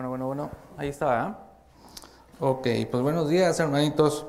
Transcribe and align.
Bueno, 0.00 0.08
bueno, 0.08 0.26
bueno, 0.28 0.50
ahí 0.78 0.88
está. 0.88 1.28
¿eh? 1.28 1.34
Ok, 2.40 2.66
pues 2.90 3.02
buenos 3.02 3.28
días, 3.28 3.60
hermanitos. 3.60 4.24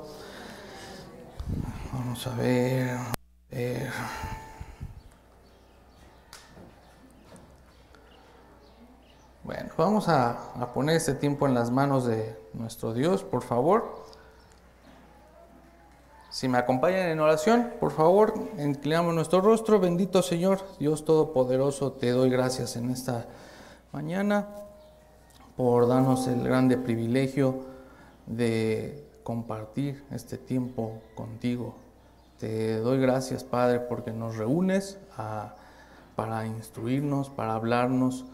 Vamos 1.94 2.26
a 2.26 2.34
ver. 2.34 2.98
Bueno, 9.42 9.70
vamos 9.78 10.10
a, 10.10 10.32
a 10.60 10.72
poner 10.74 10.96
este 10.96 11.14
tiempo 11.14 11.46
en 11.46 11.54
las 11.54 11.70
manos 11.70 12.04
de 12.04 12.38
nuestro 12.52 12.92
Dios, 12.92 13.24
por 13.24 13.42
favor. 13.42 14.04
Si 16.28 16.48
me 16.48 16.58
acompañan 16.58 17.08
en 17.08 17.18
oración, 17.18 17.72
por 17.80 17.92
favor, 17.92 18.34
inclinamos 18.58 19.14
nuestro 19.14 19.40
rostro. 19.40 19.80
Bendito 19.80 20.20
Señor, 20.20 20.60
Dios 20.78 21.06
Todopoderoso, 21.06 21.92
te 21.92 22.10
doy 22.10 22.28
gracias 22.28 22.76
en 22.76 22.90
esta 22.90 23.24
mañana 23.90 24.48
por 25.56 25.86
darnos 25.88 26.26
el 26.28 26.42
grande 26.42 26.76
privilegio 26.78 27.60
de 28.26 29.04
compartir 29.22 30.02
este 30.10 30.38
tiempo 30.38 31.00
contigo. 31.14 31.74
Te 32.38 32.78
doy 32.78 32.98
gracias, 33.00 33.44
Padre, 33.44 33.80
porque 33.80 34.10
nos 34.12 34.36
reúnes 34.36 34.98
a- 35.16 35.54
para 36.16 36.46
instruirnos, 36.46 37.30
para 37.30 37.54
hablarnos, 37.54 38.24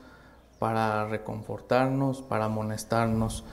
para 0.59 1.07
reconfortarnos, 1.07 2.23
para 2.23 2.47
amonestarnos. 2.47 3.45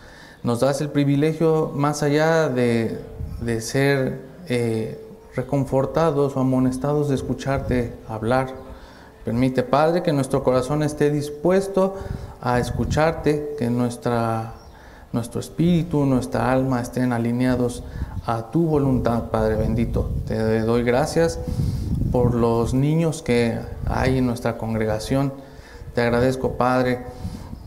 Nos 0.44 0.60
das 0.62 0.82
el 0.82 0.90
privilegio, 0.90 1.72
más 1.76 2.04
allá 2.04 2.50
de, 2.50 3.00
de 3.42 3.62
ser 3.62 4.22
eh, 4.48 5.00
reconfortados 5.36 6.36
o 6.36 6.40
amonestados, 6.40 7.10
de 7.10 7.16
escucharte 7.16 7.94
hablar. 8.08 8.48
Permite, 9.26 9.64
Padre, 9.64 10.02
que 10.04 10.14
nuestro 10.14 10.44
corazón 10.44 10.84
esté 10.84 11.10
dispuesto 11.12 11.96
a 12.46 12.60
escucharte, 12.60 13.56
que 13.58 13.72
nuestra, 13.72 14.54
nuestro 15.12 15.40
espíritu, 15.40 16.06
nuestra 16.06 16.52
alma 16.52 16.80
estén 16.80 17.12
alineados 17.12 17.84
a 18.28 18.52
tu 18.52 18.68
voluntad, 18.68 19.32
Padre 19.32 19.56
bendito. 19.56 20.12
Te 20.28 20.62
doy 20.62 20.84
gracias 20.84 21.40
por 22.12 22.36
los 22.36 22.76
niños 22.76 23.24
que 23.24 23.58
hay 23.88 24.20
en 24.20 24.28
nuestra 24.28 24.60
congregación. 24.60 25.34
Te 25.96 26.02
agradezco, 26.02 26.52
Padre, 26.52 27.00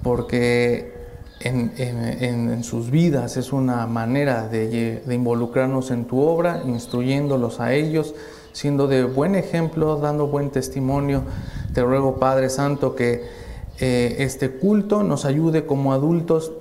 porque 0.04 0.94
en, 1.40 1.72
en- 1.76 2.62
sus 2.62 2.90
vidas 2.92 3.36
es 3.36 3.52
una 3.52 3.84
manera 3.88 4.46
de 4.46 5.02
involucrarnos 5.10 5.90
en 5.90 6.04
tu 6.04 6.20
obra, 6.20 6.62
instruyéndolos 6.64 7.58
a 7.58 7.72
ellos, 7.72 8.14
siendo 8.52 8.86
de 8.86 9.02
buen 9.02 9.34
ejemplo, 9.34 9.96
dando 9.96 10.28
buen 10.28 10.50
testimonio. 10.50 11.22
Te 11.74 11.82
ruego, 11.82 12.16
Padre 12.20 12.48
Santo, 12.48 12.94
que 12.94 13.47
eh, 13.80 14.16
este 14.18 14.50
culto 14.50 15.02
nos 15.02 15.24
ayude 15.24 15.66
como 15.66 15.92
adultos 15.92 16.52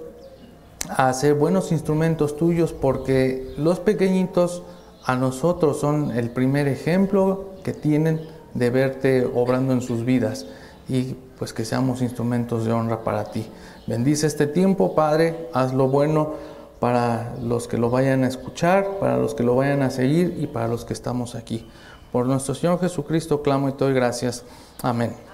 a 0.90 1.12
ser 1.14 1.34
buenos 1.34 1.72
instrumentos 1.72 2.38
tuyos 2.38 2.74
porque 2.74 3.54
los 3.58 3.80
pequeñitos 3.80 4.64
a 5.04 5.16
nosotros 5.16 5.80
son 5.80 6.12
el 6.12 6.30
primer 6.30 6.68
ejemplo 6.68 7.52
que 7.64 7.74
tienen 7.74 8.22
de 8.54 8.70
verte 8.70 9.30
obrando 9.34 9.74
en 9.74 9.82
sus 9.82 10.06
vidas 10.06 10.46
y 10.90 11.16
pues 11.38 11.54
que 11.54 11.66
seamos 11.66 12.02
instrumentos 12.02 12.66
de 12.66 12.72
honra 12.72 13.04
para 13.04 13.26
ti. 13.26 13.48
Bendice 13.86 14.28
este 14.28 14.48
tiempo, 14.48 14.96
Padre, 14.96 15.50
haz 15.54 15.74
lo 15.74 15.88
bueno 15.88 16.34
para 16.80 17.36
los 17.42 17.68
que 17.68 17.78
lo 17.78 17.90
vayan 17.90 18.24
a 18.24 18.28
escuchar, 18.28 19.00
para 19.00 19.18
los 19.18 19.34
que 19.34 19.44
lo 19.44 19.56
vayan 19.56 19.82
a 19.82 19.90
seguir 19.90 20.38
y 20.40 20.48
para 20.48 20.68
los 20.68 20.86
que 20.86 20.94
estamos 20.94 21.36
aquí. 21.36 21.68
Por 22.12 22.26
nuestro 22.26 22.56
Señor 22.56 22.80
Jesucristo 22.80 23.42
clamo 23.42 23.70
y 23.70 23.74
doy 23.74 23.94
gracias. 23.94 24.44
Amén. 24.82 25.27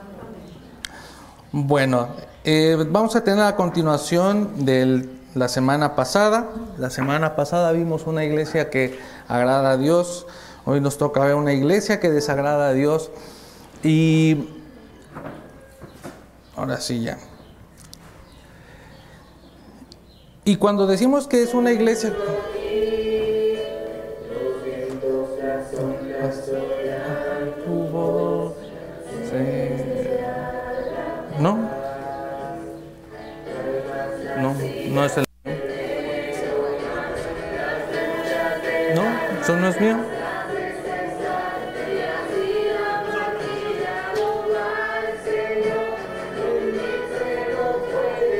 Bueno, 1.55 2.07
eh, 2.43 2.75
vamos 2.89 3.15
a 3.15 3.23
tener 3.23 3.45
a 3.45 3.55
continuación 3.55 4.65
de 4.65 5.07
la 5.35 5.47
semana 5.47 5.95
pasada. 5.95 6.49
La 6.79 6.89
semana 6.89 7.35
pasada 7.35 7.71
vimos 7.73 8.07
una 8.07 8.25
iglesia 8.25 8.71
que 8.71 8.97
agrada 9.27 9.69
a 9.69 9.77
Dios. 9.77 10.25
Hoy 10.65 10.81
nos 10.81 10.97
toca 10.97 11.23
ver 11.23 11.35
una 11.35 11.53
iglesia 11.53 11.99
que 11.99 12.09
desagrada 12.09 12.69
a 12.69 12.73
Dios. 12.73 13.11
Y 13.83 14.47
ahora 16.55 16.81
sí 16.81 17.03
ya. 17.03 17.19
Y 20.45 20.55
cuando 20.55 20.87
decimos 20.87 21.27
que 21.27 21.43
es 21.43 21.53
una 21.53 21.71
iglesia... 21.71 22.13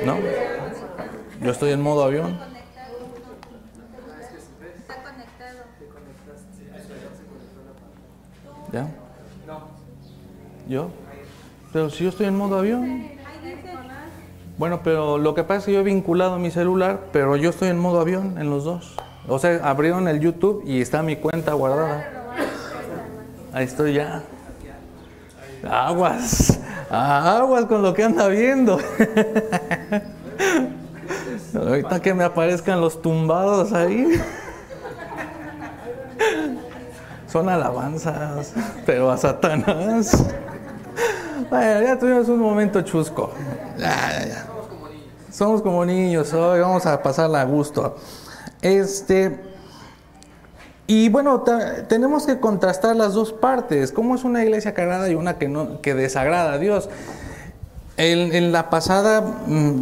no. 0.06 0.18
Yo 1.42 1.52
estoy 1.52 1.72
en 1.72 1.82
modo 1.82 2.04
avión. 2.04 2.40
¿Ya? 8.72 8.88
¿Yo? 10.68 10.90
Pero 11.72 11.90
si 11.90 12.04
yo 12.04 12.10
estoy 12.10 12.28
en 12.28 12.38
modo 12.38 12.58
avión. 12.60 13.12
Bueno, 14.58 14.82
pero 14.84 15.18
lo 15.18 15.34
que 15.34 15.44
pasa 15.44 15.60
es 15.60 15.66
que 15.66 15.74
yo 15.74 15.80
he 15.80 15.84
vinculado 15.84 16.40
mi 16.40 16.52
celular, 16.52 17.08
pero 17.12 17.36
yo 17.36 17.50
estoy 17.50 17.70
en 17.70 17.80
modo 17.80 18.00
avión 18.00 18.38
en 18.38 18.50
los 18.50 18.64
dos. 18.64 18.96
O 19.28 19.40
sea, 19.40 19.60
abrieron 19.64 20.08
el 20.08 20.20
YouTube 20.20 20.64
y 20.66 20.82
está 20.82 21.02
mi 21.02 21.16
cuenta 21.16 21.54
guardada. 21.54 22.06
Ahí 23.54 23.66
estoy 23.66 23.94
ya. 23.94 24.24
Aguas, 25.70 26.60
aguas 26.90 27.66
con 27.66 27.82
lo 27.82 27.94
que 27.94 28.04
anda 28.04 28.28
viendo. 28.28 28.80
Ahorita 31.56 32.02
que 32.02 32.14
me 32.14 32.24
aparezcan 32.26 32.82
los 32.82 33.02
tumbados 33.02 33.72
ahí. 33.72 34.20
Son 37.28 37.48
alabanzas, 37.48 38.54
pero 38.86 39.10
a 39.10 39.18
Satanás. 39.18 40.26
Ya 41.52 41.98
tuvimos 41.98 42.28
un 42.28 42.40
momento 42.40 42.82
chusco. 42.82 43.32
Ya, 43.78 43.96
ya, 44.12 44.26
ya. 44.28 44.46
Somos 45.32 45.62
como 45.62 45.86
niños 45.86 46.34
hoy, 46.34 46.60
vamos 46.60 46.86
a 46.86 47.02
pasarla 47.02 47.42
a 47.42 47.46
gusto. 47.46 47.96
Este. 48.64 49.38
Y 50.88 51.10
bueno, 51.10 51.44
tenemos 51.88 52.26
que 52.26 52.40
contrastar 52.40 52.96
las 52.96 53.14
dos 53.14 53.32
partes. 53.32 53.92
¿Cómo 53.92 54.16
es 54.16 54.24
una 54.24 54.44
iglesia 54.44 54.74
que 54.74 54.82
agrada 54.82 55.10
y 55.10 55.16
una 55.16 55.38
que, 55.38 55.48
no, 55.48 55.82
que 55.82 55.94
desagrada 55.94 56.54
a 56.54 56.58
Dios? 56.58 56.90
En, 57.96 58.52
la 58.52 58.70
pasada, 58.70 59.22
mm, 59.22 59.82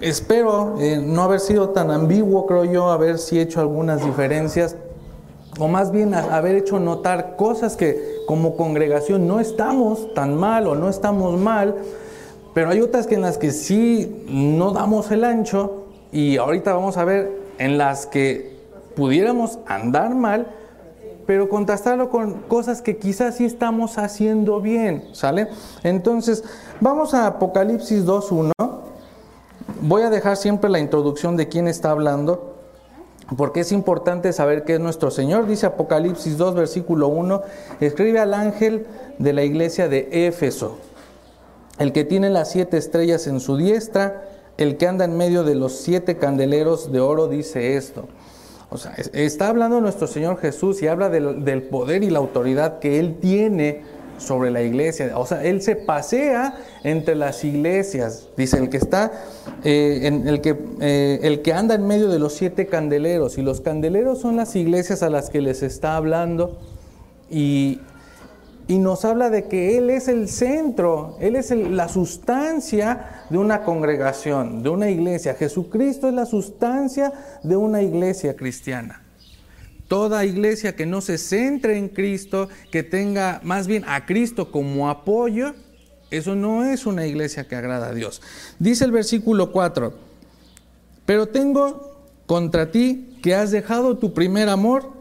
espero 0.00 0.76
eh, 0.80 1.00
no 1.00 1.22
haber 1.22 1.40
sido 1.40 1.70
tan 1.70 1.90
ambiguo, 1.90 2.46
creo 2.46 2.64
yo, 2.64 2.90
haber 2.90 3.18
sí 3.18 3.38
hecho 3.38 3.60
algunas 3.60 4.04
diferencias, 4.04 4.76
o 5.58 5.68
más 5.68 5.92
bien 5.92 6.14
haber 6.14 6.56
hecho 6.56 6.80
notar 6.80 7.36
cosas 7.36 7.76
que 7.76 8.16
como 8.26 8.56
congregación 8.56 9.28
no 9.28 9.38
estamos 9.40 10.12
tan 10.14 10.34
mal 10.36 10.66
o 10.66 10.74
no 10.74 10.88
estamos 10.88 11.38
mal, 11.38 11.76
pero 12.54 12.70
hay 12.70 12.80
otras 12.80 13.06
que 13.06 13.14
en 13.14 13.22
las 13.22 13.38
que 13.38 13.52
sí 13.52 14.24
no 14.28 14.72
damos 14.72 15.10
el 15.10 15.22
ancho 15.22 15.84
y 16.10 16.38
ahorita 16.38 16.72
vamos 16.72 16.96
a 16.96 17.04
ver 17.04 17.43
en 17.58 17.78
las 17.78 18.06
que 18.06 18.56
pudiéramos 18.94 19.58
andar 19.66 20.14
mal, 20.14 20.48
pero 21.26 21.48
contrastarlo 21.48 22.10
con 22.10 22.40
cosas 22.42 22.82
que 22.82 22.98
quizás 22.98 23.36
sí 23.36 23.44
estamos 23.44 23.98
haciendo 23.98 24.60
bien, 24.60 25.08
¿sale? 25.12 25.48
Entonces, 25.82 26.44
vamos 26.80 27.14
a 27.14 27.26
Apocalipsis 27.26 28.04
2.1. 28.04 28.52
Voy 29.80 30.02
a 30.02 30.10
dejar 30.10 30.36
siempre 30.36 30.70
la 30.70 30.78
introducción 30.78 31.36
de 31.36 31.48
quién 31.48 31.66
está 31.66 31.90
hablando, 31.90 32.56
porque 33.36 33.60
es 33.60 33.72
importante 33.72 34.32
saber 34.32 34.64
que 34.64 34.74
es 34.74 34.80
nuestro 34.80 35.10
Señor. 35.10 35.46
Dice 35.46 35.66
Apocalipsis 35.66 36.36
2, 36.36 36.54
versículo 36.54 37.08
1, 37.08 37.42
escribe 37.80 38.20
al 38.20 38.34
ángel 38.34 38.86
de 39.18 39.32
la 39.32 39.44
iglesia 39.44 39.88
de 39.88 40.26
Éfeso, 40.26 40.78
el 41.78 41.92
que 41.92 42.04
tiene 42.04 42.30
las 42.30 42.50
siete 42.50 42.76
estrellas 42.76 43.26
en 43.26 43.40
su 43.40 43.56
diestra, 43.56 44.24
el 44.58 44.76
que 44.76 44.86
anda 44.86 45.04
en 45.04 45.16
medio 45.16 45.44
de 45.44 45.54
los 45.54 45.72
siete 45.76 46.16
candeleros 46.16 46.92
de 46.92 47.00
oro, 47.00 47.28
dice 47.28 47.76
esto. 47.76 48.06
O 48.70 48.78
sea, 48.78 48.92
es- 48.96 49.10
está 49.12 49.48
hablando 49.48 49.80
nuestro 49.80 50.06
Señor 50.06 50.38
Jesús 50.38 50.82
y 50.82 50.86
habla 50.88 51.08
del, 51.10 51.44
del 51.44 51.62
poder 51.62 52.02
y 52.02 52.10
la 52.10 52.18
autoridad 52.18 52.78
que 52.78 52.98
Él 52.98 53.16
tiene 53.20 53.82
sobre 54.18 54.50
la 54.50 54.62
iglesia. 54.62 55.16
O 55.18 55.26
sea, 55.26 55.44
Él 55.44 55.60
se 55.60 55.74
pasea 55.76 56.56
entre 56.84 57.14
las 57.16 57.42
iglesias. 57.44 58.28
Dice, 58.36 58.58
el 58.58 58.68
que 58.70 58.76
está, 58.76 59.10
eh, 59.64 60.00
en, 60.04 60.26
el, 60.28 60.40
que, 60.40 60.56
eh, 60.80 61.18
el 61.22 61.42
que 61.42 61.52
anda 61.52 61.74
en 61.74 61.86
medio 61.86 62.08
de 62.08 62.18
los 62.20 62.32
siete 62.34 62.66
candeleros. 62.66 63.38
Y 63.38 63.42
los 63.42 63.60
candeleros 63.60 64.20
son 64.20 64.36
las 64.36 64.54
iglesias 64.56 65.02
a 65.02 65.10
las 65.10 65.30
que 65.30 65.40
les 65.40 65.62
está 65.62 65.96
hablando. 65.96 66.58
Y, 67.30 67.80
y 68.66 68.78
nos 68.78 69.04
habla 69.04 69.30
de 69.30 69.46
que 69.46 69.76
Él 69.76 69.90
es 69.90 70.08
el 70.08 70.28
centro, 70.28 71.16
Él 71.20 71.36
es 71.36 71.50
la 71.50 71.88
sustancia 71.88 73.26
de 73.30 73.38
una 73.38 73.62
congregación, 73.62 74.62
de 74.62 74.70
una 74.70 74.90
iglesia. 74.90 75.34
Jesucristo 75.34 76.08
es 76.08 76.14
la 76.14 76.26
sustancia 76.26 77.12
de 77.42 77.56
una 77.56 77.82
iglesia 77.82 78.36
cristiana. 78.36 79.02
Toda 79.88 80.24
iglesia 80.24 80.74
que 80.74 80.86
no 80.86 81.02
se 81.02 81.18
centre 81.18 81.76
en 81.76 81.88
Cristo, 81.88 82.48
que 82.70 82.82
tenga 82.82 83.40
más 83.42 83.66
bien 83.66 83.84
a 83.86 84.06
Cristo 84.06 84.50
como 84.50 84.88
apoyo, 84.88 85.54
eso 86.10 86.34
no 86.34 86.64
es 86.64 86.86
una 86.86 87.06
iglesia 87.06 87.46
que 87.46 87.56
agrada 87.56 87.88
a 87.88 87.94
Dios. 87.94 88.22
Dice 88.58 88.84
el 88.84 88.92
versículo 88.92 89.52
4, 89.52 89.92
pero 91.04 91.26
tengo 91.26 91.98
contra 92.26 92.70
ti 92.70 93.18
que 93.22 93.34
has 93.34 93.50
dejado 93.50 93.98
tu 93.98 94.14
primer 94.14 94.48
amor. 94.48 94.93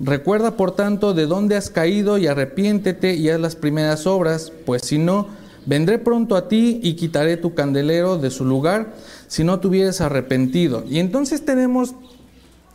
Recuerda 0.00 0.56
por 0.56 0.74
tanto 0.74 1.14
de 1.14 1.26
dónde 1.26 1.56
has 1.56 1.70
caído 1.70 2.18
y 2.18 2.26
arrepiéntete 2.26 3.14
y 3.14 3.30
haz 3.30 3.40
las 3.40 3.56
primeras 3.56 4.06
obras, 4.06 4.52
pues 4.64 4.82
si 4.82 4.98
no, 4.98 5.28
vendré 5.66 5.98
pronto 5.98 6.36
a 6.36 6.48
ti 6.48 6.80
y 6.82 6.94
quitaré 6.94 7.36
tu 7.36 7.54
candelero 7.54 8.18
de 8.18 8.30
su 8.30 8.44
lugar 8.44 8.94
si 9.28 9.44
no 9.44 9.60
te 9.60 9.68
hubieras 9.68 10.00
arrepentido. 10.00 10.84
Y 10.88 10.98
entonces 10.98 11.44
tenemos 11.44 11.94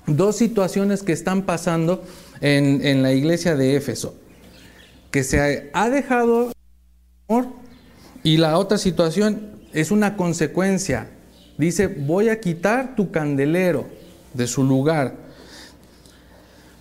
dos 0.05 0.37
situaciones 0.37 1.03
que 1.03 1.11
están 1.11 1.43
pasando 1.43 2.03
en, 2.39 2.85
en 2.85 3.03
la 3.03 3.13
iglesia 3.13 3.55
de 3.55 3.75
Éfeso, 3.75 4.15
que 5.11 5.23
se 5.23 5.69
ha 5.73 5.89
dejado 5.89 6.51
amor 7.27 7.47
y 8.23 8.37
la 8.37 8.57
otra 8.57 8.77
situación 8.77 9.51
es 9.73 9.91
una 9.91 10.15
consecuencia. 10.15 11.09
Dice, 11.57 11.87
voy 11.87 12.29
a 12.29 12.39
quitar 12.39 12.95
tu 12.95 13.11
candelero 13.11 13.85
de 14.33 14.47
su 14.47 14.63
lugar. 14.63 15.26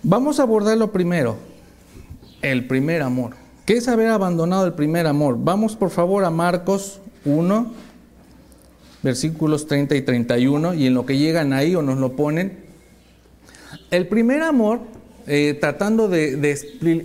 Vamos 0.09 0.39
a 0.39 0.43
abordarlo 0.43 0.93
primero, 0.93 1.35
el 2.41 2.65
primer 2.65 3.01
amor. 3.01 3.33
¿Qué 3.65 3.73
es 3.73 3.89
haber 3.89 4.07
abandonado 4.07 4.65
el 4.65 4.71
primer 4.71 5.05
amor? 5.05 5.37
Vamos 5.37 5.75
por 5.75 5.89
favor 5.89 6.23
a 6.23 6.29
Marcos 6.29 7.01
1, 7.25 7.73
versículos 9.03 9.67
30 9.67 9.97
y 9.97 10.01
31, 10.03 10.75
y 10.75 10.87
en 10.87 10.93
lo 10.93 11.05
que 11.05 11.17
llegan 11.17 11.51
ahí 11.51 11.75
o 11.75 11.81
nos 11.81 11.97
lo 11.97 12.13
ponen, 12.13 12.57
el 13.91 14.07
primer 14.07 14.43
amor, 14.43 14.79
eh, 15.27 15.57
tratando 15.59 16.07
de, 16.07 16.51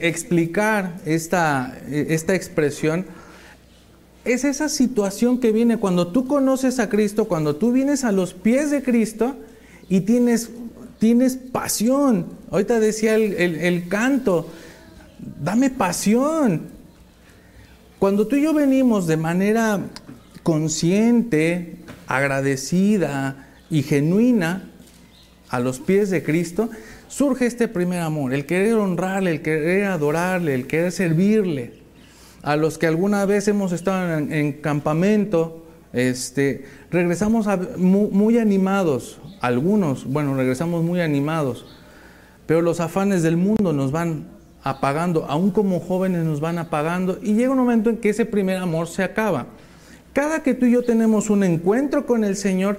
explicar 0.00 1.00
esta, 1.04 1.76
esta 1.90 2.36
expresión, 2.36 3.04
es 4.24 4.44
esa 4.44 4.68
situación 4.68 5.40
que 5.40 5.50
viene 5.50 5.76
cuando 5.76 6.12
tú 6.12 6.28
conoces 6.28 6.78
a 6.78 6.88
Cristo, 6.88 7.26
cuando 7.26 7.56
tú 7.56 7.72
vienes 7.72 8.04
a 8.04 8.12
los 8.12 8.32
pies 8.32 8.70
de 8.70 8.80
Cristo 8.84 9.34
y 9.88 10.02
tienes, 10.02 10.50
tienes 11.00 11.36
pasión. 11.36 12.40
Ahorita 12.52 12.78
decía 12.78 13.16
el, 13.16 13.34
el 13.34 13.88
canto, 13.88 14.48
dame 15.40 15.70
pasión. 15.70 16.68
Cuando 17.98 18.28
tú 18.28 18.36
y 18.36 18.42
yo 18.42 18.54
venimos 18.54 19.08
de 19.08 19.16
manera 19.16 19.80
consciente, 20.44 21.78
agradecida 22.06 23.48
y 23.70 23.82
genuina, 23.82 24.68
a 25.52 25.60
los 25.60 25.80
pies 25.80 26.08
de 26.08 26.22
Cristo, 26.22 26.70
surge 27.08 27.44
este 27.44 27.68
primer 27.68 28.00
amor, 28.00 28.32
el 28.32 28.46
querer 28.46 28.74
honrarle, 28.74 29.30
el 29.32 29.42
querer 29.42 29.84
adorarle, 29.84 30.54
el 30.54 30.66
querer 30.66 30.90
servirle. 30.90 31.74
A 32.42 32.56
los 32.56 32.78
que 32.78 32.86
alguna 32.86 33.26
vez 33.26 33.46
hemos 33.48 33.70
estado 33.72 34.16
en, 34.16 34.52
campamento, 34.54 35.64
este, 35.92 36.64
regresamos 36.90 37.46
muy, 37.76 38.38
animados, 38.38 39.20
algunos, 39.42 40.06
bueno, 40.06 40.34
regresamos 40.34 40.82
muy 40.82 41.02
animados, 41.02 41.66
pero 42.46 42.62
los 42.62 42.80
afanes 42.80 43.22
del 43.22 43.36
mundo 43.36 43.72
nos 43.72 43.92
van 43.92 44.26
apagando, 44.64 45.26
aún 45.28 45.50
como 45.50 45.80
jóvenes 45.80 46.24
nos 46.24 46.40
van 46.40 46.58
apagando, 46.58 47.18
y 47.22 47.34
llega 47.34 47.50
un 47.50 47.58
momento 47.58 47.90
en 47.90 47.96
que 47.96 48.10
ese 48.10 48.26
primer 48.26 48.58
amor 48.58 48.88
se 48.88 49.02
acaba. 49.02 49.46
Cada 50.12 50.42
que 50.42 50.54
tú 50.54 50.66
y 50.66 50.72
yo 50.72 50.84
tenemos 50.84 51.30
un 51.30 51.42
encuentro 51.42 52.06
con 52.06 52.24
el 52.24 52.36
Señor, 52.36 52.78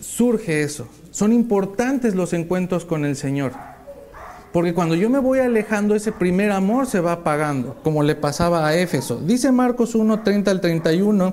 surge 0.00 0.62
eso, 0.62 0.88
son 1.10 1.32
importantes 1.32 2.14
los 2.14 2.32
encuentros 2.32 2.84
con 2.84 3.04
el 3.04 3.16
Señor. 3.16 3.52
Porque 4.52 4.74
cuando 4.74 4.94
yo 4.94 5.08
me 5.08 5.18
voy 5.18 5.38
alejando, 5.38 5.94
ese 5.94 6.12
primer 6.12 6.52
amor 6.52 6.86
se 6.86 7.00
va 7.00 7.12
apagando, 7.12 7.76
como 7.82 8.02
le 8.02 8.14
pasaba 8.14 8.66
a 8.66 8.76
Éfeso. 8.76 9.18
Dice 9.18 9.50
Marcos 9.50 9.94
1, 9.94 10.22
30 10.22 10.50
al 10.50 10.60
31, 10.60 11.32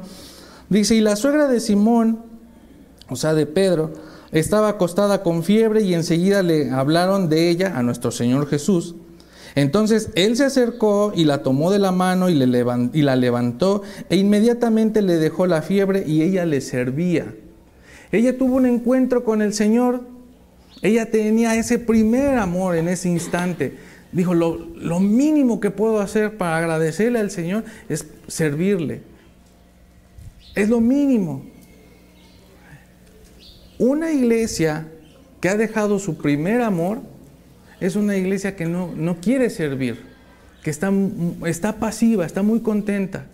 dice, 0.69 0.95
y 0.95 1.01
la 1.01 1.17
suegra 1.17 1.47
de 1.47 1.59
Simón, 1.59 2.23
o 3.09 3.17
sea, 3.17 3.33
de 3.33 3.45
Pedro, 3.45 3.91
estaba 4.31 4.69
acostada 4.69 5.23
con 5.23 5.43
fiebre 5.43 5.81
y 5.81 5.93
enseguida 5.93 6.43
le 6.43 6.69
hablaron 6.71 7.29
de 7.29 7.49
ella 7.49 7.77
a 7.77 7.83
nuestro 7.83 8.11
Señor 8.11 8.47
Jesús. 8.47 8.95
Entonces 9.55 10.11
él 10.15 10.37
se 10.37 10.45
acercó 10.45 11.11
y 11.15 11.25
la 11.25 11.41
tomó 11.41 11.71
de 11.71 11.79
la 11.79 11.91
mano 11.91 12.29
y, 12.29 12.35
la 12.35 13.15
levantó 13.15 13.81
e 14.09 14.15
inmediatamente 14.15 15.01
le 15.01 15.17
dejó 15.17 15.47
la 15.47 15.61
fiebre 15.61 16.03
y 16.05 16.21
ella 16.21 16.45
le 16.45 16.61
servía. 16.61 17.33
Ella 18.11 18.37
tuvo 18.37 18.55
un 18.55 18.65
encuentro 18.65 19.23
con 19.23 19.41
el 19.41 19.53
Señor. 19.53 20.01
Ella 20.81 21.09
tenía 21.09 21.55
ese 21.55 21.79
primer 21.79 22.37
amor 22.37 22.75
en 22.75 22.87
ese 22.87 23.09
instante. 23.09 23.77
Dijo, 24.11 24.33
lo, 24.33 24.57
lo, 24.57 24.99
mínimo 24.99 25.59
que 25.59 25.69
puedo 25.69 25.99
hacer 25.99 26.37
para 26.37 26.57
agradecerle 26.57 27.19
al 27.19 27.29
Señor 27.29 27.63
es 27.89 28.07
servirle. 28.27 29.01
Es 30.55 30.69
lo 30.69 30.79
mínimo. 30.81 31.43
Una 33.79 34.11
iglesia 34.11 34.87
que 35.39 35.47
ha 35.47 35.55
dejado 35.55 35.99
su 35.99 36.17
primer 36.17 36.61
amor 36.61 36.99
es 37.79 37.95
una 37.95 38.17
iglesia 38.17 38.57
que 38.57 38.65
no, 38.65 38.91
no 38.93 39.21
quiere 39.21 39.49
servir, 39.49 40.01
que 40.63 40.69
está, 40.69 40.91
está 41.45 41.77
pasiva, 41.79 42.25
está 42.25 42.43
muy 42.43 42.59
contenta. 42.59 43.25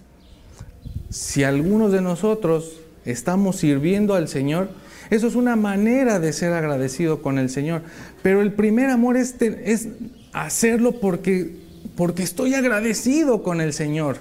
Si 1.10 1.44
algunos 1.44 1.92
de 1.92 2.02
nosotros 2.02 2.80
estamos 3.06 3.56
sirviendo 3.56 4.14
al 4.14 4.28
Señor, 4.28 4.70
eso 5.10 5.26
es 5.26 5.34
una 5.34 5.56
manera 5.56 6.20
de 6.20 6.32
ser 6.32 6.54
agradecido 6.54 7.24
con 7.24 7.40
el 7.40 7.50
Señor. 7.50 7.82
Pero 8.22 8.42
el 8.42 8.54
primer 8.54 8.92
amor 8.92 9.18
es, 9.18 9.36
es 9.42 9.88
hacerlo 10.32 11.00
porque, 11.00 11.56
porque 11.96 12.22
estoy 12.22 12.54
agradecido 12.54 13.42
con 13.42 13.62
el 13.62 13.74
Señor. 13.74 14.18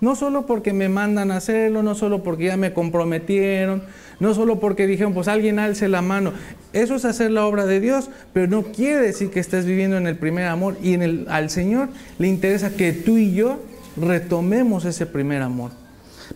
No 0.00 0.14
solo 0.14 0.46
porque 0.46 0.72
me 0.72 0.88
mandan 0.88 1.30
a 1.30 1.38
hacerlo, 1.38 1.82
no 1.82 1.94
solo 1.94 2.22
porque 2.22 2.44
ya 2.44 2.56
me 2.56 2.72
comprometieron, 2.72 3.82
no 4.20 4.34
solo 4.34 4.58
porque 4.58 4.86
dijeron, 4.86 5.14
pues 5.14 5.28
alguien 5.28 5.58
alce 5.58 5.88
la 5.88 6.02
mano. 6.02 6.32
Eso 6.72 6.96
es 6.96 7.04
hacer 7.04 7.30
la 7.30 7.46
obra 7.46 7.66
de 7.66 7.80
Dios, 7.80 8.10
pero 8.32 8.46
no 8.48 8.64
quiere 8.64 9.00
decir 9.00 9.30
que 9.30 9.40
estés 9.40 9.64
viviendo 9.64 9.96
en 9.96 10.06
el 10.06 10.16
primer 10.16 10.46
amor. 10.46 10.76
Y 10.82 10.94
en 10.94 11.02
el, 11.02 11.26
al 11.28 11.50
Señor 11.50 11.88
le 12.18 12.28
interesa 12.28 12.70
que 12.70 12.92
tú 12.92 13.16
y 13.16 13.34
yo 13.34 13.60
retomemos 13.96 14.84
ese 14.84 15.06
primer 15.06 15.42
amor. 15.42 15.70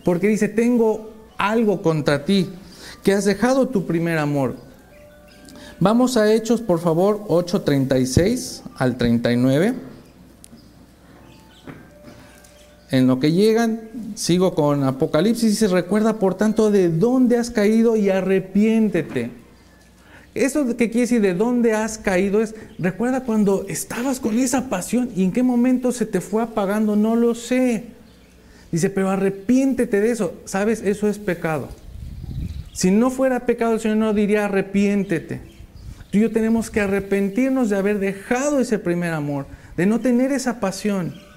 Porque 0.03 0.27
dice, 0.27 0.47
tengo 0.47 1.11
algo 1.37 1.81
contra 1.81 2.25
ti, 2.25 2.49
que 3.03 3.13
has 3.13 3.25
dejado 3.25 3.67
tu 3.67 3.85
primer 3.85 4.17
amor. 4.17 4.55
Vamos 5.79 6.15
a 6.15 6.31
Hechos, 6.31 6.61
por 6.61 6.79
favor, 6.79 7.25
8.36 7.27 8.61
al 8.77 8.97
39. 8.97 9.73
En 12.93 13.07
lo 13.07 13.19
que 13.19 13.31
llegan, 13.31 13.89
sigo 14.13 14.53
con 14.53 14.83
Apocalipsis 14.83 15.59
y 15.63 15.65
recuerda 15.65 16.19
por 16.19 16.35
tanto 16.35 16.69
de 16.69 16.89
dónde 16.89 17.39
has 17.39 17.49
caído 17.49 17.95
y 17.95 18.11
arrepiéntete. 18.11 19.31
Eso 20.35 20.67
que 20.77 20.91
quiere 20.91 20.99
decir 20.99 21.21
de 21.21 21.33
dónde 21.33 21.73
has 21.73 21.97
caído 21.97 22.39
es, 22.39 22.53
recuerda 22.77 23.23
cuando 23.23 23.65
estabas 23.67 24.19
con 24.19 24.37
esa 24.37 24.69
pasión 24.69 25.09
y 25.15 25.23
en 25.23 25.31
qué 25.31 25.41
momento 25.41 25.91
se 25.91 26.05
te 26.05 26.21
fue 26.21 26.43
apagando, 26.43 26.95
no 26.95 27.15
lo 27.15 27.33
sé. 27.33 27.85
Dice, 28.71 28.91
pero 28.91 29.09
arrepiéntete 29.09 29.99
de 29.99 30.11
eso. 30.11 30.35
¿Sabes? 30.45 30.83
Eso 30.83 31.07
es 31.07 31.17
pecado. 31.17 31.69
Si 32.73 32.91
no 32.91 33.09
fuera 33.09 33.47
pecado, 33.47 33.73
el 33.73 33.79
Señor 33.79 33.97
no 33.97 34.13
diría 34.13 34.45
arrepiéntete. 34.45 35.41
Tú 36.11 36.19
y 36.19 36.21
yo 36.21 36.31
tenemos 36.31 36.69
que 36.69 36.81
arrepentirnos 36.81 37.71
de 37.71 37.75
haber 37.75 37.97
dejado 37.97 38.59
ese 38.59 38.77
primer 38.77 39.13
amor, 39.13 39.47
de 39.77 39.87
no 39.87 39.99
tener 39.99 40.31
esa 40.31 40.59
pasión. 40.59 41.32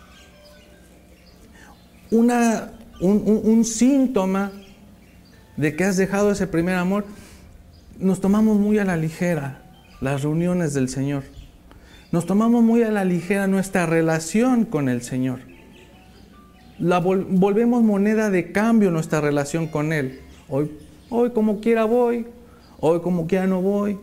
Una, 2.10 2.72
un, 3.00 3.40
un 3.44 3.64
síntoma 3.64 4.52
de 5.56 5.74
que 5.74 5.84
has 5.84 5.96
dejado 5.96 6.30
ese 6.30 6.46
primer 6.46 6.76
amor, 6.76 7.04
nos 7.98 8.20
tomamos 8.20 8.58
muy 8.58 8.78
a 8.78 8.84
la 8.84 8.96
ligera 8.96 9.62
las 10.00 10.22
reuniones 10.22 10.74
del 10.74 10.88
Señor. 10.88 11.24
Nos 12.12 12.26
tomamos 12.26 12.62
muy 12.62 12.82
a 12.82 12.90
la 12.90 13.04
ligera 13.04 13.46
nuestra 13.46 13.86
relación 13.86 14.64
con 14.64 14.88
el 14.88 15.02
Señor 15.02 15.40
la 16.78 16.98
volvemos 16.98 17.82
moneda 17.82 18.30
de 18.30 18.52
cambio 18.52 18.90
nuestra 18.90 19.20
relación 19.20 19.66
con 19.66 19.92
Él. 19.92 20.20
Hoy, 20.48 20.70
hoy 21.08 21.30
como 21.30 21.60
quiera 21.60 21.84
voy, 21.84 22.26
hoy 22.80 23.00
como 23.00 23.26
quiera 23.26 23.46
no 23.46 23.62
voy. 23.62 23.98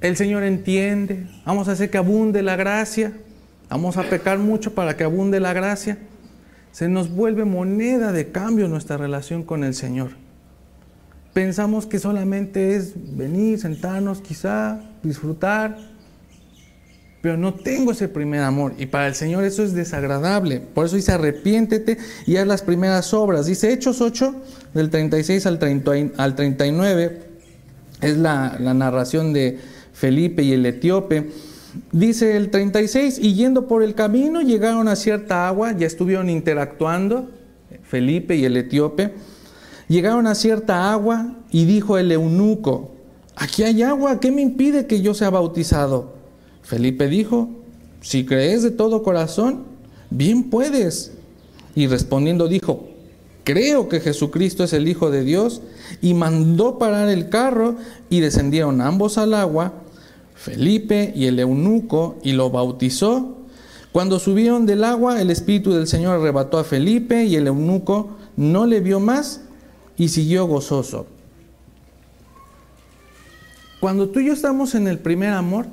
El 0.00 0.16
Señor 0.16 0.42
entiende, 0.44 1.26
vamos 1.44 1.68
a 1.68 1.72
hacer 1.72 1.90
que 1.90 1.98
abunde 1.98 2.42
la 2.42 2.56
gracia, 2.56 3.12
vamos 3.68 3.96
a 3.96 4.04
pecar 4.04 4.38
mucho 4.38 4.74
para 4.74 4.96
que 4.96 5.04
abunde 5.04 5.40
la 5.40 5.52
gracia. 5.52 5.98
Se 6.78 6.88
nos 6.88 7.10
vuelve 7.10 7.44
moneda 7.44 8.12
de 8.12 8.30
cambio 8.30 8.68
nuestra 8.68 8.96
relación 8.96 9.42
con 9.42 9.64
el 9.64 9.74
Señor. 9.74 10.10
Pensamos 11.32 11.86
que 11.86 11.98
solamente 11.98 12.76
es 12.76 12.92
venir, 13.16 13.58
sentarnos, 13.58 14.20
quizá, 14.20 14.80
disfrutar. 15.02 15.76
pero 17.20 17.36
no 17.36 17.54
tengo 17.54 17.90
ese 17.90 18.06
primer 18.06 18.42
amor. 18.42 18.74
Y 18.78 18.86
para 18.86 19.08
el 19.08 19.16
Señor 19.16 19.42
eso 19.42 19.64
es 19.64 19.72
desagradable. 19.72 20.60
Por 20.60 20.86
eso 20.86 20.94
dice, 20.94 21.10
arrepiéntete 21.10 21.98
y 22.26 22.36
haz 22.36 22.46
las 22.46 22.62
primeras 22.62 23.12
obras. 23.12 23.46
Dice 23.46 23.72
Hechos 23.72 24.00
8, 24.00 24.36
del 24.72 24.88
36 24.88 25.46
al, 25.46 25.58
30, 25.58 25.92
al 26.16 26.36
39, 26.36 27.22
es 28.02 28.16
la, 28.18 28.56
la 28.60 28.72
narración 28.72 29.32
de 29.32 29.58
Felipe 29.92 30.44
y 30.44 30.52
el 30.52 30.64
etíope. 30.64 31.28
Dice 31.92 32.36
el 32.36 32.50
36, 32.50 33.18
y 33.20 33.34
yendo 33.34 33.66
por 33.66 33.82
el 33.82 33.94
camino 33.94 34.40
llegaron 34.40 34.88
a 34.88 34.96
cierta 34.96 35.48
agua, 35.48 35.72
ya 35.72 35.86
estuvieron 35.86 36.30
interactuando, 36.30 37.28
Felipe 37.82 38.36
y 38.36 38.44
el 38.44 38.56
etíope. 38.56 39.12
Llegaron 39.88 40.26
a 40.26 40.34
cierta 40.34 40.92
agua 40.92 41.34
y 41.50 41.64
dijo 41.64 41.98
el 41.98 42.12
eunuco, 42.12 42.92
aquí 43.36 43.62
hay 43.62 43.82
agua, 43.82 44.20
¿qué 44.20 44.30
me 44.30 44.42
impide 44.42 44.86
que 44.86 45.00
yo 45.00 45.14
sea 45.14 45.30
bautizado? 45.30 46.14
Felipe 46.62 47.08
dijo, 47.08 47.48
si 48.00 48.24
crees 48.24 48.62
de 48.62 48.70
todo 48.70 49.02
corazón, 49.02 49.64
bien 50.10 50.50
puedes. 50.50 51.12
Y 51.74 51.86
respondiendo 51.86 52.48
dijo, 52.48 52.88
creo 53.44 53.88
que 53.88 54.00
Jesucristo 54.00 54.64
es 54.64 54.72
el 54.72 54.88
Hijo 54.88 55.10
de 55.10 55.24
Dios, 55.24 55.62
y 56.02 56.14
mandó 56.14 56.78
parar 56.78 57.08
el 57.08 57.28
carro 57.28 57.76
y 58.10 58.20
descendieron 58.20 58.80
ambos 58.80 59.16
al 59.16 59.34
agua, 59.34 59.72
Felipe 60.38 61.12
y 61.16 61.26
el 61.26 61.40
eunuco, 61.40 62.16
y 62.22 62.32
lo 62.32 62.48
bautizó. 62.48 63.38
Cuando 63.90 64.20
subieron 64.20 64.66
del 64.66 64.84
agua, 64.84 65.20
el 65.20 65.30
Espíritu 65.30 65.72
del 65.72 65.88
Señor 65.88 66.20
arrebató 66.20 66.58
a 66.58 66.64
Felipe 66.64 67.24
y 67.24 67.34
el 67.34 67.48
eunuco 67.48 68.16
no 68.36 68.64
le 68.64 68.80
vio 68.80 69.00
más 69.00 69.40
y 69.96 70.08
siguió 70.08 70.46
gozoso. 70.46 71.06
Cuando 73.80 74.10
tú 74.10 74.20
y 74.20 74.26
yo 74.26 74.32
estamos 74.32 74.76
en 74.76 74.86
el 74.86 75.00
primer 75.00 75.30
amor, 75.30 75.66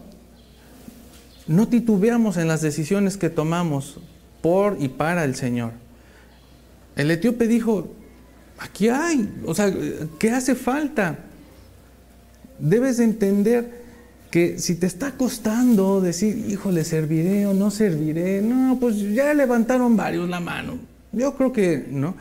no 1.45 1.67
titubeamos 1.67 2.37
en 2.37 2.47
las 2.47 2.61
decisiones 2.61 3.17
que 3.17 3.29
tomamos 3.29 3.99
por 4.41 4.77
y 4.79 4.87
para 4.87 5.25
el 5.25 5.35
Señor. 5.35 5.73
El 6.95 7.11
etíope 7.11 7.47
dijo, 7.47 7.87
aquí 8.57 8.89
hay, 8.89 9.31
o 9.45 9.53
sea, 9.53 9.71
¿qué 10.17 10.31
hace 10.31 10.55
falta? 10.55 11.19
Debes 12.57 12.99
entender 12.99 13.84
que 14.35 14.59
si 14.59 14.75
te 14.75 14.85
está 14.85 15.11
costando 15.11 16.01
decir, 16.01 16.47
híjole, 16.49 16.83
serviré 16.83 17.45
o 17.45 17.53
no 17.53 17.71
serviré, 17.71 18.41
no, 18.41 18.77
pues 18.81 18.99
ya 19.13 19.33
levantaron 19.33 19.95
varios 19.95 20.27
la 20.27 20.41
mano. 20.41 20.77
Yo 21.13 21.35
creo 21.37 21.53
que, 21.53 21.87
¿no? 21.89 22.17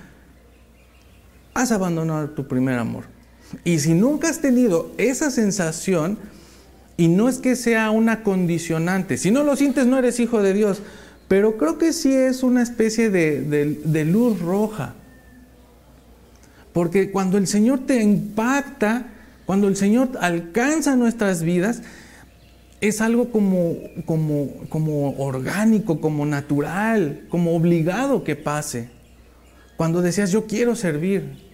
Has 1.54 1.72
abandonado 1.72 2.30
tu 2.30 2.46
primer 2.46 2.78
amor. 2.78 3.06
Y 3.64 3.80
si 3.80 3.94
nunca 3.94 4.28
has 4.28 4.40
tenido 4.40 4.92
esa 4.96 5.32
sensación, 5.32 6.16
y 6.96 7.08
no 7.08 7.28
es 7.28 7.38
que 7.38 7.56
sea 7.56 7.90
una 7.90 8.22
condicionante, 8.22 9.16
si 9.16 9.32
no 9.32 9.42
lo 9.42 9.56
sientes 9.56 9.84
no 9.84 9.98
eres 9.98 10.20
hijo 10.20 10.40
de 10.40 10.54
Dios, 10.54 10.82
pero 11.26 11.56
creo 11.56 11.78
que 11.78 11.92
sí 11.92 12.14
es 12.14 12.44
una 12.44 12.62
especie 12.62 13.10
de, 13.10 13.42
de 13.84 14.04
luz 14.04 14.38
roja. 14.38 14.94
Porque 16.72 17.10
cuando 17.10 17.38
el 17.38 17.48
Señor 17.48 17.80
te 17.80 18.00
impacta, 18.00 19.08
cuando 19.46 19.66
el 19.66 19.74
Señor 19.74 20.10
alcanza 20.20 20.94
nuestras 20.94 21.42
vidas, 21.42 21.82
es 22.88 23.00
algo 23.00 23.30
como, 23.30 23.76
como, 24.04 24.48
como 24.68 25.16
orgánico, 25.18 26.00
como 26.00 26.26
natural, 26.26 27.26
como 27.28 27.56
obligado 27.56 28.24
que 28.24 28.36
pase. 28.36 28.90
Cuando 29.76 30.02
decías, 30.02 30.30
yo 30.30 30.46
quiero 30.46 30.76
servir, 30.76 31.44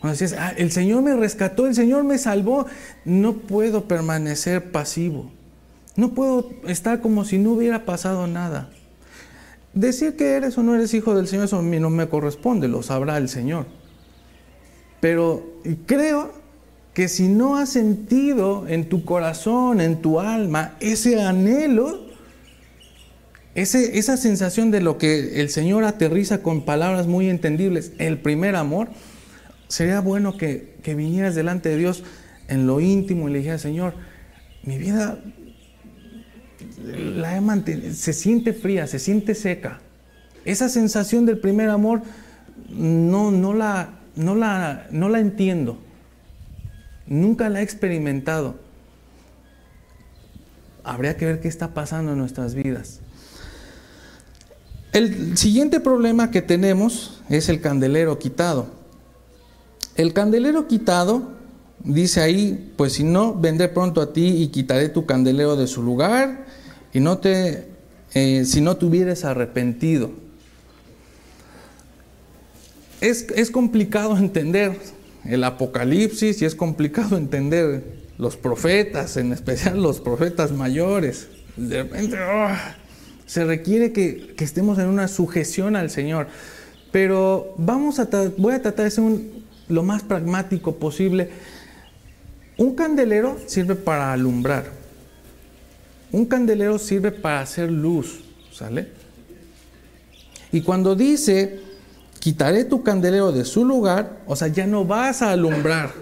cuando 0.00 0.18
decías, 0.18 0.38
ah, 0.38 0.52
el 0.56 0.70
Señor 0.70 1.02
me 1.02 1.16
rescató, 1.16 1.66
el 1.66 1.74
Señor 1.74 2.04
me 2.04 2.18
salvó, 2.18 2.66
no 3.04 3.38
puedo 3.38 3.88
permanecer 3.88 4.70
pasivo. 4.70 5.30
No 5.96 6.14
puedo 6.14 6.50
estar 6.66 7.00
como 7.00 7.24
si 7.24 7.38
no 7.38 7.52
hubiera 7.52 7.84
pasado 7.84 8.26
nada. 8.26 8.70
Decir 9.72 10.16
que 10.16 10.32
eres 10.32 10.58
o 10.58 10.62
no 10.62 10.74
eres 10.74 10.94
hijo 10.94 11.16
del 11.16 11.26
Señor, 11.26 11.46
eso 11.46 11.58
a 11.58 11.62
mí 11.62 11.80
no 11.80 11.90
me 11.90 12.08
corresponde, 12.08 12.68
lo 12.68 12.82
sabrá 12.82 13.16
el 13.16 13.28
Señor. 13.28 13.66
Pero 15.00 15.42
creo 15.86 16.43
que 16.94 17.08
si 17.08 17.26
no 17.26 17.56
has 17.56 17.70
sentido 17.70 18.66
en 18.68 18.88
tu 18.88 19.04
corazón, 19.04 19.80
en 19.80 20.00
tu 20.00 20.20
alma, 20.20 20.76
ese 20.78 21.20
anhelo, 21.20 22.04
ese, 23.56 23.98
esa 23.98 24.16
sensación 24.16 24.70
de 24.70 24.80
lo 24.80 24.96
que 24.96 25.40
el 25.40 25.50
Señor 25.50 25.84
aterriza 25.84 26.42
con 26.42 26.64
palabras 26.64 27.08
muy 27.08 27.28
entendibles, 27.28 27.92
el 27.98 28.18
primer 28.18 28.54
amor, 28.54 28.88
sería 29.66 30.00
bueno 30.00 30.36
que, 30.36 30.72
vinieras 30.84 31.34
delante 31.34 31.68
de 31.68 31.78
Dios 31.78 32.04
en 32.46 32.66
lo 32.66 32.80
íntimo 32.80 33.28
y 33.28 33.32
le 33.32 33.38
dijeras, 33.38 33.62
Señor, 33.62 33.94
mi 34.62 34.78
vida 34.78 35.18
la 36.84 37.42
se 37.92 38.12
siente 38.12 38.52
fría, 38.52 38.86
se 38.86 39.00
siente 39.00 39.34
seca. 39.34 39.80
Esa 40.44 40.68
sensación 40.68 41.26
del 41.26 41.38
primer 41.38 41.70
amor 41.70 42.02
no, 42.68 43.30
no, 43.30 43.52
la, 43.52 43.98
no, 44.14 44.36
la, 44.36 44.86
no 44.90 45.08
la 45.08 45.18
entiendo. 45.18 45.78
Nunca 47.06 47.48
la 47.48 47.60
he 47.60 47.62
experimentado. 47.62 48.56
Habría 50.82 51.16
que 51.16 51.26
ver 51.26 51.40
qué 51.40 51.48
está 51.48 51.74
pasando 51.74 52.12
en 52.12 52.18
nuestras 52.18 52.54
vidas. 52.54 53.00
El 54.92 55.36
siguiente 55.36 55.80
problema 55.80 56.30
que 56.30 56.40
tenemos 56.40 57.20
es 57.28 57.48
el 57.48 57.60
candelero 57.60 58.18
quitado. 58.18 58.68
El 59.96 60.12
candelero 60.12 60.66
quitado, 60.68 61.32
dice 61.82 62.20
ahí, 62.20 62.72
pues 62.76 62.94
si 62.94 63.04
no, 63.04 63.34
vendré 63.34 63.68
pronto 63.68 64.00
a 64.00 64.12
ti 64.12 64.42
y 64.42 64.48
quitaré 64.48 64.88
tu 64.88 65.04
candelero 65.06 65.56
de 65.56 65.66
su 65.66 65.82
lugar 65.82 66.46
y 66.92 67.00
no 67.00 67.18
te, 67.18 67.68
eh, 68.14 68.44
si 68.44 68.60
no 68.60 68.76
te 68.76 68.86
hubieras 68.86 69.24
arrepentido. 69.24 70.10
Es, 73.00 73.26
es 73.34 73.50
complicado 73.50 74.16
entender 74.16 74.78
el 75.26 75.44
Apocalipsis 75.44 76.42
y 76.42 76.44
es 76.44 76.54
complicado 76.54 77.16
entender 77.18 78.04
los 78.18 78.36
profetas, 78.36 79.16
en 79.16 79.32
especial 79.32 79.82
los 79.82 80.00
profetas 80.00 80.52
mayores. 80.52 81.28
De 81.56 81.82
repente 81.82 82.16
¡ah! 82.18 82.76
se 83.26 83.44
requiere 83.44 83.92
que, 83.92 84.34
estemos 84.38 84.78
en 84.78 84.86
una 84.86 85.08
sujeción 85.08 85.76
al 85.76 85.90
Señor. 85.90 86.28
Pero 86.92 87.54
vamos 87.58 87.98
a 87.98 88.08
voy 88.36 88.54
a 88.54 88.62
tratar 88.62 88.84
de 88.84 88.90
ser 88.90 89.04
lo 89.68 89.82
más 89.82 90.02
pragmático 90.02 90.76
posible. 90.76 91.30
Un 92.56 92.74
candelero 92.76 93.38
sirve 93.46 93.74
para 93.74 94.12
alumbrar. 94.12 94.66
Un 96.12 96.26
candelero 96.26 96.78
sirve 96.78 97.10
para 97.10 97.40
hacer 97.40 97.72
luz, 97.72 98.20
¿sale? 98.52 98.88
Y 100.52 100.60
cuando 100.60 100.94
dice, 100.94 101.58
quitaré 102.24 102.64
tu 102.64 102.82
candelero 102.82 103.32
de 103.32 103.44
su 103.44 103.66
lugar, 103.66 104.22
o 104.26 104.34
sea, 104.34 104.48
ya 104.48 104.66
no 104.66 104.86
vas 104.86 105.20
a 105.20 105.32
alumbrar. 105.32 105.92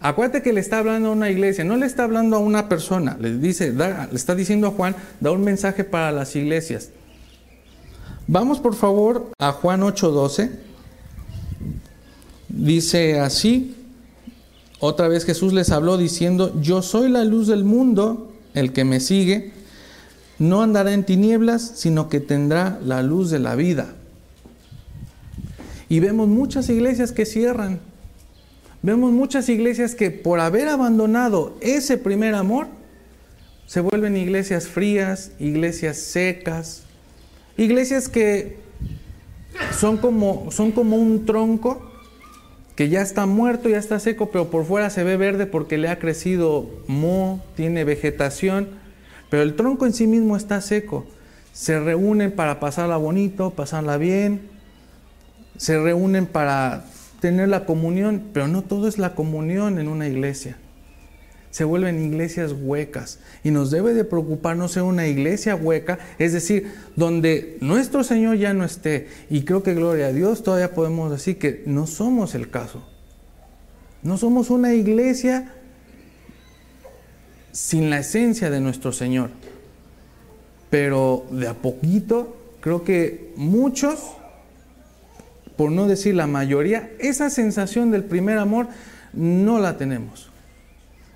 Acuérdate 0.00 0.40
que 0.40 0.54
le 0.54 0.60
está 0.60 0.78
hablando 0.78 1.10
a 1.10 1.12
una 1.12 1.28
iglesia, 1.28 1.62
no 1.62 1.76
le 1.76 1.84
está 1.84 2.04
hablando 2.04 2.36
a 2.36 2.38
una 2.38 2.70
persona, 2.70 3.18
le, 3.20 3.36
dice, 3.36 3.70
le 3.70 4.14
está 4.14 4.34
diciendo 4.34 4.68
a 4.68 4.70
Juan, 4.70 4.96
da 5.20 5.30
un 5.30 5.44
mensaje 5.44 5.84
para 5.84 6.10
las 6.10 6.34
iglesias. 6.36 6.88
Vamos 8.28 8.60
por 8.60 8.74
favor 8.74 9.30
a 9.38 9.52
Juan 9.52 9.82
8:12. 9.82 10.52
Dice 12.48 13.20
así, 13.20 13.76
otra 14.78 15.06
vez 15.06 15.26
Jesús 15.26 15.52
les 15.52 15.70
habló 15.70 15.98
diciendo, 15.98 16.58
yo 16.62 16.80
soy 16.80 17.10
la 17.10 17.24
luz 17.24 17.46
del 17.46 17.64
mundo, 17.64 18.32
el 18.54 18.72
que 18.72 18.84
me 18.84 19.00
sigue, 19.00 19.52
no 20.38 20.62
andará 20.62 20.94
en 20.94 21.04
tinieblas, 21.04 21.72
sino 21.74 22.08
que 22.08 22.20
tendrá 22.20 22.80
la 22.82 23.02
luz 23.02 23.28
de 23.28 23.38
la 23.38 23.54
vida. 23.54 23.96
Y 25.90 25.98
vemos 25.98 26.28
muchas 26.28 26.70
iglesias 26.70 27.10
que 27.10 27.26
cierran. 27.26 27.80
Vemos 28.80 29.10
muchas 29.12 29.48
iglesias 29.48 29.96
que 29.96 30.12
por 30.12 30.38
haber 30.38 30.68
abandonado 30.68 31.58
ese 31.60 31.98
primer 31.98 32.34
amor, 32.36 32.68
se 33.66 33.80
vuelven 33.80 34.16
iglesias 34.16 34.68
frías, 34.68 35.32
iglesias 35.40 35.98
secas, 35.98 36.84
iglesias 37.56 38.08
que 38.08 38.56
son 39.76 39.98
como, 39.98 40.52
son 40.52 40.70
como 40.70 40.96
un 40.96 41.26
tronco 41.26 41.90
que 42.76 42.88
ya 42.88 43.02
está 43.02 43.26
muerto, 43.26 43.68
ya 43.68 43.78
está 43.78 43.98
seco, 43.98 44.30
pero 44.30 44.48
por 44.48 44.64
fuera 44.64 44.90
se 44.90 45.02
ve 45.02 45.16
verde 45.16 45.46
porque 45.46 45.76
le 45.76 45.88
ha 45.88 45.98
crecido 45.98 46.70
moho, 46.86 47.42
tiene 47.56 47.82
vegetación, 47.82 48.68
pero 49.28 49.42
el 49.42 49.56
tronco 49.56 49.86
en 49.86 49.92
sí 49.92 50.06
mismo 50.06 50.36
está 50.36 50.60
seco. 50.60 51.04
Se 51.52 51.80
reúnen 51.80 52.30
para 52.30 52.60
pasarla 52.60 52.96
bonito, 52.96 53.50
pasarla 53.50 53.96
bien, 53.96 54.49
se 55.60 55.78
reúnen 55.78 56.24
para 56.24 56.86
tener 57.20 57.48
la 57.48 57.66
comunión, 57.66 58.30
pero 58.32 58.48
no 58.48 58.62
todo 58.62 58.88
es 58.88 58.96
la 58.96 59.14
comunión 59.14 59.78
en 59.78 59.88
una 59.88 60.08
iglesia 60.08 60.56
se 61.50 61.64
vuelven 61.64 62.02
iglesias 62.02 62.54
huecas. 62.58 63.18
Y 63.42 63.50
nos 63.50 63.70
debe 63.70 63.92
de 63.92 64.04
preocupar 64.04 64.56
no 64.56 64.68
ser 64.68 64.84
una 64.84 65.06
iglesia 65.06 65.56
hueca, 65.56 65.98
es 66.18 66.32
decir, 66.32 66.72
donde 66.96 67.58
nuestro 67.60 68.04
Señor 68.04 68.36
ya 68.36 68.54
no 68.54 68.64
esté. 68.64 69.08
Y 69.28 69.42
creo 69.42 69.62
que 69.62 69.74
gloria 69.74 70.06
a 70.06 70.12
Dios 70.12 70.42
todavía 70.42 70.74
podemos 70.74 71.10
decir 71.10 71.38
que 71.38 71.62
no 71.66 71.86
somos 71.86 72.34
el 72.34 72.50
caso. 72.50 72.86
No 74.02 74.16
somos 74.16 74.50
una 74.50 74.74
iglesia 74.74 75.52
sin 77.52 77.90
la 77.90 77.98
esencia 77.98 78.48
de 78.48 78.60
nuestro 78.60 78.92
Señor. 78.92 79.30
pero 80.70 81.26
de 81.32 81.48
a 81.48 81.54
poquito 81.54 82.36
creo 82.60 82.84
que 82.84 83.32
muchos, 83.34 84.12
por 85.60 85.70
no 85.70 85.86
decir 85.86 86.14
la 86.14 86.26
mayoría, 86.26 86.90
esa 87.00 87.28
sensación 87.28 87.90
del 87.90 88.02
primer 88.02 88.38
amor 88.38 88.68
no 89.12 89.58
la 89.58 89.76
tenemos. 89.76 90.30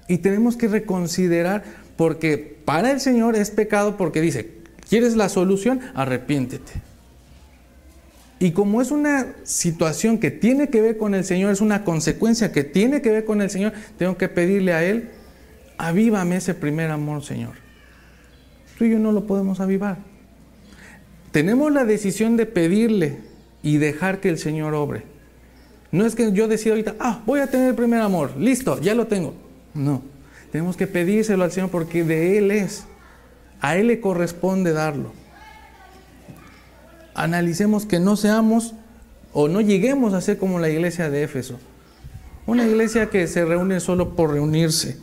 Y 0.07 0.19
tenemos 0.19 0.59
que 0.59 0.69
reconsiderar 0.69 1.65
porque 1.97 2.59
para 2.63 2.91
el 2.91 3.01
Señor 3.01 3.37
es 3.37 3.51
pecado 3.51 3.97
porque 3.97 4.21
dice, 4.21 4.59
¿quieres 4.87 5.17
la 5.17 5.31
solución? 5.31 5.81
Arrepiéntete. 5.95 6.73
Y 8.39 8.51
como 8.51 8.83
es 8.83 8.91
una 8.91 9.29
situación 9.45 10.19
que 10.19 10.31
tiene 10.31 10.69
que 10.69 10.83
ver 10.83 10.99
con 10.99 11.15
el 11.15 11.25
Señor, 11.25 11.51
es 11.51 11.63
una 11.63 11.83
consecuencia 11.83 12.53
que 12.53 12.65
tiene 12.65 13.01
que 13.01 13.13
ver 13.13 13.25
con 13.25 13.41
el 13.41 13.49
Señor, 13.49 13.73
tengo 13.97 14.19
que 14.19 14.29
pedirle 14.29 14.75
a 14.75 14.85
Él, 14.85 15.09
avívame 15.79 16.37
ese 16.37 16.53
primer 16.53 16.91
amor, 16.91 17.25
Señor. 17.25 17.55
Tú 18.77 18.85
y 18.85 18.91
yo 18.91 18.99
no 18.99 19.11
lo 19.11 19.27
podemos 19.27 19.61
avivar. 19.61 19.97
Tenemos 21.33 21.73
la 21.73 21.87
decisión 21.87 22.37
de 22.37 22.45
pedirle 22.45 23.33
y 23.64 23.78
dejar 23.78 24.21
que 24.21 24.28
el 24.28 24.38
Señor 24.38 24.75
obre. 24.75 25.02
No 25.90 26.06
es 26.06 26.14
que 26.14 26.30
yo 26.30 26.47
decida 26.47 26.75
ahorita, 26.75 26.94
ah, 27.00 27.21
voy 27.26 27.40
a 27.40 27.49
tener 27.49 27.71
el 27.71 27.75
primer 27.75 28.00
amor, 28.00 28.37
listo, 28.38 28.80
ya 28.80 28.94
lo 28.94 29.09
tengo. 29.09 29.35
No, 29.75 30.02
tenemos 30.52 30.76
que 30.76 30.87
pedírselo 30.87 31.42
al 31.42 31.50
Señor 31.50 31.71
porque 31.71 32.04
de 32.04 32.38
Él 32.38 32.52
es. 32.52 32.85
A 33.61 33.76
Él 33.76 33.88
le 33.88 33.99
corresponde 33.99 34.73
darlo 34.73 35.25
analicemos 37.14 37.87
que 37.87 38.00
no 38.00 38.16
seamos 38.16 38.75
o 39.33 39.49
no 39.49 39.61
lleguemos 39.61 40.12
a 40.14 40.21
ser 40.21 40.38
como 40.38 40.59
la 40.59 40.68
iglesia 40.68 41.11
de 41.11 41.23
Éfeso. 41.23 41.59
Una 42.47 42.66
iglesia 42.66 43.09
que 43.09 43.26
se 43.26 43.44
reúne 43.44 43.80
solo 43.80 44.14
por 44.14 44.33
reunirse. 44.33 44.99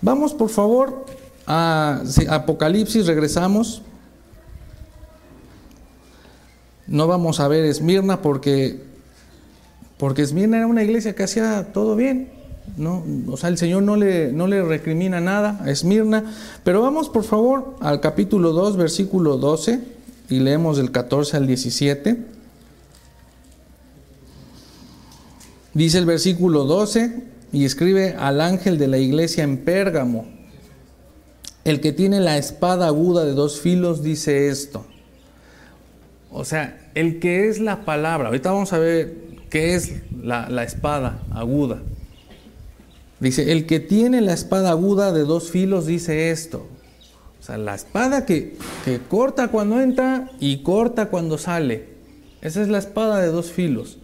Vamos 0.00 0.34
por 0.34 0.50
favor 0.50 1.04
a 1.46 2.02
Apocalipsis, 2.30 3.06
regresamos. 3.06 3.82
No 6.88 7.06
vamos 7.06 7.38
a 7.38 7.48
ver 7.48 7.64
Esmirna 7.64 8.22
porque, 8.22 8.80
porque 9.98 10.22
Esmirna 10.22 10.56
era 10.56 10.66
una 10.66 10.82
iglesia 10.82 11.14
que 11.14 11.22
hacía 11.22 11.72
todo 11.72 11.94
bien. 11.94 12.30
¿no? 12.76 13.04
O 13.28 13.36
sea, 13.36 13.48
el 13.48 13.58
Señor 13.58 13.82
no 13.82 13.96
le, 13.96 14.32
no 14.32 14.46
le 14.46 14.62
recrimina 14.62 15.20
nada 15.20 15.60
a 15.62 15.70
Esmirna. 15.70 16.24
Pero 16.64 16.82
vamos 16.82 17.08
por 17.08 17.24
favor 17.24 17.76
al 17.80 18.00
capítulo 18.00 18.52
2, 18.52 18.76
versículo 18.76 19.36
12 19.36 19.80
y 20.30 20.40
leemos 20.40 20.76
del 20.76 20.90
14 20.90 21.36
al 21.36 21.46
17. 21.46 22.16
Dice 25.74 25.98
el 25.98 26.06
versículo 26.06 26.64
12 26.64 27.22
y 27.52 27.64
escribe 27.64 28.14
al 28.18 28.40
ángel 28.40 28.78
de 28.78 28.88
la 28.88 28.98
iglesia 28.98 29.44
en 29.44 29.58
Pérgamo. 29.58 30.26
El 31.64 31.80
que 31.80 31.92
tiene 31.92 32.20
la 32.20 32.38
espada 32.38 32.86
aguda 32.86 33.24
de 33.24 33.32
dos 33.34 33.60
filos 33.60 34.02
dice 34.02 34.48
esto. 34.48 34.86
O 36.30 36.44
sea, 36.44 36.90
el 36.94 37.20
que 37.20 37.48
es 37.48 37.60
la 37.60 37.84
palabra. 37.84 38.28
Ahorita 38.28 38.50
vamos 38.50 38.72
a 38.72 38.78
ver 38.78 39.14
qué 39.50 39.74
es 39.74 40.02
la, 40.22 40.62
espada 40.62 41.20
aguda. 41.30 41.80
Dice, 43.20 43.52
el 43.52 43.66
que 43.66 43.80
tiene 43.80 44.20
la 44.20 44.32
espada 44.32 44.70
aguda 44.70 45.12
de 45.12 45.22
dos 45.24 45.50
filos 45.50 45.86
dice 45.86 46.30
esto 46.30 46.66
sea, 47.48 47.58
la 47.58 47.74
espada 47.74 48.26
que, 48.26 48.56
que 48.84 49.00
corta 49.00 49.48
cuando 49.48 49.80
entra 49.80 50.30
y 50.38 50.62
corta 50.62 51.08
cuando 51.08 51.38
sale. 51.38 51.96
Esa 52.40 52.62
es 52.62 52.68
la 52.68 52.78
espada 52.78 53.20
de 53.20 53.28
dos 53.28 53.50
filos. 53.50 53.98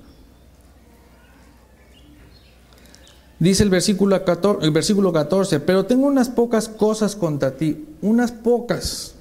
Dice 3.39 3.63
el 3.63 3.71
versículo 3.71 4.25
14, 4.25 4.65
el 4.65 4.71
versículo 4.71 5.13
14, 5.13 5.61
pero 5.61 5.85
tengo 5.85 6.07
unas 6.07 6.31
pocas 6.31 6.69
cosas 6.69 7.15
contra 7.17 7.57
ti, 7.57 7.85
unas 8.01 8.33
pocas. 8.33 9.15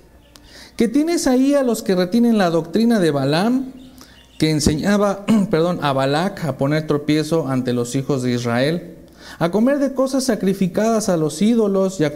Que 0.77 0.87
tienes 0.87 1.27
ahí 1.27 1.53
a 1.53 1.63
los 1.63 1.83
que 1.83 1.95
retienen 1.95 2.37
la 2.37 2.49
doctrina 2.49 2.99
de 2.99 3.11
Balaam, 3.11 3.73
que 4.39 4.49
enseñaba, 4.49 5.25
perdón, 5.51 5.79
a 5.81 5.93
Balac 5.93 6.43
a 6.45 6.57
poner 6.57 6.87
tropiezo 6.87 7.47
ante 7.47 7.73
los 7.73 7.95
hijos 7.95 8.23
de 8.23 8.33
Israel, 8.33 8.95
a 9.39 9.51
comer 9.51 9.79
de 9.79 9.93
cosas 9.93 10.25
sacrificadas 10.25 11.09
a 11.09 11.17
los 11.17 11.41
ídolos 11.41 11.99
y 11.99 12.05
a 12.05 12.13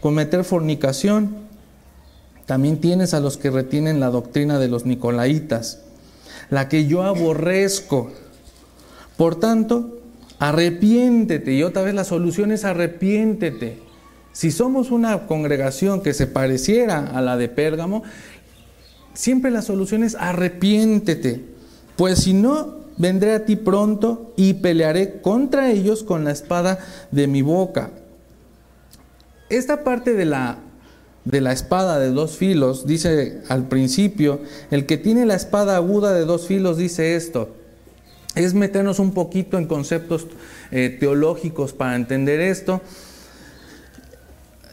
cometer 0.00 0.44
fornicación. 0.44 1.48
También 2.46 2.80
tienes 2.80 3.14
a 3.14 3.20
los 3.20 3.36
que 3.36 3.50
retienen 3.50 4.00
la 4.00 4.10
doctrina 4.10 4.58
de 4.58 4.68
los 4.68 4.84
nicolaitas, 4.84 5.80
la 6.48 6.68
que 6.68 6.86
yo 6.86 7.02
aborrezco. 7.02 8.10
Por 9.16 9.36
tanto, 9.36 10.00
arrepiéntete. 10.38 11.52
Y 11.52 11.62
otra 11.62 11.82
vez 11.82 11.94
la 11.94 12.04
solución 12.04 12.50
es 12.50 12.64
arrepiéntete. 12.64 13.89
Si 14.32 14.50
somos 14.50 14.90
una 14.90 15.26
congregación 15.26 16.02
que 16.02 16.14
se 16.14 16.26
pareciera 16.26 17.06
a 17.06 17.20
la 17.20 17.36
de 17.36 17.48
Pérgamo, 17.48 18.02
siempre 19.12 19.50
la 19.50 19.62
solución 19.62 20.04
es 20.04 20.14
arrepiéntete. 20.14 21.44
Pues 21.96 22.20
si 22.20 22.32
no, 22.32 22.80
vendré 22.96 23.32
a 23.32 23.44
ti 23.44 23.56
pronto 23.56 24.32
y 24.36 24.54
pelearé 24.54 25.20
contra 25.20 25.70
ellos 25.70 26.04
con 26.04 26.24
la 26.24 26.30
espada 26.30 26.78
de 27.10 27.26
mi 27.26 27.42
boca. 27.42 27.90
Esta 29.48 29.82
parte 29.82 30.14
de 30.14 30.26
la, 30.26 30.58
de 31.24 31.40
la 31.40 31.52
espada 31.52 31.98
de 31.98 32.10
dos 32.10 32.36
filos 32.36 32.86
dice 32.86 33.42
al 33.48 33.68
principio, 33.68 34.40
el 34.70 34.86
que 34.86 34.96
tiene 34.96 35.26
la 35.26 35.34
espada 35.34 35.76
aguda 35.76 36.12
de 36.12 36.24
dos 36.24 36.46
filos 36.46 36.76
dice 36.76 37.16
esto. 37.16 37.56
Es 38.36 38.54
meternos 38.54 39.00
un 39.00 39.12
poquito 39.12 39.58
en 39.58 39.66
conceptos 39.66 40.28
eh, 40.70 40.96
teológicos 41.00 41.72
para 41.72 41.96
entender 41.96 42.40
esto. 42.40 42.80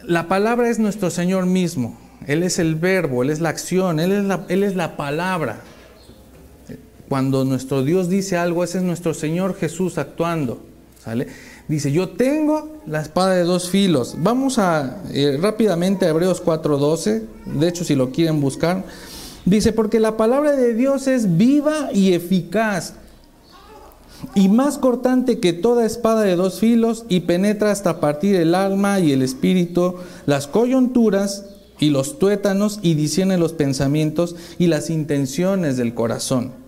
La 0.07 0.29
palabra 0.29 0.69
es 0.69 0.79
nuestro 0.79 1.09
Señor 1.09 1.45
mismo. 1.45 1.97
Él 2.27 2.41
es 2.41 2.59
el 2.59 2.75
verbo, 2.75 3.23
Él 3.23 3.29
es 3.29 3.41
la 3.41 3.49
acción, 3.49 3.99
Él 3.99 4.13
es 4.13 4.23
la, 4.23 4.45
él 4.47 4.63
es 4.63 4.73
la 4.73 4.95
palabra. 4.95 5.59
Cuando 7.09 7.43
nuestro 7.43 7.83
Dios 7.83 8.07
dice 8.07 8.37
algo, 8.37 8.63
ese 8.63 8.77
es 8.77 8.85
nuestro 8.85 9.13
Señor 9.13 9.55
Jesús 9.55 9.97
actuando. 9.97 10.63
¿Sale? 11.03 11.27
Dice, 11.67 11.91
yo 11.91 12.09
tengo 12.09 12.77
la 12.85 13.01
espada 13.01 13.35
de 13.35 13.43
dos 13.43 13.69
filos. 13.69 14.15
Vamos 14.19 14.59
a 14.59 15.01
eh, 15.11 15.37
rápidamente 15.41 16.05
a 16.05 16.09
Hebreos 16.09 16.41
4:12. 16.41 17.23
De 17.59 17.67
hecho, 17.67 17.83
si 17.83 17.95
lo 17.95 18.11
quieren 18.11 18.39
buscar. 18.39 18.85
Dice, 19.43 19.73
porque 19.73 19.99
la 19.99 20.15
palabra 20.15 20.53
de 20.53 20.73
Dios 20.73 21.07
es 21.07 21.35
viva 21.35 21.89
y 21.93 22.13
eficaz. 22.13 22.93
Y 24.35 24.49
más 24.49 24.77
cortante 24.77 25.39
que 25.39 25.53
toda 25.53 25.85
espada 25.85 26.21
de 26.21 26.35
dos 26.35 26.59
filos 26.59 27.05
y 27.07 27.21
penetra 27.21 27.71
hasta 27.71 27.99
partir 27.99 28.35
el 28.35 28.55
alma 28.55 28.99
y 28.99 29.11
el 29.11 29.21
espíritu, 29.21 29.95
las 30.25 30.47
coyunturas 30.47 31.45
y 31.79 31.89
los 31.89 32.17
tuétanos 32.17 32.79
y 32.81 32.95
discierne 32.95 33.37
los 33.37 33.53
pensamientos 33.53 34.35
y 34.57 34.67
las 34.67 34.89
intenciones 34.89 35.77
del 35.77 35.93
corazón 35.93 36.67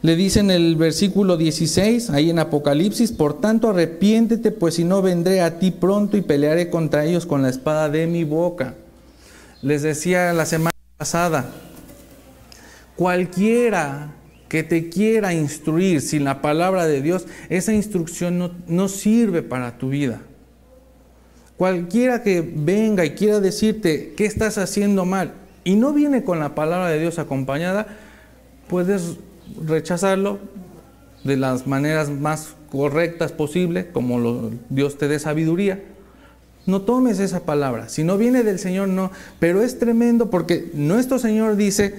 le 0.00 0.14
dice 0.14 0.40
en 0.40 0.50
el 0.50 0.76
versículo 0.76 1.36
16, 1.36 2.10
ahí 2.10 2.30
en 2.30 2.38
Apocalipsis, 2.38 3.10
por 3.10 3.40
tanto 3.40 3.70
arrepiéntete, 3.70 4.52
pues 4.52 4.74
si 4.74 4.84
no 4.84 5.02
vendré 5.02 5.40
a 5.40 5.58
ti 5.58 5.72
pronto 5.72 6.16
y 6.16 6.22
pelearé 6.22 6.70
contra 6.70 7.04
ellos 7.04 7.26
con 7.26 7.42
la 7.42 7.48
espada 7.48 7.88
de 7.88 8.06
mi 8.06 8.22
boca. 8.22 8.74
Les 9.60 9.82
decía 9.82 10.32
la 10.32 10.46
semana 10.46 10.76
pasada, 10.96 11.46
cualquiera 12.94 14.14
que 14.48 14.62
te 14.62 14.88
quiera 14.88 15.34
instruir 15.34 16.00
sin 16.00 16.24
la 16.24 16.42
palabra 16.42 16.86
de 16.86 17.02
Dios, 17.02 17.26
esa 17.48 17.72
instrucción 17.72 18.38
no, 18.38 18.50
no 18.66 18.88
sirve 18.88 19.42
para 19.42 19.78
tu 19.78 19.90
vida. 19.90 20.22
Cualquiera 21.56 22.22
que 22.22 22.40
venga 22.40 23.04
y 23.04 23.10
quiera 23.10 23.40
decirte 23.40 24.14
qué 24.16 24.26
estás 24.26 24.58
haciendo 24.58 25.04
mal 25.04 25.32
y 25.64 25.76
no 25.76 25.92
viene 25.92 26.24
con 26.24 26.38
la 26.38 26.54
palabra 26.54 26.88
de 26.88 27.00
Dios 27.00 27.18
acompañada, 27.18 27.86
puedes 28.68 29.16
rechazarlo 29.66 30.38
de 31.24 31.36
las 31.36 31.66
maneras 31.66 32.10
más 32.10 32.54
correctas 32.70 33.32
posible, 33.32 33.88
como 33.92 34.50
Dios 34.68 34.98
te 34.98 35.08
dé 35.08 35.18
sabiduría. 35.18 35.82
No 36.66 36.82
tomes 36.82 37.18
esa 37.18 37.40
palabra. 37.40 37.88
Si 37.88 38.04
no 38.04 38.18
viene 38.18 38.42
del 38.42 38.58
Señor, 38.58 38.88
no. 38.88 39.10
Pero 39.38 39.62
es 39.62 39.78
tremendo 39.78 40.30
porque 40.30 40.70
nuestro 40.74 41.18
Señor 41.18 41.56
dice, 41.56 41.94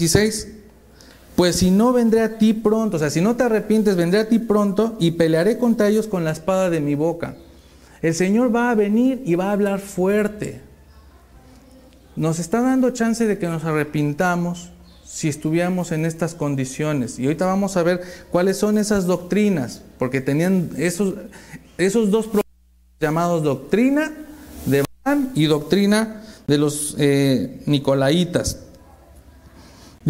16, 0.00 0.48
pues 1.36 1.56
si 1.56 1.70
no 1.70 1.92
vendré 1.92 2.22
a 2.22 2.38
ti 2.38 2.52
pronto, 2.54 2.96
o 2.96 3.00
sea, 3.00 3.10
si 3.10 3.20
no 3.20 3.36
te 3.36 3.44
arrepientes, 3.44 3.96
vendré 3.96 4.20
a 4.20 4.28
ti 4.28 4.38
pronto 4.38 4.96
y 4.98 5.12
pelearé 5.12 5.58
contra 5.58 5.88
ellos 5.88 6.06
con 6.06 6.24
la 6.24 6.32
espada 6.32 6.70
de 6.70 6.80
mi 6.80 6.94
boca. 6.94 7.36
El 8.02 8.14
Señor 8.14 8.54
va 8.54 8.70
a 8.70 8.74
venir 8.74 9.22
y 9.24 9.34
va 9.34 9.50
a 9.50 9.52
hablar 9.52 9.78
fuerte. 9.80 10.62
Nos 12.16 12.38
está 12.38 12.60
dando 12.60 12.90
chance 12.90 13.26
de 13.26 13.38
que 13.38 13.46
nos 13.46 13.64
arrepintamos, 13.64 14.70
si 15.04 15.28
estuviéramos 15.28 15.92
en 15.92 16.06
estas 16.06 16.34
condiciones. 16.34 17.18
Y 17.18 17.24
ahorita 17.24 17.44
vamos 17.44 17.76
a 17.76 17.82
ver 17.82 18.00
cuáles 18.30 18.56
son 18.56 18.78
esas 18.78 19.06
doctrinas, 19.06 19.82
porque 19.98 20.20
tenían 20.20 20.70
esos, 20.76 21.14
esos 21.78 22.10
dos 22.10 22.26
problemas 22.26 22.46
llamados 23.00 23.42
doctrina 23.42 24.12
de 24.66 24.84
Balaam 25.04 25.30
y 25.34 25.44
doctrina 25.46 26.22
de 26.46 26.58
los 26.58 26.96
eh, 26.98 27.62
Nicolaitas. 27.66 28.69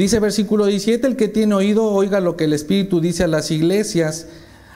Dice 0.01 0.19
versículo 0.19 0.65
17, 0.65 1.07
el 1.07 1.17
que 1.17 1.29
tiene 1.29 1.55
oído, 1.55 1.85
oiga 1.85 2.21
lo 2.21 2.35
que 2.35 2.45
el 2.45 2.55
Espíritu 2.55 3.03
dice 3.03 3.25
a 3.25 3.27
las 3.27 3.51
iglesias, 3.51 4.29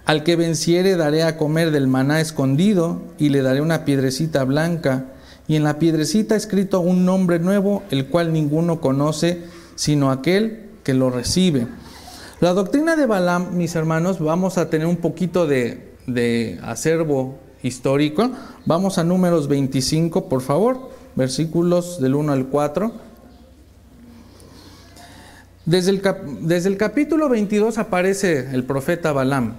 al 0.04 0.22
que 0.22 0.36
venciere 0.36 0.96
daré 0.96 1.22
a 1.22 1.38
comer 1.38 1.70
del 1.70 1.86
maná 1.88 2.20
escondido 2.20 3.00
y 3.16 3.30
le 3.30 3.40
daré 3.40 3.62
una 3.62 3.86
piedrecita 3.86 4.44
blanca 4.44 5.06
y 5.48 5.56
en 5.56 5.64
la 5.64 5.78
piedrecita 5.78 6.36
escrito 6.36 6.80
un 6.80 7.06
nombre 7.06 7.38
nuevo, 7.38 7.82
el 7.90 8.08
cual 8.08 8.34
ninguno 8.34 8.82
conoce, 8.82 9.40
sino 9.76 10.10
aquel 10.10 10.66
que 10.82 10.92
lo 10.92 11.08
recibe. 11.08 11.68
La 12.40 12.52
doctrina 12.52 12.94
de 12.94 13.06
Balaam, 13.06 13.56
mis 13.56 13.74
hermanos, 13.76 14.20
vamos 14.20 14.58
a 14.58 14.68
tener 14.68 14.86
un 14.86 14.98
poquito 14.98 15.46
de, 15.46 15.94
de 16.06 16.60
acervo 16.62 17.38
histórico. 17.62 18.30
Vamos 18.66 18.98
a 18.98 19.04
números 19.04 19.48
25, 19.48 20.28
por 20.28 20.42
favor, 20.42 20.90
versículos 21.16 21.98
del 21.98 22.14
1 22.14 22.30
al 22.30 22.48
4. 22.48 23.03
Desde 25.66 25.90
el, 26.68 26.76
capítulo 26.76 27.28
22 27.30 27.78
aparece 27.78 28.50
el 28.52 28.64
profeta 28.64 29.12
Balaam. 29.12 29.54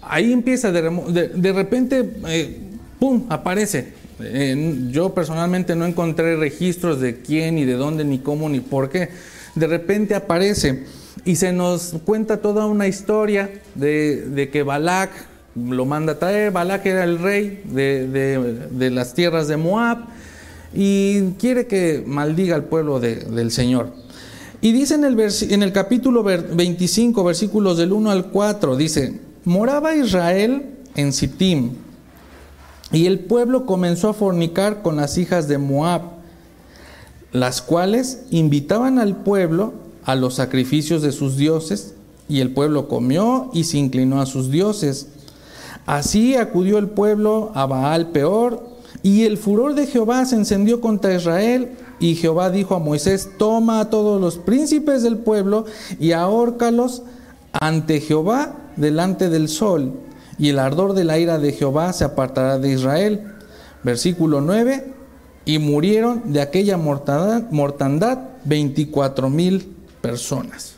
Ahí 0.00 0.32
empieza, 0.32 0.72
de, 0.72 1.52
repente, 1.52 2.10
eh, 2.26 2.58
¡pum!, 2.98 3.26
aparece. 3.28 3.92
Eh, 4.20 4.88
yo 4.90 5.12
personalmente 5.14 5.76
no 5.76 5.84
encontré 5.84 6.36
registros 6.36 7.00
de 7.00 7.20
quién, 7.20 7.56
ni 7.56 7.64
de 7.64 7.74
dónde, 7.74 8.04
ni 8.04 8.18
cómo, 8.18 8.48
ni 8.48 8.60
por 8.60 8.88
qué. 8.88 9.10
De 9.54 9.66
repente 9.66 10.14
aparece 10.14 10.84
y 11.24 11.36
se 11.36 11.52
nos 11.52 11.96
cuenta 12.06 12.38
toda 12.38 12.66
una 12.66 12.88
historia 12.88 13.50
de, 13.74 14.48
que 14.50 14.62
Balak 14.62 15.10
lo 15.54 15.84
manda 15.84 16.12
a 16.12 16.18
traer. 16.18 16.50
Balak 16.50 16.86
era 16.86 17.04
el 17.04 17.18
rey 17.18 17.62
de, 17.64 18.90
las 18.90 19.12
tierras 19.12 19.48
de 19.48 19.58
Moab 19.58 19.98
y 20.72 21.32
quiere 21.32 21.66
que 21.66 22.02
maldiga 22.06 22.54
al 22.54 22.64
pueblo 22.64 23.00
del 23.00 23.50
Señor. 23.50 23.92
Y 24.62 24.70
dice 24.70 24.94
en 24.94 25.04
el, 25.04 25.18
en 25.18 25.62
el 25.64 25.72
capítulo 25.72 26.22
25, 26.22 27.24
versículos 27.24 27.76
del 27.78 27.92
1 27.92 28.10
al 28.12 28.26
4, 28.30 28.76
dice, 28.76 29.20
moraba 29.44 29.96
Israel 29.96 30.66
en 30.94 31.12
Sittim 31.12 31.72
y 32.92 33.06
el 33.06 33.18
pueblo 33.18 33.66
comenzó 33.66 34.10
a 34.10 34.14
fornicar 34.14 34.82
con 34.82 34.94
las 34.94 35.18
hijas 35.18 35.48
de 35.48 35.58
Moab, 35.58 36.02
las 37.32 37.60
cuales 37.60 38.22
invitaban 38.30 39.00
al 39.00 39.16
pueblo 39.16 39.72
a 40.04 40.14
los 40.14 40.34
sacrificios 40.34 41.02
de 41.02 41.10
sus 41.10 41.36
dioses, 41.36 41.94
y 42.28 42.38
el 42.38 42.52
pueblo 42.52 42.86
comió 42.86 43.50
y 43.52 43.64
se 43.64 43.78
inclinó 43.78 44.20
a 44.20 44.26
sus 44.26 44.50
dioses. 44.50 45.08
Así 45.86 46.36
acudió 46.36 46.78
el 46.78 46.88
pueblo 46.88 47.50
a 47.56 47.66
Baal 47.66 48.10
peor, 48.10 48.64
y 49.02 49.24
el 49.24 49.38
furor 49.38 49.74
de 49.74 49.88
Jehová 49.88 50.24
se 50.24 50.36
encendió 50.36 50.80
contra 50.80 51.16
Israel, 51.16 51.72
y 52.02 52.16
Jehová 52.16 52.50
dijo 52.50 52.74
a 52.74 52.80
Moisés, 52.80 53.30
toma 53.38 53.78
a 53.78 53.88
todos 53.88 54.20
los 54.20 54.36
príncipes 54.38 55.04
del 55.04 55.18
pueblo 55.18 55.66
y 56.00 56.10
ahórcalos 56.12 57.02
ante 57.52 58.00
Jehová 58.00 58.56
delante 58.74 59.28
del 59.28 59.48
sol, 59.48 59.92
y 60.36 60.48
el 60.48 60.58
ardor 60.58 60.94
de 60.94 61.04
la 61.04 61.20
ira 61.20 61.38
de 61.38 61.52
Jehová 61.52 61.92
se 61.92 62.02
apartará 62.02 62.58
de 62.58 62.72
Israel. 62.72 63.34
Versículo 63.84 64.40
9, 64.40 64.92
y 65.44 65.60
murieron 65.60 66.32
de 66.32 66.40
aquella 66.40 66.76
mortandad, 66.76 67.44
mortandad 67.52 68.18
24 68.46 69.30
mil 69.30 69.76
personas. 70.00 70.74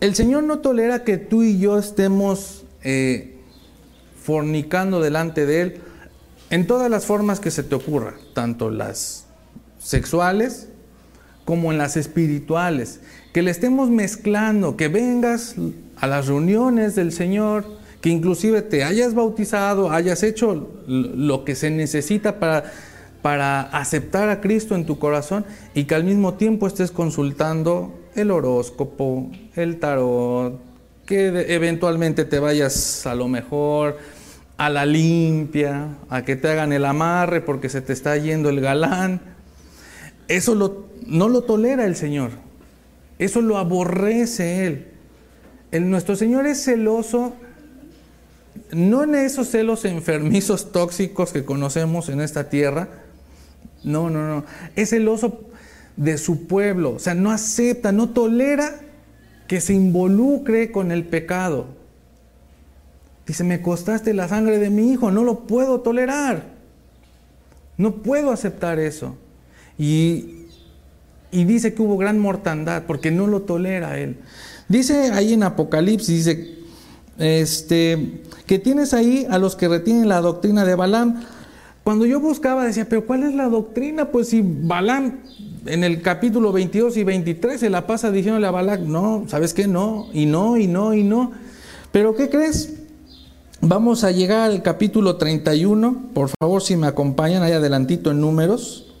El 0.00 0.14
Señor 0.14 0.44
no 0.44 0.60
tolera 0.60 1.04
que 1.04 1.18
tú 1.18 1.42
y 1.42 1.58
yo 1.58 1.78
estemos 1.78 2.64
eh, 2.82 3.38
fornicando 4.22 5.00
delante 5.00 5.44
de 5.44 5.60
Él 5.60 5.80
en 6.54 6.68
todas 6.68 6.88
las 6.88 7.04
formas 7.04 7.40
que 7.40 7.50
se 7.50 7.64
te 7.64 7.74
ocurra, 7.74 8.14
tanto 8.32 8.70
las 8.70 9.24
sexuales 9.80 10.68
como 11.44 11.72
en 11.72 11.78
las 11.78 11.96
espirituales. 11.96 13.00
Que 13.32 13.42
le 13.42 13.50
estemos 13.50 13.90
mezclando, 13.90 14.76
que 14.76 14.86
vengas 14.86 15.56
a 15.96 16.06
las 16.06 16.28
reuniones 16.28 16.94
del 16.94 17.10
Señor, 17.10 17.64
que 18.00 18.10
inclusive 18.10 18.62
te 18.62 18.84
hayas 18.84 19.14
bautizado, 19.14 19.90
hayas 19.90 20.22
hecho 20.22 20.70
lo 20.86 21.44
que 21.44 21.56
se 21.56 21.70
necesita 21.70 22.38
para, 22.38 22.70
para 23.20 23.62
aceptar 23.62 24.28
a 24.28 24.40
Cristo 24.40 24.76
en 24.76 24.86
tu 24.86 25.00
corazón 25.00 25.44
y 25.74 25.86
que 25.86 25.96
al 25.96 26.04
mismo 26.04 26.34
tiempo 26.34 26.68
estés 26.68 26.92
consultando 26.92 27.98
el 28.14 28.30
horóscopo, 28.30 29.28
el 29.56 29.80
tarot, 29.80 30.60
que 31.04 31.52
eventualmente 31.52 32.24
te 32.24 32.38
vayas 32.38 33.06
a 33.08 33.16
lo 33.16 33.26
mejor 33.26 33.98
a 34.56 34.70
la 34.70 34.86
limpia, 34.86 35.88
a 36.08 36.24
que 36.24 36.36
te 36.36 36.48
hagan 36.48 36.72
el 36.72 36.84
amarre 36.84 37.40
porque 37.40 37.68
se 37.68 37.80
te 37.80 37.92
está 37.92 38.16
yendo 38.16 38.48
el 38.48 38.60
galán. 38.60 39.20
Eso 40.28 40.86
no 41.06 41.28
lo 41.28 41.42
tolera 41.42 41.84
el 41.84 41.96
Señor. 41.96 42.30
Eso 43.18 43.40
lo 43.40 43.58
aborrece 43.58 44.66
Él. 44.66 44.88
El, 45.70 45.90
nuestro 45.90 46.16
Señor 46.16 46.46
es 46.46 46.62
celoso, 46.64 47.34
no 48.70 49.02
en 49.02 49.14
esos 49.14 49.48
celos 49.48 49.84
enfermizos 49.84 50.72
tóxicos 50.72 51.32
que 51.32 51.44
conocemos 51.44 52.08
en 52.08 52.20
esta 52.20 52.48
tierra. 52.48 52.88
No, 53.82 54.08
no, 54.08 54.26
no. 54.26 54.44
Es 54.76 54.90
celoso 54.90 55.40
de 55.96 56.16
su 56.18 56.46
pueblo. 56.46 56.92
O 56.92 56.98
sea, 56.98 57.14
no 57.14 57.30
acepta, 57.30 57.92
no 57.92 58.10
tolera 58.10 58.80
que 59.46 59.60
se 59.60 59.74
involucre 59.74 60.72
con 60.72 60.90
el 60.90 61.04
pecado. 61.04 61.66
Dice, 63.26 63.44
me 63.44 63.62
costaste 63.62 64.12
la 64.12 64.28
sangre 64.28 64.58
de 64.58 64.70
mi 64.70 64.92
hijo, 64.92 65.10
no 65.10 65.24
lo 65.24 65.40
puedo 65.40 65.80
tolerar. 65.80 66.54
No 67.76 67.96
puedo 68.02 68.30
aceptar 68.30 68.78
eso. 68.78 69.16
Y, 69.78 70.46
y 71.32 71.44
dice 71.44 71.74
que 71.74 71.82
hubo 71.82 71.96
gran 71.96 72.18
mortandad 72.18 72.84
porque 72.86 73.10
no 73.10 73.26
lo 73.26 73.42
tolera 73.42 73.98
él. 73.98 74.18
Dice 74.68 75.10
ahí 75.12 75.32
en 75.32 75.42
Apocalipsis, 75.42 76.26
dice, 76.26 76.54
este, 77.18 78.22
que 78.46 78.58
tienes 78.58 78.94
ahí 78.94 79.26
a 79.30 79.38
los 79.38 79.56
que 79.56 79.68
retienen 79.68 80.08
la 80.08 80.20
doctrina 80.20 80.64
de 80.64 80.74
Balaam. 80.74 81.22
Cuando 81.82 82.06
yo 82.06 82.20
buscaba 82.20 82.64
decía, 82.64 82.88
pero 82.88 83.06
¿cuál 83.06 83.24
es 83.24 83.34
la 83.34 83.48
doctrina? 83.48 84.10
Pues 84.10 84.28
si 84.28 84.42
Balaam 84.42 85.20
en 85.66 85.84
el 85.84 86.02
capítulo 86.02 86.52
22 86.52 86.96
y 86.96 87.04
23 87.04 87.60
se 87.60 87.70
la 87.70 87.86
pasa 87.86 88.10
diciéndole 88.10 88.46
a 88.46 88.50
Balac, 88.50 88.80
no, 88.80 89.24
¿sabes 89.28 89.54
qué? 89.54 89.66
No, 89.66 90.08
y 90.12 90.26
no, 90.26 90.56
y 90.56 90.66
no, 90.66 90.94
y 90.94 91.02
no. 91.02 91.32
Pero 91.92 92.14
¿qué 92.14 92.28
crees? 92.28 92.83
Vamos 93.66 94.04
a 94.04 94.10
llegar 94.10 94.50
al 94.50 94.62
capítulo 94.62 95.16
31, 95.16 96.10
por 96.12 96.28
favor 96.38 96.60
si 96.62 96.76
me 96.76 96.86
acompañan 96.86 97.42
ahí 97.42 97.52
adelantito 97.52 98.10
en 98.10 98.20
números, 98.20 98.92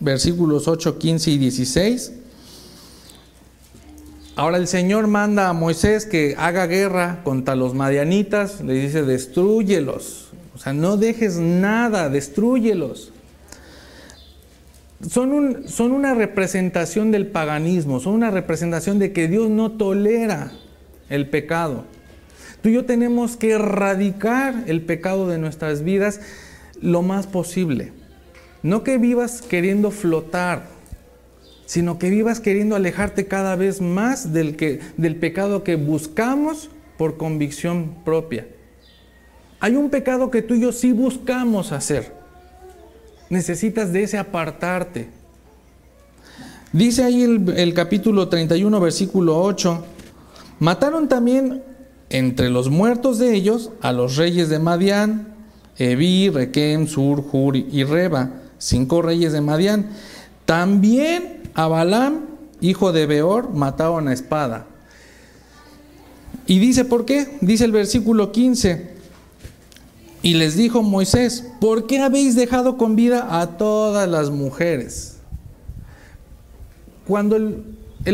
versículos 0.00 0.66
8, 0.66 0.98
15 0.98 1.30
y 1.30 1.36
16. 1.36 2.12
Ahora 4.34 4.56
el 4.56 4.66
Señor 4.66 5.08
manda 5.08 5.50
a 5.50 5.52
Moisés 5.52 6.06
que 6.06 6.34
haga 6.38 6.66
guerra 6.66 7.20
contra 7.22 7.54
los 7.54 7.74
madianitas, 7.74 8.62
le 8.62 8.72
dice, 8.72 9.02
destruyelos, 9.02 10.28
o 10.54 10.58
sea, 10.58 10.72
no 10.72 10.96
dejes 10.96 11.36
nada, 11.36 12.08
destruyelos 12.08 13.12
son, 15.06 15.68
son 15.68 15.92
una 15.92 16.14
representación 16.14 17.10
del 17.10 17.26
paganismo, 17.26 18.00
son 18.00 18.14
una 18.14 18.30
representación 18.30 18.98
de 18.98 19.12
que 19.12 19.28
Dios 19.28 19.50
no 19.50 19.72
tolera 19.72 20.52
el 21.10 21.28
pecado. 21.28 21.84
Tú 22.64 22.70
y 22.70 22.72
yo 22.72 22.86
tenemos 22.86 23.36
que 23.36 23.50
erradicar 23.50 24.64
el 24.68 24.80
pecado 24.80 25.28
de 25.28 25.36
nuestras 25.36 25.84
vidas 25.84 26.20
lo 26.80 27.02
más 27.02 27.26
posible. 27.26 27.92
No 28.62 28.82
que 28.82 28.96
vivas 28.96 29.42
queriendo 29.42 29.90
flotar, 29.90 30.68
sino 31.66 31.98
que 31.98 32.08
vivas 32.08 32.40
queriendo 32.40 32.74
alejarte 32.74 33.26
cada 33.26 33.54
vez 33.54 33.82
más 33.82 34.32
del, 34.32 34.56
que, 34.56 34.80
del 34.96 35.16
pecado 35.16 35.62
que 35.62 35.76
buscamos 35.76 36.70
por 36.96 37.18
convicción 37.18 37.96
propia. 38.02 38.48
Hay 39.60 39.76
un 39.76 39.90
pecado 39.90 40.30
que 40.30 40.40
tú 40.40 40.54
y 40.54 40.62
yo 40.62 40.72
sí 40.72 40.92
buscamos 40.92 41.70
hacer 41.70 42.24
necesitas 43.28 43.92
de 43.92 44.04
ese 44.04 44.16
apartarte. 44.16 45.08
Dice 46.72 47.04
ahí 47.04 47.22
el, 47.22 47.74
capítulo 47.74 48.28
31, 48.28 48.80
versículo 48.80 49.40
8, 49.42 49.84
mataron 50.60 51.08
también 51.08 51.62
entre 52.10 52.50
los 52.50 52.70
muertos 52.70 53.18
de 53.18 53.34
ellos 53.34 53.70
a 53.80 53.92
los 53.92 54.16
reyes 54.16 54.48
de 54.48 54.58
Madián, 54.58 55.34
Evi, 55.76 56.30
Requem, 56.30 56.86
Sur, 56.86 57.24
Hur 57.32 57.56
y 57.56 57.84
Reba, 57.84 58.30
cinco 58.58 59.02
reyes 59.02 59.32
de 59.32 59.40
Madián. 59.40 59.90
También 60.44 61.42
a 61.54 61.66
Balaam, 61.68 62.26
hijo 62.60 62.92
de 62.92 63.06
Beor, 63.06 63.50
mataron 63.50 64.08
a 64.08 64.12
espada. 64.12 64.66
Y 66.46 66.58
dice, 66.58 66.84
¿por 66.84 67.04
qué? 67.04 67.38
Dice 67.40 67.64
el 67.64 67.72
versículo 67.72 68.30
15, 68.30 68.94
y 70.24 70.34
les 70.34 70.56
dijo 70.56 70.82
Moisés, 70.82 71.44
¿por 71.60 71.86
qué 71.86 72.00
habéis 72.00 72.34
dejado 72.34 72.78
con 72.78 72.96
vida 72.96 73.40
a 73.40 73.58
todas 73.58 74.08
las 74.08 74.30
mujeres? 74.30 75.18
Cuando 77.06 77.36
el, 77.36 77.62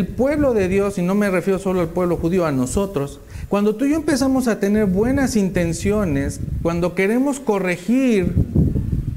pueblo 0.06 0.54
de 0.54 0.68
Dios, 0.68 0.98
y 0.98 1.02
no 1.02 1.14
me 1.14 1.30
refiero 1.30 1.58
solo 1.58 1.80
al 1.80 1.88
pueblo 1.88 2.16
judío, 2.16 2.46
a 2.46 2.52
nosotros, 2.52 3.20
cuando 3.48 3.74
tú 3.74 3.84
y 3.84 3.90
yo 3.90 3.96
empezamos 3.96 4.46
a 4.46 4.60
tener 4.60 4.86
buenas 4.86 5.34
intenciones, 5.34 6.40
cuando 6.62 6.94
queremos 6.94 7.40
corregir 7.40 8.32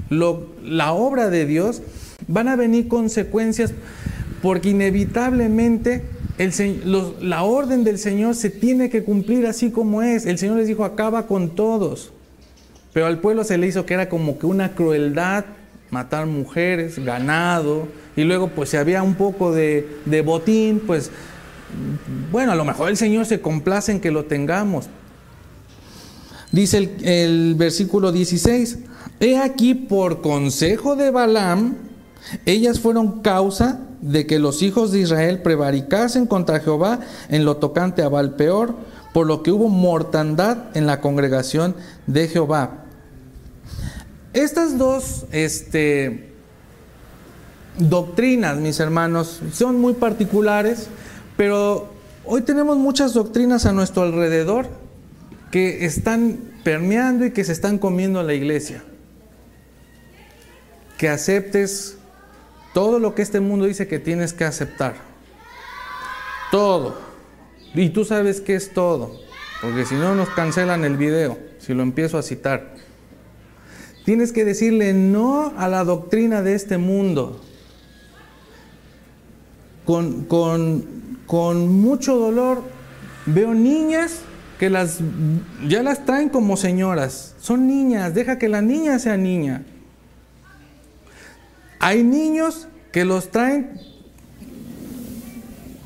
la 0.10 0.94
obra 0.94 1.30
de 1.30 1.46
Dios, 1.46 1.84
van 2.28 2.48
a 2.48 2.56
venir 2.56 2.88
consecuencias 2.88 3.74
porque 4.42 4.70
inevitablemente 4.70 6.04
la 7.22 7.44
orden 7.44 7.84
del 7.84 8.00
Señor 8.00 8.36
se 8.36 8.50
tiene 8.50 8.90
que 8.90 9.04
cumplir 9.04 9.46
así 9.46 9.70
como 9.70 10.02
es. 10.02 10.26
El 10.26 10.38
Señor 10.40 10.58
les 10.58 10.68
dijo, 10.68 10.84
acaba 10.84 11.28
con 11.28 11.52
todos. 11.56 12.12
pero 12.92 13.06
al 13.06 13.20
pueblo 13.20 13.44
se 13.44 13.58
le 13.58 13.68
hizo 13.68 13.86
que 13.86 13.94
era 13.94 14.10
como 14.10 14.38
que 14.38 14.46
una 14.46 14.74
crueldad 14.74 15.46
matar 15.90 16.26
mujeres, 16.26 17.04
ganado, 17.04 17.88
y 18.16 18.24
luego 18.24 18.50
pues 18.50 18.70
si 18.70 18.78
había 18.78 19.04
un 19.04 19.16
poco 19.16 19.52
de, 19.52 19.98
de 20.06 20.22
botín, 20.22 20.82
pues 20.86 21.12
bueno, 22.32 22.52
a 22.52 22.56
lo 22.56 22.66
mejor 22.66 22.90
el 22.90 22.98
Señor 22.98 23.26
se 23.26 23.42
complace 23.42 23.92
en 23.92 24.00
que 24.00 24.12
lo 24.12 24.26
tengamos. 24.26 24.86
Dice 26.52 26.78
el, 26.78 27.08
el 27.08 27.56
versículo 27.56 28.12
16, 28.12 28.80
he 29.20 29.38
aquí 29.38 29.74
por 29.74 30.22
consejo 30.22 30.96
de 30.96 31.10
Balaam, 31.10 31.76
ellas 32.46 32.80
fueron 32.80 33.22
causa 33.22 33.80
de 34.02 34.28
que 34.28 34.38
los 34.38 34.62
hijos 34.62 34.92
de 34.92 35.00
Israel 35.00 35.42
prevaricasen 35.42 36.28
contra 36.28 36.60
Jehová 36.60 37.00
en 37.30 37.46
lo 37.46 37.58
tocante 37.58 38.04
a 38.04 38.10
Balpeor, 38.10 38.76
por 39.14 39.28
lo 39.28 39.44
que 39.44 39.52
hubo 39.52 39.70
mortandad 39.70 40.76
en 40.76 40.86
la 40.86 41.00
congregación 41.00 41.76
de 42.06 42.28
Jehová. 42.28 42.86
Estas 44.34 44.78
dos 44.78 45.26
este, 45.32 46.33
doctrinas, 47.78 48.58
mis 48.58 48.80
hermanos, 48.80 49.42
son 49.52 49.80
muy 49.80 49.94
particulares, 49.94 50.88
pero 51.38 51.90
hoy 52.26 52.42
tenemos 52.42 52.78
muchas 52.78 53.14
doctrinas 53.14 53.66
a 53.66 53.72
nuestro 53.72 54.04
alrededor 54.04 54.68
que 55.52 55.86
están 55.86 56.40
permeando 56.64 57.26
y 57.26 57.32
que 57.32 57.44
se 57.44 57.52
están 57.52 57.78
comiendo 57.78 58.20
a 58.20 58.24
la 58.24 58.34
iglesia. 58.34 58.84
Que 60.98 61.10
aceptes 61.10 61.98
todo 62.74 63.00
lo 63.00 63.14
que 63.14 63.22
este 63.22 63.40
mundo 63.40 63.66
dice 63.66 63.88
que 63.88 64.00
tienes 64.00 64.34
que 64.34 64.46
aceptar. 64.46 64.96
Todo. 66.52 66.98
Y 67.74 67.90
tú 67.90 68.06
sabes 68.06 68.42
qué 68.42 68.56
es 68.56 68.74
todo. 68.74 69.20
Porque 69.62 69.86
si 69.86 69.96
no 69.96 70.16
nos 70.16 70.30
cancelan 70.30 70.84
el 70.84 70.98
video, 70.98 71.38
si 71.60 71.74
lo 71.74 71.84
empiezo 71.84 72.18
a 72.18 72.24
citar. 72.24 72.76
Tienes 74.06 74.32
que 74.34 74.44
decirle 74.44 74.94
no 74.94 75.54
a 75.58 75.68
la 75.68 75.84
doctrina 75.84 76.42
de 76.42 76.56
este 76.56 76.78
mundo. 76.78 77.40
Con, 79.86 80.26
con, 80.26 80.86
con 81.28 81.68
mucho 81.82 82.18
dolor 82.18 82.64
veo 83.26 83.54
niñas 83.54 84.22
que 84.60 84.70
las 84.70 85.00
ya 85.68 85.84
las 85.84 86.06
traen 86.06 86.30
como 86.30 86.58
señoras. 86.58 87.36
Son 87.40 87.68
niñas, 87.68 88.14
deja 88.14 88.38
que 88.38 88.48
la 88.50 88.62
niña 88.62 89.00
sea 89.00 89.18
niña. 89.18 89.64
Hay 91.80 92.04
niños 92.04 92.68
que 92.94 93.04
los 93.04 93.30
traen 93.30 93.72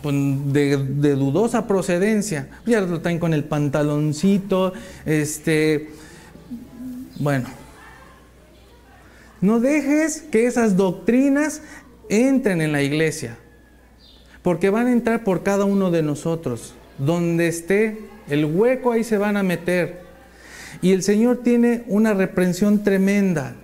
pues, 0.03 0.15
de, 0.53 0.77
de, 0.77 1.15
dudosa 1.15 1.65
procedencia. 1.65 2.49
Ya 2.65 2.81
lo 2.81 3.01
traen 3.01 3.17
con 3.17 3.33
el 3.33 3.43
pantaloncito, 3.43 4.73
este, 5.05 5.89
bueno. 7.19 7.49
No 9.41 9.59
dejes 9.59 10.21
que 10.21 10.45
esas 10.45 10.77
doctrinas 10.77 11.61
entren 12.09 12.61
en 12.61 12.71
la 12.71 12.81
iglesia, 12.81 13.37
porque 14.47 14.69
van 14.69 14.87
a 14.87 14.93
entrar 14.93 15.25
por 15.25 15.43
cada 15.43 15.65
uno 15.65 15.91
de 15.91 16.01
nosotros. 16.01 16.73
Donde 16.99 17.49
esté 17.49 17.99
el 18.29 18.45
hueco, 18.45 18.93
ahí 18.93 19.03
se 19.03 19.17
van 19.17 19.35
a 19.35 19.43
meter. 19.43 20.03
Y 20.81 20.93
el 20.93 21.03
Señor 21.03 21.41
tiene 21.43 21.83
una 21.87 22.13
reprensión 22.13 22.81
tremenda. 22.81 23.55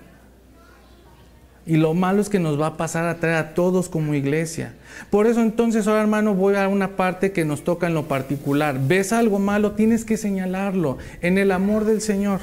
Y 1.65 1.77
lo 1.77 1.93
malo 1.93 2.21
es 2.21 2.27
que 2.27 2.41
nos 2.41 2.59
va 2.59 2.67
a 2.67 2.75
pasar 2.75 3.05
a 3.05 3.21
traer 3.21 3.37
a 3.37 3.53
todos 3.53 3.87
como 3.87 4.13
iglesia. 4.13 4.73
Por 5.09 5.25
eso 5.25 5.39
entonces 5.39 5.87
ahora 5.87 6.01
hermano 6.01 6.35
voy 6.35 6.55
a 6.55 6.67
una 6.67 6.97
parte 6.97 7.31
que 7.31 7.45
nos 7.45 7.63
toca 7.63 7.87
en 7.87 7.93
lo 7.93 8.09
particular. 8.09 8.77
¿Ves 8.85 9.13
algo 9.13 9.39
malo? 9.39 9.71
Tienes 9.75 10.03
que 10.03 10.17
señalarlo 10.17 10.97
en 11.21 11.37
el 11.37 11.53
amor 11.53 11.85
del 11.85 12.01
Señor, 12.01 12.41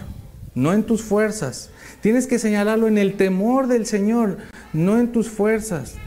no 0.55 0.73
en 0.73 0.85
tus 0.85 1.03
fuerzas. 1.03 1.69
Tienes 2.01 2.27
que 2.27 2.39
señalarlo 2.39 2.89
en 2.89 2.97
el 2.97 3.19
temor 3.19 3.67
del 3.67 3.85
Señor, 3.85 4.39
no 4.73 4.99
en 4.99 5.13
tus 5.13 5.29
fuerzas. 5.29 5.99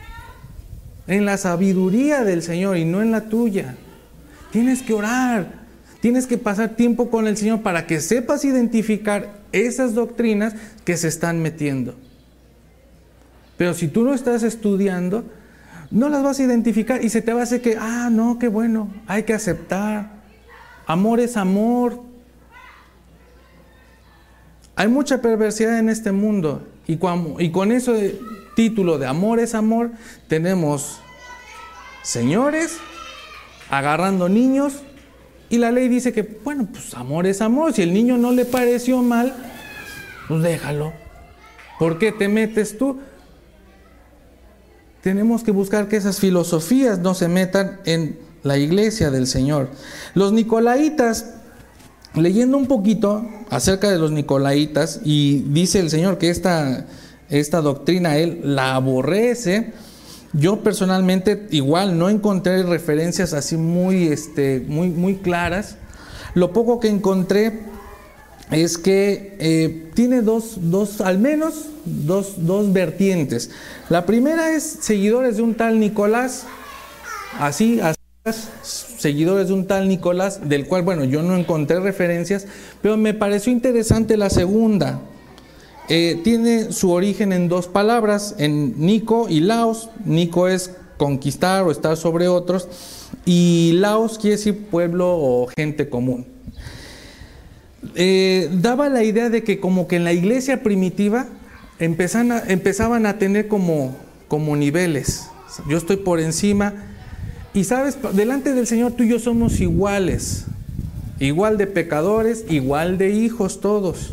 En 1.08 1.26
la 1.26 1.38
sabiduría 1.38 2.24
del 2.24 2.42
Señor 2.42 2.78
y 2.78 2.86
no 2.86 3.02
en 3.02 3.12
la 3.12 3.22
tuya. 3.30 3.76
Tienes 4.52 4.82
que 4.82 4.94
orar. 4.94 5.64
Tienes 6.00 6.28
que 6.28 6.38
pasar 6.38 6.76
tiempo 6.76 7.10
con 7.10 7.28
el 7.28 7.38
Señor 7.38 7.62
para 7.62 7.88
que 7.88 8.02
sepas 8.02 8.44
identificar 8.46 9.40
esas 9.52 9.94
doctrinas 9.94 10.54
que 10.84 10.98
se 10.98 11.08
están 11.08 11.42
metiendo. 11.42 11.96
Pero 13.58 13.74
si 13.74 13.88
tú 13.88 14.04
no 14.04 14.14
estás 14.14 14.44
estudiando, 14.44 15.24
no 15.92 16.10
las 16.10 16.24
vas 16.24 16.40
a 16.40 16.44
identificar 16.44 17.04
y 17.04 17.10
se 17.10 17.22
te 17.22 17.34
va 17.34 17.42
a 17.42 17.44
hacer 17.44 17.62
que, 17.62 17.78
ah, 17.80 18.10
no, 18.12 18.40
qué 18.40 18.48
bueno, 18.48 18.92
hay 19.08 19.24
que 19.24 19.34
aceptar. 19.34 20.12
Amor 20.88 21.20
es 21.20 21.38
amor. 21.38 22.02
Hay 24.76 24.88
mucha 24.88 25.22
perversidad 25.22 25.78
en 25.78 25.88
este 25.88 26.12
mundo 26.12 26.68
y 26.88 26.98
con, 26.98 27.36
y 27.40 27.52
con 27.52 27.72
ese 27.72 28.20
título 28.56 28.98
de 28.98 29.08
amor 29.08 29.40
es 29.40 29.56
amor, 29.56 29.92
tenemos 30.28 31.00
señores 32.04 32.78
agarrando 33.70 34.30
niños 34.30 34.74
y 35.54 35.58
la 35.58 35.72
ley 35.72 35.88
dice 35.88 36.14
que, 36.14 36.24
bueno, 36.44 36.68
pues 36.72 36.96
amor 36.96 37.28
es 37.28 37.40
amor. 37.40 37.74
Si 37.74 37.84
el 37.84 37.94
niño 37.94 38.18
no 38.18 38.32
le 38.32 38.44
pareció 38.44 39.04
mal, 39.04 39.36
pues 40.28 40.42
déjalo. 40.42 40.94
¿Por 41.78 42.00
qué 42.00 42.12
te 42.12 42.28
metes 42.28 42.78
tú? 42.78 43.00
Tenemos 45.02 45.44
que 45.44 45.52
buscar 45.52 45.88
que 45.88 45.98
esas 45.98 46.20
filosofías 46.20 46.98
no 47.00 47.14
se 47.14 47.28
metan 47.28 47.82
en 47.86 48.18
la 48.42 48.58
iglesia 48.58 49.12
del 49.12 49.28
Señor. 49.28 49.70
Los 50.16 50.34
nicolaitas, 50.34 51.36
leyendo 52.16 52.58
un 52.58 52.66
poquito 52.66 53.24
acerca 53.52 53.92
de 53.92 54.00
los 54.00 54.12
nicolaitas, 54.12 55.02
y 55.04 55.44
dice 55.50 55.80
el 55.80 55.90
Señor 55.90 56.18
que 56.18 56.30
esta, 56.32 56.88
esta 57.40 57.62
doctrina 57.62 58.18
Él 58.18 58.42
la 58.44 58.76
aborrece, 58.76 59.74
yo 60.34 60.62
personalmente 60.62 61.48
igual 61.52 61.98
no 61.98 62.10
encontré 62.10 62.64
referencias 62.64 63.34
así 63.34 63.56
muy, 63.58 64.08
este, 64.08 64.64
muy, 64.68 64.90
muy 64.90 65.18
claras. 65.18 65.78
Lo 66.34 66.54
poco 66.54 66.80
que 66.80 66.88
encontré 66.88 67.60
es 68.52 68.78
que 68.78 69.36
eh, 69.40 69.92
tiene 69.94 70.22
dos, 70.22 70.56
dos, 70.58 71.02
al 71.02 71.20
menos 71.20 71.68
dos, 71.86 72.46
dos 72.46 72.74
vertientes. 72.74 73.52
La 73.90 74.06
primera 74.06 74.52
es 74.52 74.64
seguidores 74.64 75.38
de 75.38 75.44
un 75.44 75.56
tal 75.56 75.80
Nicolás, 75.80 76.46
así, 77.40 77.80
así, 77.80 78.00
seguidores 78.98 79.50
de 79.50 79.54
un 79.54 79.68
tal 79.68 79.88
Nicolás, 79.88 80.50
del 80.50 80.68
cual, 80.68 80.82
bueno, 80.82 81.04
yo 81.04 81.22
no 81.22 81.36
encontré 81.36 81.80
referencias, 81.80 82.48
pero 82.82 82.98
me 82.98 83.14
pareció 83.14 83.52
interesante 83.52 84.18
la 84.18 84.30
segunda. 84.30 85.02
Eh, 85.90 86.22
tiene 86.24 86.72
su 86.72 86.92
origen 86.92 87.34
en 87.34 87.50
dos 87.50 87.68
palabras, 87.68 88.36
en 88.38 88.74
Nico 88.78 89.28
y 89.30 89.42
Laos. 89.42 89.90
Nico 90.06 90.48
es 90.48 90.72
conquistar 90.98 91.64
o 91.64 91.72
estar 91.72 91.98
sobre 91.98 92.28
otros, 92.28 92.68
y 93.26 93.72
Laos 93.74 94.18
quiere 94.18 94.38
decir 94.38 94.58
pueblo 94.66 95.18
o 95.18 95.48
gente 95.48 95.90
común. 95.90 96.26
Eh, 97.96 98.50
daba 98.54 98.88
la 98.88 99.04
idea 99.04 99.30
de 99.30 99.44
que 99.44 99.60
como 99.60 99.88
que 99.88 99.98
en 99.98 100.06
la 100.06 100.14
iglesia 100.14 100.64
primitiva 100.64 101.28
empezaban 101.80 102.32
a, 102.32 102.40
empezaban 102.48 103.06
a 103.06 103.18
tener 103.20 103.50
como, 103.50 103.96
como 104.30 104.56
niveles. 104.56 105.28
Yo 105.68 105.78
estoy 105.78 105.98
por 105.98 106.20
encima 106.20 106.74
y 107.54 107.66
sabes, 107.66 107.98
delante 108.14 108.54
del 108.54 108.66
Señor 108.66 108.94
tú 108.94 109.04
y 109.04 109.10
yo 109.10 109.20
somos 109.20 109.60
iguales, 109.60 110.46
igual 111.20 111.58
de 111.58 111.68
pecadores, 111.68 112.46
igual 112.50 112.98
de 112.98 113.10
hijos 113.10 113.60
todos. 113.60 114.12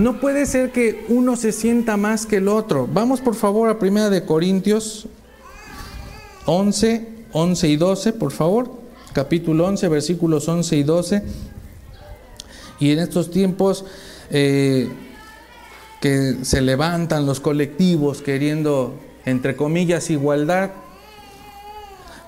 No 0.00 0.18
puede 0.18 0.46
ser 0.46 0.72
que 0.72 1.04
uno 1.10 1.36
se 1.36 1.52
sienta 1.52 1.98
más 1.98 2.24
que 2.24 2.36
el 2.36 2.48
otro. 2.48 2.88
Vamos 2.90 3.20
por 3.20 3.34
favor 3.34 3.68
a 3.68 3.78
Primera 3.78 4.08
de 4.08 4.24
Corintios 4.24 5.06
11, 6.46 7.06
11 7.32 7.68
y 7.68 7.76
12, 7.76 8.12
por 8.14 8.32
favor. 8.32 8.70
Capítulo 9.12 9.66
11, 9.66 9.88
versículos 9.88 10.48
11 10.48 10.76
y 10.76 10.82
12. 10.84 11.22
Y 12.78 12.92
en 12.92 12.98
estos 13.00 13.30
tiempos 13.30 13.84
eh, 14.30 14.88
que 16.00 16.36
se 16.44 16.62
levantan 16.62 17.26
los 17.26 17.38
colectivos 17.38 18.22
queriendo, 18.22 18.94
entre 19.26 19.54
comillas, 19.54 20.08
igualdad, 20.08 20.70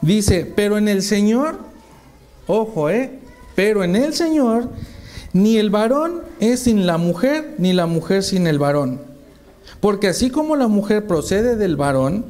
dice, 0.03 0.45
pero 0.55 0.77
en 0.77 0.89
el 0.89 1.01
Señor, 1.01 1.59
ojo, 2.47 2.91
eh, 2.91 3.19
pero 3.55 3.83
en 3.83 3.97
el 3.97 4.13
Señor, 4.13 4.69
ni 5.33 5.57
el 5.57 5.71
varón 5.71 6.23
es 6.41 6.61
sin 6.61 6.87
la 6.87 6.99
mujer, 6.99 7.55
ni 7.59 7.73
la 7.73 7.87
mujer 7.87 8.23
sin 8.23 8.47
el 8.47 8.59
varón. 8.59 9.01
Porque 9.81 10.09
así 10.09 10.31
como 10.31 10.57
la 10.57 10.69
mujer 10.69 11.07
procede 11.07 11.57
del 11.57 11.77
varón, 11.77 12.25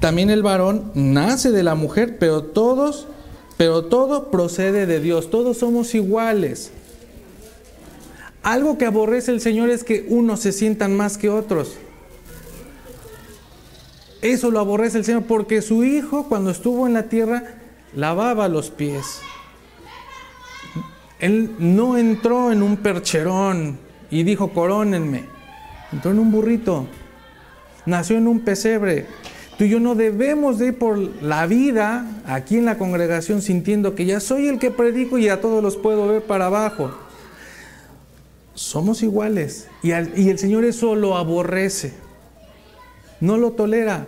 también 0.00 0.30
el 0.30 0.42
varón 0.42 0.90
nace 0.94 1.50
de 1.50 1.62
la 1.62 1.74
mujer, 1.74 2.18
pero 2.18 2.42
todos, 2.42 3.06
pero 3.56 3.84
todo 3.84 4.30
procede 4.30 4.86
de 4.86 5.00
Dios. 5.00 5.30
Todos 5.30 5.58
somos 5.58 5.94
iguales. 5.94 6.72
Algo 8.42 8.78
que 8.78 8.86
aborrece 8.86 9.32
el 9.32 9.40
Señor 9.40 9.70
es 9.70 9.84
que 9.84 10.06
unos 10.08 10.40
se 10.40 10.52
sientan 10.52 10.96
más 10.96 11.18
que 11.18 11.30
otros. 11.30 11.74
Eso 14.22 14.50
lo 14.50 14.60
aborrece 14.60 14.98
el 14.98 15.04
Señor 15.04 15.24
porque 15.24 15.62
su 15.62 15.84
hijo 15.84 16.26
cuando 16.28 16.50
estuvo 16.50 16.86
en 16.86 16.94
la 16.94 17.04
tierra 17.04 17.58
lavaba 17.94 18.48
los 18.48 18.70
pies. 18.70 19.20
Él 21.18 21.54
no 21.58 21.96
entró 21.96 22.52
en 22.52 22.62
un 22.62 22.76
percherón 22.76 23.78
y 24.10 24.22
dijo, 24.22 24.52
corónenme. 24.52 25.24
Entró 25.92 26.10
en 26.10 26.18
un 26.18 26.30
burrito. 26.30 26.86
Nació 27.86 28.18
en 28.18 28.28
un 28.28 28.40
pesebre. 28.40 29.06
Tú 29.56 29.64
y 29.64 29.70
yo 29.70 29.80
no 29.80 29.94
debemos 29.94 30.58
de 30.58 30.66
ir 30.66 30.78
por 30.78 30.98
la 31.22 31.46
vida 31.46 32.06
aquí 32.26 32.58
en 32.58 32.66
la 32.66 32.76
congregación 32.76 33.40
sintiendo 33.40 33.94
que 33.94 34.04
ya 34.04 34.20
soy 34.20 34.48
el 34.48 34.58
que 34.58 34.70
predico 34.70 35.16
y 35.16 35.28
a 35.28 35.40
todos 35.40 35.62
los 35.62 35.76
puedo 35.76 36.06
ver 36.08 36.22
para 36.22 36.46
abajo. 36.46 36.90
Somos 38.52 39.02
iguales 39.02 39.68
y, 39.82 39.88
y 39.90 40.28
el 40.28 40.38
Señor 40.38 40.64
eso 40.64 40.94
lo 40.94 41.16
aborrece. 41.16 41.94
No 43.20 43.38
lo 43.38 43.52
tolera. 43.52 44.06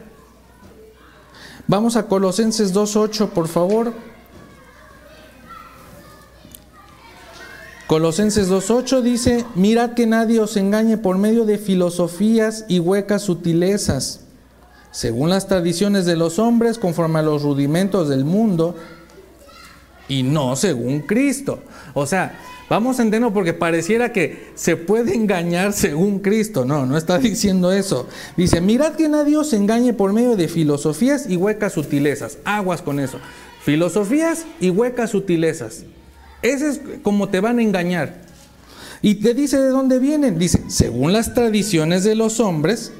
Vamos 1.66 1.96
a 1.96 2.06
Colosenses 2.06 2.74
2.8, 2.74 3.30
por 3.30 3.48
favor. 3.48 3.92
Colosenses 7.88 8.50
2.8 8.50 9.00
dice, 9.00 9.46
mirad 9.54 9.92
que 9.92 10.06
nadie 10.06 10.40
os 10.40 10.58
engañe 10.58 10.98
por 10.98 11.16
medio 11.16 11.46
de 11.46 11.56
filosofías 11.56 12.66
y 12.68 12.80
huecas 12.80 13.22
sutilezas, 13.22 14.26
según 14.90 15.30
las 15.30 15.48
tradiciones 15.48 16.04
de 16.04 16.14
los 16.14 16.38
hombres, 16.38 16.78
conforme 16.78 17.20
a 17.20 17.22
los 17.22 17.44
rudimentos 17.44 18.10
del 18.10 18.26
mundo, 18.26 18.76
y 20.06 20.22
no 20.22 20.54
según 20.54 21.00
Cristo. 21.00 21.60
O 21.94 22.04
sea, 22.04 22.38
vamos 22.68 22.98
a 22.98 23.02
entenderlo 23.04 23.32
porque 23.32 23.54
pareciera 23.54 24.12
que 24.12 24.50
se 24.54 24.76
puede 24.76 25.14
engañar 25.14 25.72
según 25.72 26.18
Cristo. 26.18 26.66
No, 26.66 26.84
no 26.84 26.98
está 26.98 27.16
diciendo 27.18 27.72
eso. 27.72 28.06
Dice, 28.36 28.60
mirad 28.60 28.96
que 28.96 29.08
nadie 29.08 29.38
os 29.38 29.54
engañe 29.54 29.94
por 29.94 30.12
medio 30.12 30.36
de 30.36 30.48
filosofías 30.48 31.24
y 31.26 31.38
huecas 31.38 31.72
sutilezas. 31.72 32.36
Aguas 32.44 32.82
con 32.82 33.00
eso. 33.00 33.18
Filosofías 33.62 34.44
y 34.60 34.68
huecas 34.68 35.08
sutilezas. 35.08 35.84
Ese 36.42 36.68
es 36.68 36.80
como 37.02 37.28
te 37.28 37.40
van 37.40 37.58
a 37.58 37.62
engañar. 37.62 38.28
Y 39.02 39.16
te 39.16 39.34
dice 39.34 39.58
de 39.58 39.68
dónde 39.68 39.98
vienen. 39.98 40.38
Dice, 40.38 40.62
según 40.68 41.12
las 41.12 41.34
tradiciones 41.34 42.04
de 42.04 42.14
los 42.14 42.40
hombres, 42.40 42.92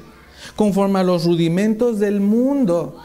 conforme 0.55 0.99
a 0.99 1.03
los 1.03 1.25
rudimentos 1.25 1.99
del 1.99 2.19
mundo. 2.19 2.97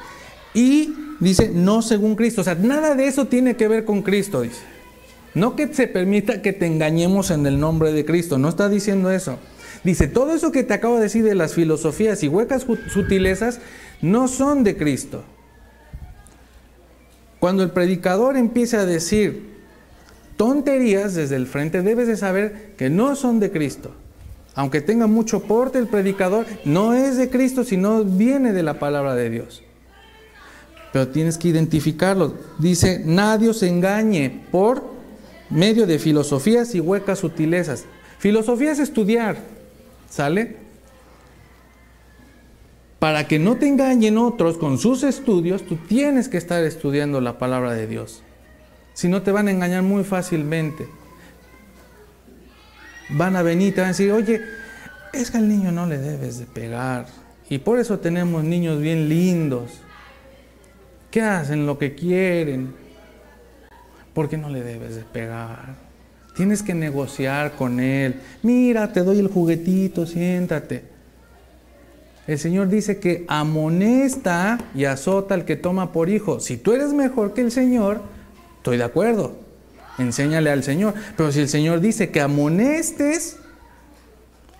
Y 0.54 0.94
dice, 1.20 1.50
no 1.52 1.82
según 1.82 2.16
Cristo. 2.16 2.40
O 2.40 2.44
sea, 2.44 2.54
nada 2.54 2.94
de 2.94 3.06
eso 3.06 3.26
tiene 3.26 3.56
que 3.56 3.68
ver 3.68 3.84
con 3.84 4.02
Cristo, 4.02 4.42
dice. 4.42 4.62
No 5.34 5.56
que 5.56 5.72
se 5.74 5.88
permita 5.88 6.42
que 6.42 6.52
te 6.52 6.66
engañemos 6.66 7.30
en 7.30 7.44
el 7.46 7.58
nombre 7.58 7.92
de 7.92 8.04
Cristo. 8.04 8.38
No 8.38 8.48
está 8.48 8.68
diciendo 8.68 9.10
eso. 9.10 9.38
Dice, 9.82 10.06
todo 10.06 10.34
eso 10.34 10.52
que 10.52 10.62
te 10.62 10.74
acabo 10.74 10.96
de 10.96 11.02
decir 11.02 11.24
de 11.24 11.34
las 11.34 11.54
filosofías 11.54 12.22
y 12.22 12.28
huecas 12.28 12.66
sutilezas 12.88 13.60
no 14.00 14.28
son 14.28 14.64
de 14.64 14.76
Cristo. 14.76 15.24
Cuando 17.40 17.62
el 17.62 17.72
predicador 17.72 18.36
empieza 18.36 18.80
a 18.80 18.86
decir, 18.86 19.53
tonterías 20.36 21.14
desde 21.14 21.36
el 21.36 21.46
frente, 21.46 21.82
debes 21.82 22.06
de 22.06 22.16
saber 22.16 22.72
que 22.76 22.90
no 22.90 23.16
son 23.16 23.40
de 23.40 23.50
Cristo. 23.50 23.92
Aunque 24.54 24.80
tenga 24.80 25.06
mucho 25.06 25.42
porte 25.42 25.78
el 25.78 25.88
predicador, 25.88 26.46
no 26.64 26.94
es 26.94 27.16
de 27.16 27.28
Cristo, 27.28 27.64
sino 27.64 28.04
viene 28.04 28.52
de 28.52 28.62
la 28.62 28.78
palabra 28.78 29.14
de 29.14 29.30
Dios. 29.30 29.62
Pero 30.92 31.08
tienes 31.08 31.38
que 31.38 31.48
identificarlo. 31.48 32.34
Dice, 32.58 33.02
nadie 33.04 33.48
os 33.48 33.62
engañe 33.64 34.44
por 34.52 34.84
medio 35.50 35.86
de 35.86 35.98
filosofías 35.98 36.74
y 36.74 36.80
huecas 36.80 37.18
sutilezas. 37.18 37.84
Filosofía 38.18 38.70
es 38.72 38.78
estudiar, 38.78 39.38
¿sale? 40.08 40.56
Para 43.00 43.26
que 43.26 43.38
no 43.40 43.56
te 43.56 43.66
engañen 43.66 44.16
otros 44.18 44.56
con 44.56 44.78
sus 44.78 45.02
estudios, 45.02 45.62
tú 45.66 45.76
tienes 45.76 46.28
que 46.28 46.38
estar 46.38 46.62
estudiando 46.62 47.20
la 47.20 47.38
palabra 47.38 47.72
de 47.74 47.86
Dios. 47.88 48.22
Si 48.94 49.08
no 49.08 49.22
te 49.22 49.32
van 49.32 49.48
a 49.48 49.50
engañar 49.50 49.82
muy 49.82 50.04
fácilmente. 50.04 50.88
Van 53.10 53.36
a 53.36 53.42
venir 53.42 53.68
y 53.68 53.72
te 53.72 53.80
van 53.80 53.88
a 53.88 53.92
decir, 53.92 54.10
oye, 54.12 54.40
es 55.12 55.30
que 55.30 55.36
al 55.36 55.48
niño 55.48 55.72
no 55.72 55.86
le 55.86 55.98
debes 55.98 56.38
de 56.38 56.46
pegar. 56.46 57.06
Y 57.50 57.58
por 57.58 57.78
eso 57.78 57.98
tenemos 57.98 58.42
niños 58.44 58.80
bien 58.80 59.08
lindos, 59.08 59.72
que 61.10 61.20
hacen 61.20 61.66
lo 61.66 61.76
que 61.76 61.94
quieren. 61.94 62.74
¿Por 64.14 64.28
qué 64.28 64.38
no 64.38 64.48
le 64.48 64.62
debes 64.62 64.94
de 64.96 65.02
pegar? 65.02 65.74
Tienes 66.34 66.62
que 66.62 66.74
negociar 66.74 67.52
con 67.52 67.80
él. 67.80 68.20
Mira, 68.42 68.92
te 68.92 69.00
doy 69.00 69.18
el 69.18 69.28
juguetito, 69.28 70.06
siéntate. 70.06 70.84
El 72.26 72.38
Señor 72.38 72.68
dice 72.68 72.98
que 72.98 73.24
amonesta 73.28 74.58
y 74.74 74.86
azota 74.86 75.34
al 75.34 75.44
que 75.44 75.56
toma 75.56 75.92
por 75.92 76.08
hijo. 76.08 76.40
Si 76.40 76.56
tú 76.56 76.72
eres 76.72 76.92
mejor 76.92 77.34
que 77.34 77.42
el 77.42 77.52
Señor, 77.52 78.00
Estoy 78.64 78.78
de 78.78 78.84
acuerdo. 78.84 79.36
Enséñale 79.98 80.48
al 80.48 80.62
Señor. 80.62 80.94
Pero 81.18 81.30
si 81.30 81.40
el 81.40 81.50
Señor 81.50 81.80
dice 81.80 82.10
que 82.10 82.22
amonestes, 82.22 83.36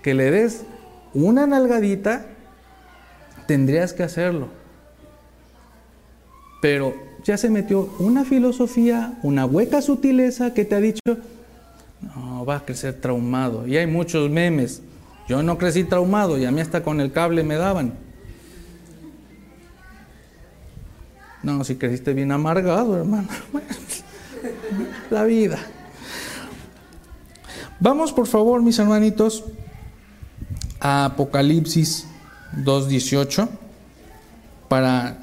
que 0.02 0.12
le 0.12 0.30
des 0.30 0.64
una 1.14 1.46
nalgadita, 1.46 2.26
tendrías 3.46 3.94
que 3.94 4.02
hacerlo. 4.02 4.48
Pero 6.60 6.94
ya 7.24 7.38
se 7.38 7.48
metió 7.48 7.94
una 7.98 8.26
filosofía, 8.26 9.14
una 9.22 9.46
hueca 9.46 9.80
sutileza 9.80 10.52
que 10.52 10.66
te 10.66 10.74
ha 10.74 10.80
dicho, 10.80 11.00
no, 12.02 12.44
va 12.44 12.56
a 12.56 12.64
crecer 12.66 13.00
traumado. 13.00 13.66
Y 13.66 13.78
hay 13.78 13.86
muchos 13.86 14.28
memes. 14.28 14.82
Yo 15.30 15.42
no 15.42 15.56
crecí 15.56 15.82
traumado 15.82 16.36
y 16.36 16.44
a 16.44 16.50
mí 16.50 16.60
hasta 16.60 16.82
con 16.82 17.00
el 17.00 17.10
cable 17.10 17.42
me 17.42 17.54
daban. 17.54 17.94
No, 21.42 21.64
si 21.64 21.76
creciste 21.76 22.12
bien 22.12 22.32
amargado, 22.32 22.98
hermano. 22.98 23.28
La 25.11 25.24
vida. 25.24 25.59
Vamos, 27.81 28.12
por 28.12 28.27
favor, 28.27 28.62
mis 28.62 28.79
hermanitos, 28.79 29.44
a 30.81 31.07
Apocalipsis 31.07 32.07
2.18. 32.57 33.48
Para 34.68 35.18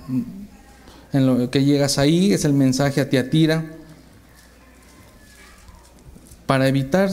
en 1.13 1.25
lo 1.25 1.49
que 1.49 1.65
llegas 1.65 1.97
ahí, 1.97 2.34
es 2.34 2.45
el 2.45 2.54
mensaje 2.54 3.01
a 3.01 3.10
Tiatira. 3.10 3.65
Para 6.45 6.67
evitar 6.67 7.10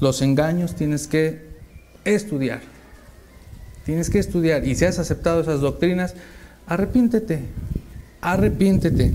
los 0.00 0.22
engaños 0.22 0.74
tienes 0.74 1.06
que 1.06 1.46
estudiar. 2.04 2.60
Tienes 3.84 4.10
que 4.10 4.18
estudiar. 4.18 4.66
Y 4.66 4.74
si 4.74 4.84
has 4.84 4.98
aceptado 4.98 5.40
esas 5.40 5.60
doctrinas, 5.60 6.14
arrepiéntete 6.66 7.42
arrepiéntete. 8.20 9.12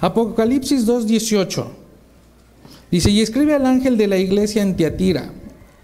Apocalipsis 0.00 0.86
2.18 0.86 1.83
dice, 2.96 3.10
y 3.10 3.20
escribe 3.20 3.54
al 3.54 3.66
ángel 3.66 3.96
de 3.96 4.06
la 4.06 4.16
iglesia 4.16 4.62
en 4.62 4.76
Tiatira, 4.76 5.30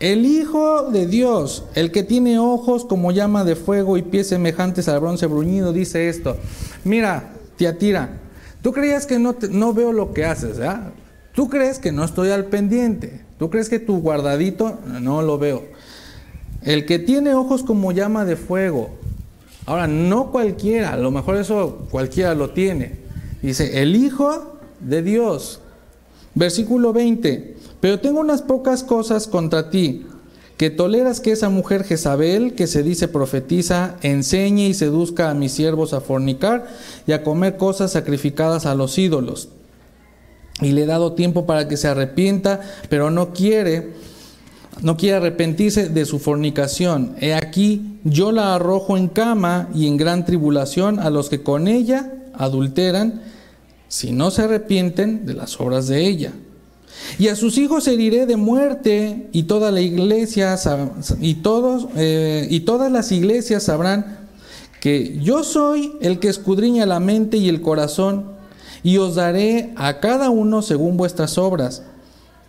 el 0.01 0.25
Hijo 0.25 0.91
de 0.91 1.07
Dios, 1.07 1.65
el 1.75 1.93
que 1.93 2.03
tiene 2.03 2.39
ojos 2.39 2.85
como 2.85 3.13
llama 3.13 3.45
de 3.45 3.57
fuego 3.57 3.99
y 3.99 4.03
pies 4.03 4.29
semejantes 4.29 4.89
al 4.89 5.01
bronce 5.01 5.27
bruñido, 5.27 5.73
dice 5.73 6.09
esto, 6.09 6.37
mira, 6.85 7.33
Tiatira, 7.57 8.19
tú 8.63 8.73
creías 8.73 9.07
que 9.07 9.19
no, 9.19 9.37
no 9.51 9.75
veo 9.75 9.93
lo 9.93 10.13
que 10.13 10.25
haces, 10.25 10.59
¿verdad? 10.59 10.93
Tú 11.35 11.49
crees 11.49 11.79
que 11.79 11.93
no 11.93 12.05
estoy 12.05 12.31
al 12.31 12.47
pendiente, 12.47 13.21
tú 13.39 13.51
crees 13.51 13.69
que 13.69 13.79
tu 13.79 14.01
guardadito 14.01 14.79
no 15.01 15.23
lo 15.23 15.39
veo. 15.39 15.65
El 16.63 16.87
que 16.87 16.99
tiene 16.99 17.35
ojos 17.35 17.63
como 17.63 17.93
llama 17.93 18.25
de 18.25 18.37
fuego 18.37 18.91
Ahora, 19.71 19.87
no 19.87 20.33
cualquiera, 20.33 20.95
a 20.95 20.97
lo 20.97 21.13
mejor 21.13 21.37
eso 21.37 21.87
cualquiera 21.91 22.35
lo 22.35 22.51
tiene. 22.51 22.99
Dice, 23.41 23.83
el 23.83 23.95
Hijo 23.95 24.59
de 24.81 25.01
Dios. 25.03 25.61
Versículo 26.35 26.93
20, 26.93 27.57
pero 27.81 28.01
tengo 28.01 28.21
unas 28.21 28.43
pocas 28.43 28.83
cosas 28.85 29.27
contra 29.27 29.71
ti, 29.71 30.07
que 30.57 30.71
toleras 30.71 31.21
que 31.21 31.33
esa 31.33 31.49
mujer 31.49 31.85
Jezabel, 31.85 32.55
que 32.55 32.67
se 32.67 32.83
dice 32.83 33.09
profetiza, 33.09 33.97
enseñe 34.03 34.69
y 34.69 34.75
seduzca 34.75 35.31
a 35.31 35.35
mis 35.35 35.53
siervos 35.53 35.93
a 35.93 36.01
fornicar 36.01 36.69
y 37.07 37.13
a 37.13 37.23
comer 37.23 37.57
cosas 37.57 37.93
sacrificadas 37.93 38.67
a 38.67 38.75
los 38.75 38.99
ídolos. 38.99 39.49
Y 40.61 40.73
le 40.73 40.83
he 40.83 40.87
dado 40.87 41.15
tiempo 41.15 41.47
para 41.47 41.67
que 41.67 41.79
se 41.79 41.89
arrepienta, 41.89 42.61
pero 42.91 43.11
no 43.11 43.33
quiere 43.33 44.11
no 44.83 44.97
quiere 44.97 45.17
arrepentirse 45.17 45.89
de 45.89 46.05
su 46.07 46.19
fornicación. 46.19 47.15
He 47.21 47.35
aquí, 47.35 47.99
yo 48.05 48.33
la 48.33 48.55
arrojo 48.55 48.97
en 48.97 49.09
cama 49.09 49.69
y 49.75 49.87
en 49.87 49.97
gran 49.97 50.25
tribulación 50.25 50.99
a 50.99 51.11
los 51.11 51.29
que 51.29 51.43
con 51.43 51.69
ella 51.69 52.13
adulteran, 52.35 53.21
si 53.91 54.13
no 54.13 54.31
se 54.31 54.43
arrepienten 54.43 55.27
de 55.27 55.35
las 55.35 55.61
obras 55.61 55.89
de 55.89 56.07
ella. 56.07 56.33
Y 57.19 57.27
a 57.27 57.35
sus 57.35 57.59
hijos 57.59 57.89
heriré 57.89 58.25
de 58.25 58.37
muerte, 58.37 59.29
y 59.33 59.43
toda 59.43 59.73
la 59.73 59.81
iglesia 59.81 60.57
y 61.21 61.35
todos 61.35 61.89
eh, 61.97 62.47
y 62.49 62.61
todas 62.61 62.91
las 62.91 63.11
iglesias 63.11 63.65
sabrán 63.65 64.29
que 64.81 65.19
yo 65.21 65.43
soy 65.43 65.93
el 66.01 66.21
que 66.21 66.29
escudriña 66.29 66.87
la 66.87 67.01
mente 67.01 67.37
y 67.37 67.49
el 67.49 67.61
corazón, 67.61 68.27
y 68.85 68.99
os 68.99 69.17
daré 69.17 69.73
a 69.77 69.99
cada 69.99 70.31
uno 70.31 70.63
según 70.63 70.97
vuestras 70.97 71.37
obras. 71.37 71.83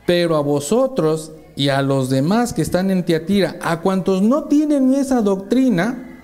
Pero 0.05 0.37
a 0.37 0.41
vosotros 0.41 1.31
y 1.55 1.69
a 1.69 1.81
los 1.81 2.09
demás 2.11 2.53
que 2.53 2.61
están 2.61 2.91
en 2.91 3.03
Tiatira, 3.03 3.57
a 3.61 3.81
cuantos 3.81 4.21
no 4.21 4.43
tienen 4.43 4.93
esa 4.93 5.21
doctrina 5.21 6.21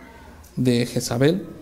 de 0.56 0.86
Jezabel 0.86 1.57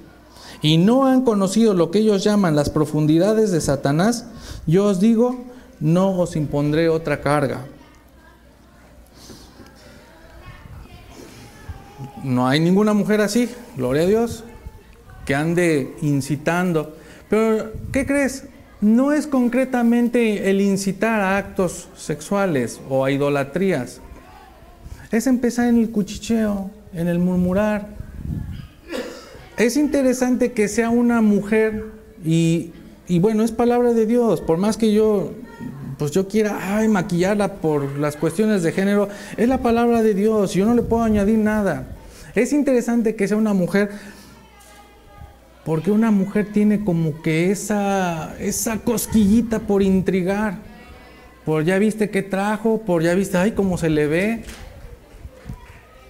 y 0.61 0.77
no 0.77 1.05
han 1.05 1.23
conocido 1.23 1.73
lo 1.73 1.91
que 1.91 1.99
ellos 1.99 2.23
llaman 2.23 2.55
las 2.55 2.69
profundidades 2.69 3.51
de 3.51 3.61
Satanás, 3.61 4.25
yo 4.65 4.85
os 4.85 4.99
digo, 4.99 5.43
no 5.79 6.17
os 6.17 6.35
impondré 6.35 6.89
otra 6.89 7.21
carga. 7.21 7.65
No 12.23 12.47
hay 12.47 12.59
ninguna 12.59 12.93
mujer 12.93 13.21
así, 13.21 13.49
gloria 13.77 14.03
a 14.03 14.07
Dios, 14.07 14.43
que 15.25 15.35
ande 15.35 15.95
incitando. 16.01 16.95
Pero, 17.29 17.71
¿qué 17.91 18.05
crees? 18.05 18.45
No 18.81 19.11
es 19.11 19.27
concretamente 19.27 20.49
el 20.49 20.61
incitar 20.61 21.21
a 21.21 21.37
actos 21.37 21.87
sexuales 21.95 22.81
o 22.89 23.05
a 23.05 23.11
idolatrías. 23.11 24.01
Es 25.11 25.27
empezar 25.27 25.67
en 25.67 25.79
el 25.79 25.91
cuchicheo, 25.91 26.71
en 26.93 27.07
el 27.07 27.19
murmurar. 27.19 27.89
Es 29.57 29.77
interesante 29.77 30.51
que 30.51 30.67
sea 30.67 30.89
una 30.89 31.21
mujer 31.21 31.85
y, 32.25 32.71
y 33.07 33.19
bueno, 33.19 33.43
es 33.43 33.51
palabra 33.51 33.93
de 33.93 34.05
Dios, 34.05 34.41
por 34.41 34.57
más 34.57 34.75
que 34.75 34.91
yo 34.93 35.31
pues 35.97 36.11
yo 36.11 36.27
quiera 36.27 36.77
ay, 36.77 36.87
maquillarla 36.87 37.55
por 37.55 37.97
las 37.97 38.17
cuestiones 38.17 38.63
de 38.63 38.71
género, 38.71 39.07
es 39.37 39.47
la 39.47 39.59
palabra 39.59 40.03
de 40.03 40.13
Dios, 40.13 40.53
yo 40.53 40.65
no 40.65 40.73
le 40.73 40.81
puedo 40.81 41.03
añadir 41.03 41.37
nada. 41.37 41.87
Es 42.33 42.51
interesante 42.51 43.15
que 43.15 43.27
sea 43.27 43.37
una 43.37 43.53
mujer, 43.53 43.91
porque 45.63 45.91
una 45.91 46.11
mujer 46.11 46.49
tiene 46.51 46.83
como 46.83 47.21
que 47.21 47.49
esa, 47.51 48.35
esa 48.39 48.79
cosquillita 48.79 49.59
por 49.59 49.81
intrigar, 49.81 50.57
por 51.45 51.63
ya 51.63 51.79
viste 51.79 52.09
qué 52.09 52.21
trajo, 52.23 52.81
por 52.81 53.01
ya 53.01 53.13
viste, 53.13 53.37
ay, 53.37 53.51
cómo 53.51 53.77
se 53.77 53.89
le 53.89 54.07
ve, 54.07 54.43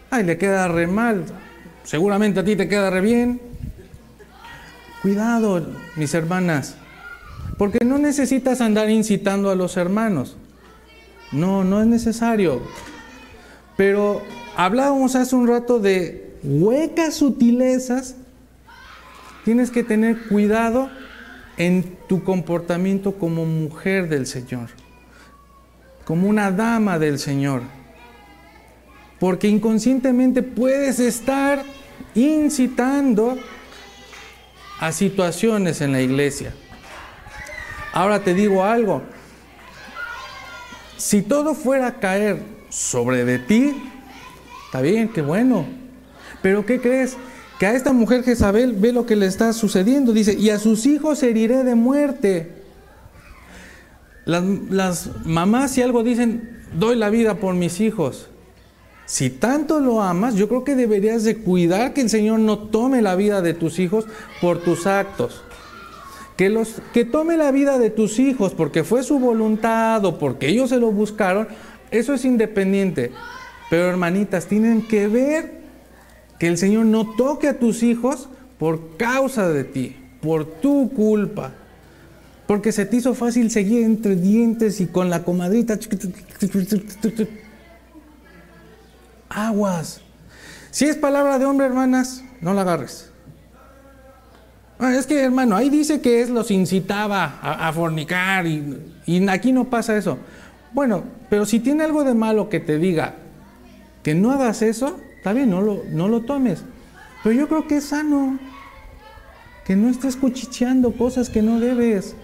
ay, 0.10 0.24
le 0.24 0.38
queda 0.38 0.68
re 0.68 0.88
mal, 0.88 1.26
seguramente 1.86 2.42
a 2.42 2.44
ti 2.44 2.56
te 2.56 2.68
queda 2.68 2.90
re 2.90 3.02
bien. 3.02 3.42
Cuidado, 5.02 5.66
mis 5.96 6.14
hermanas, 6.14 6.76
porque 7.58 7.86
no 7.86 7.98
necesitas 7.98 8.60
andar 8.60 8.90
incitando 8.90 9.50
a 9.50 9.56
los 9.56 9.78
hermanos. 9.78 10.36
No, 11.32 11.64
no 11.64 11.82
es 11.82 11.88
necesario. 11.88 12.62
Pero 13.78 14.22
hablábamos 14.56 15.16
hace 15.16 15.36
un 15.36 15.48
rato 15.48 15.80
de 15.80 16.36
huecas 16.44 17.16
sutilezas. 17.16 18.16
Tienes 19.44 19.70
que 19.70 19.84
tener 19.84 20.28
cuidado 20.28 20.90
en 21.58 21.98
tu 22.08 22.24
comportamiento 22.24 23.14
como 23.14 23.46
mujer 23.46 24.10
del 24.10 24.26
Señor, 24.26 24.70
como 26.04 26.28
una 26.28 26.52
dama 26.52 27.00
del 27.00 27.20
Señor. 27.20 27.62
Porque 29.20 29.48
inconscientemente 29.48 30.44
puedes 30.44 31.00
estar 31.00 31.64
incitando 32.14 33.38
a 34.80 34.92
situaciones 34.92 35.82
en 35.82 35.92
la 35.92 36.02
iglesia. 36.02 36.54
Ahora 37.94 38.24
te 38.24 38.34
digo 38.34 38.64
algo, 38.64 39.04
si 40.98 41.22
todo 41.22 41.56
fuera 41.56 41.88
a 41.88 42.00
caer 42.00 42.42
sobre 42.70 43.24
de 43.24 43.40
ti, 43.40 43.74
está 44.66 44.82
bien, 44.82 45.10
qué 45.10 45.22
bueno, 45.22 45.66
pero 46.42 46.66
¿qué 46.66 46.82
crees? 46.82 47.16
Que 47.58 47.68
a 47.68 47.74
esta 47.74 47.94
mujer 47.94 48.24
Jezabel 48.24 48.74
ve 48.74 48.92
lo 48.92 49.06
que 49.06 49.16
le 49.16 49.28
está 49.28 49.54
sucediendo, 49.54 50.12
dice, 50.12 50.34
y 50.34 50.50
a 50.50 50.60
sus 50.60 50.86
hijos 50.86 51.24
heriré 51.24 51.64
de 51.64 51.76
muerte. 51.76 52.52
Las, 54.26 54.44
las 54.70 55.10
mamás 55.24 55.72
si 55.72 55.82
algo 55.82 56.04
dicen, 56.04 56.66
doy 56.74 56.98
la 56.98 57.10
vida 57.10 57.36
por 57.36 57.56
mis 57.56 57.80
hijos. 57.80 58.28
Si 59.06 59.30
tanto 59.30 59.80
lo 59.80 60.02
amas, 60.02 60.36
yo 60.36 60.48
creo 60.48 60.64
que 60.64 60.76
deberías 60.76 61.24
de 61.24 61.38
cuidar 61.38 61.94
que 61.94 62.02
el 62.02 62.10
Señor 62.10 62.40
no 62.40 62.58
tome 62.58 63.02
la 63.02 63.16
vida 63.16 63.42
de 63.42 63.54
tus 63.54 63.78
hijos 63.80 64.06
por 64.42 64.64
tus 64.64 64.88
actos. 64.88 65.44
Que, 66.38 66.50
los, 66.50 66.82
que 66.94 67.06
tome 67.06 67.38
la 67.38 67.52
vida 67.52 67.78
de 67.78 67.90
tus 67.90 68.20
hijos 68.20 68.54
porque 68.54 68.84
fue 68.84 69.04
su 69.04 69.20
voluntad 69.20 70.04
o 70.06 70.18
porque 70.18 70.50
ellos 70.50 70.70
se 70.70 70.80
lo 70.80 70.92
buscaron, 70.92 71.48
eso 71.92 72.14
es 72.14 72.26
independiente. 72.26 73.12
Pero 73.70 73.88
hermanitas, 73.88 74.48
tienen 74.48 74.88
que 74.88 75.08
ver 75.08 75.62
que 76.40 76.48
el 76.48 76.58
Señor 76.58 76.86
no 76.86 77.16
toque 77.16 77.48
a 77.48 77.60
tus 77.60 77.84
hijos 77.84 78.28
por 78.58 78.98
causa 78.98 79.50
de 79.50 79.64
ti, 79.64 79.96
por 80.22 80.46
tu 80.46 80.90
culpa. 80.90 81.54
Porque 82.48 82.72
se 82.72 82.86
te 82.86 82.98
hizo 82.98 83.14
fácil 83.14 83.50
seguir 83.50 83.84
entre 83.84 84.16
dientes 84.16 84.82
y 84.82 84.88
con 84.88 85.10
la 85.10 85.24
comadrita. 85.24 85.80
Aguas. 89.36 90.02
Si 90.72 90.86
es 90.86 90.96
palabra 90.98 91.40
de 91.40 91.46
hombre, 91.46 91.68
hermanas, 91.68 92.24
no 92.42 92.54
la 92.54 92.62
agarres. 92.62 93.12
Ah, 94.78 94.94
es 94.94 95.06
que, 95.08 95.22
hermano, 95.22 95.56
ahí 95.56 95.70
dice 95.70 96.02
que 96.02 96.22
es 96.22 96.30
los 96.30 96.52
incitaba 96.52 97.40
a, 97.42 97.72
fornicar 97.72 98.46
y, 98.46 98.78
y, 99.06 99.28
aquí 99.30 99.54
no 99.54 99.66
pasa 99.66 99.96
eso. 99.96 100.18
Bueno, 100.74 101.04
pero 101.30 101.46
si 101.46 101.60
tiene 101.60 101.86
algo 101.86 102.04
de 102.04 102.14
malo 102.14 102.50
que 102.50 102.60
te 102.60 102.78
diga 102.78 103.16
que 104.04 104.14
no 104.14 104.32
hagas 104.32 104.62
eso, 104.62 105.00
está 105.18 105.32
bien, 105.32 105.50
no 105.50 105.62
lo, 105.62 105.84
no 105.90 106.10
lo 106.10 106.22
tomes. 106.22 106.64
Pero 107.24 107.34
yo 107.34 107.48
creo 107.48 107.68
que 107.68 107.78
es 107.78 107.86
sano 107.86 108.38
que 109.66 109.76
no 109.76 109.90
estés 109.90 110.16
cuchicheando 110.16 110.92
cosas 110.92 111.30
que 111.30 111.42
no 111.42 111.60
debes. 111.60 112.16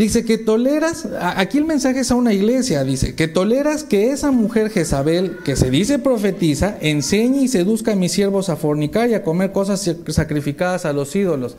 Dice 0.00 0.24
que 0.24 0.38
toleras, 0.38 1.06
aquí 1.20 1.58
el 1.58 1.66
mensaje 1.66 2.00
es 2.00 2.10
a 2.10 2.14
una 2.14 2.32
iglesia, 2.32 2.84
dice, 2.84 3.14
que 3.14 3.28
toleras 3.28 3.84
que 3.84 4.12
esa 4.12 4.30
mujer 4.30 4.70
Jezabel, 4.70 5.36
que 5.44 5.56
se 5.56 5.70
dice 5.70 5.98
profetiza, 5.98 6.78
enseñe 6.80 7.42
y 7.42 7.48
seduzca 7.48 7.92
a 7.92 7.96
mis 7.96 8.10
siervos 8.10 8.48
a 8.48 8.56
fornicar 8.56 9.10
y 9.10 9.14
a 9.14 9.22
comer 9.22 9.52
cosas 9.52 9.94
sacrificadas 10.08 10.86
a 10.86 10.94
los 10.94 11.14
ídolos. 11.14 11.58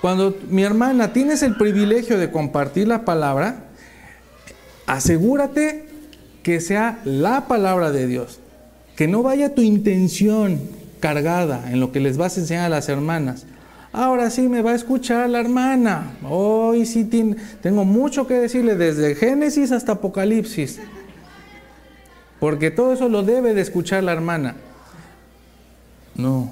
Cuando 0.00 0.36
mi 0.50 0.64
hermana 0.64 1.12
tienes 1.12 1.44
el 1.44 1.56
privilegio 1.56 2.18
de 2.18 2.32
compartir 2.32 2.88
la 2.88 3.04
palabra, 3.04 3.66
asegúrate 4.86 5.84
que 6.42 6.60
sea 6.60 6.98
la 7.04 7.46
palabra 7.46 7.92
de 7.92 8.08
Dios, 8.08 8.40
que 8.96 9.06
no 9.06 9.22
vaya 9.22 9.54
tu 9.54 9.62
intención 9.62 10.60
cargada 10.98 11.70
en 11.70 11.78
lo 11.78 11.92
que 11.92 12.00
les 12.00 12.16
vas 12.16 12.36
a 12.36 12.40
enseñar 12.40 12.64
a 12.64 12.68
las 12.68 12.88
hermanas. 12.88 13.46
Ahora 13.92 14.30
sí 14.30 14.48
me 14.48 14.62
va 14.62 14.70
a 14.70 14.74
escuchar 14.74 15.28
la 15.28 15.40
hermana. 15.40 16.16
Hoy 16.26 16.86
sí 16.86 17.04
tengo 17.60 17.84
mucho 17.84 18.26
que 18.26 18.34
decirle 18.34 18.74
desde 18.74 19.14
Génesis 19.14 19.70
hasta 19.70 19.92
Apocalipsis. 19.92 20.80
Porque 22.40 22.70
todo 22.70 22.94
eso 22.94 23.08
lo 23.08 23.22
debe 23.22 23.52
de 23.52 23.60
escuchar 23.60 24.02
la 24.02 24.12
hermana. 24.12 24.56
No. 26.14 26.50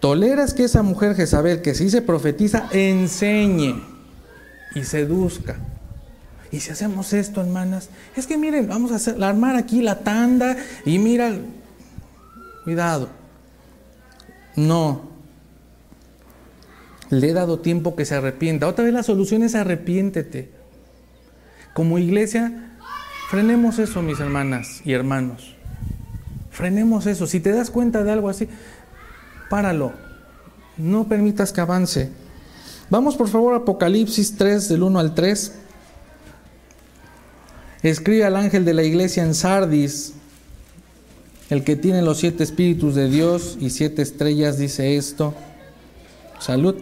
Toleras 0.00 0.54
que 0.54 0.64
esa 0.64 0.82
mujer 0.82 1.16
Jezabel, 1.16 1.62
que 1.62 1.74
sí 1.74 1.90
se 1.90 2.02
profetiza, 2.02 2.68
enseñe 2.70 3.82
y 4.74 4.84
seduzca. 4.84 5.56
Y 6.52 6.60
si 6.60 6.70
hacemos 6.70 7.12
esto, 7.12 7.40
hermanas, 7.40 7.88
es 8.14 8.26
que 8.26 8.38
miren, 8.38 8.68
vamos 8.68 8.92
a 8.92 8.96
hacer, 8.96 9.22
armar 9.22 9.56
aquí 9.56 9.82
la 9.82 9.98
tanda 10.00 10.56
y 10.84 10.98
mira, 10.98 11.32
cuidado. 12.64 13.17
No. 14.56 15.08
Le 17.10 17.30
he 17.30 17.32
dado 17.32 17.60
tiempo 17.60 17.96
que 17.96 18.04
se 18.04 18.14
arrepienta. 18.14 18.68
Otra 18.68 18.84
vez 18.84 18.92
la 18.92 19.02
solución 19.02 19.42
es 19.42 19.54
arrepiéntete. 19.54 20.50
Como 21.74 21.98
iglesia, 21.98 22.76
frenemos 23.30 23.78
eso, 23.78 24.02
mis 24.02 24.20
hermanas 24.20 24.82
y 24.84 24.92
hermanos. 24.92 25.54
Frenemos 26.50 27.06
eso. 27.06 27.26
Si 27.26 27.40
te 27.40 27.52
das 27.52 27.70
cuenta 27.70 28.02
de 28.02 28.10
algo 28.10 28.28
así, 28.28 28.48
páralo. 29.48 29.92
No 30.76 31.08
permitas 31.08 31.52
que 31.52 31.60
avance. 31.60 32.10
Vamos 32.90 33.16
por 33.16 33.28
favor 33.28 33.54
a 33.54 33.58
Apocalipsis 33.58 34.36
3 34.36 34.68
del 34.68 34.82
1 34.82 34.98
al 34.98 35.14
3. 35.14 35.54
Escribe 37.82 38.24
al 38.24 38.36
ángel 38.36 38.64
de 38.64 38.74
la 38.74 38.82
iglesia 38.82 39.22
en 39.22 39.34
Sardis, 39.34 40.14
el 41.50 41.64
que 41.64 41.76
tiene 41.76 42.02
los 42.02 42.18
siete 42.18 42.44
espíritus 42.44 42.94
de 42.94 43.08
Dios 43.08 43.56
y 43.60 43.70
siete 43.70 44.02
estrellas 44.02 44.58
dice 44.58 44.96
esto. 44.96 45.34
Salud. 46.38 46.76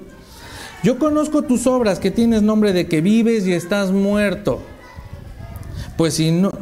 Yo 0.82 0.98
conozco 0.98 1.42
tus 1.42 1.66
obras 1.66 1.98
que 1.98 2.10
tienes 2.10 2.42
nombre 2.42 2.72
de 2.72 2.86
que 2.86 3.00
vives 3.00 3.46
y 3.46 3.52
estás 3.52 3.92
muerto. 3.92 4.60
Pues 5.96 6.14
si 6.14 6.30
no, 6.30 6.52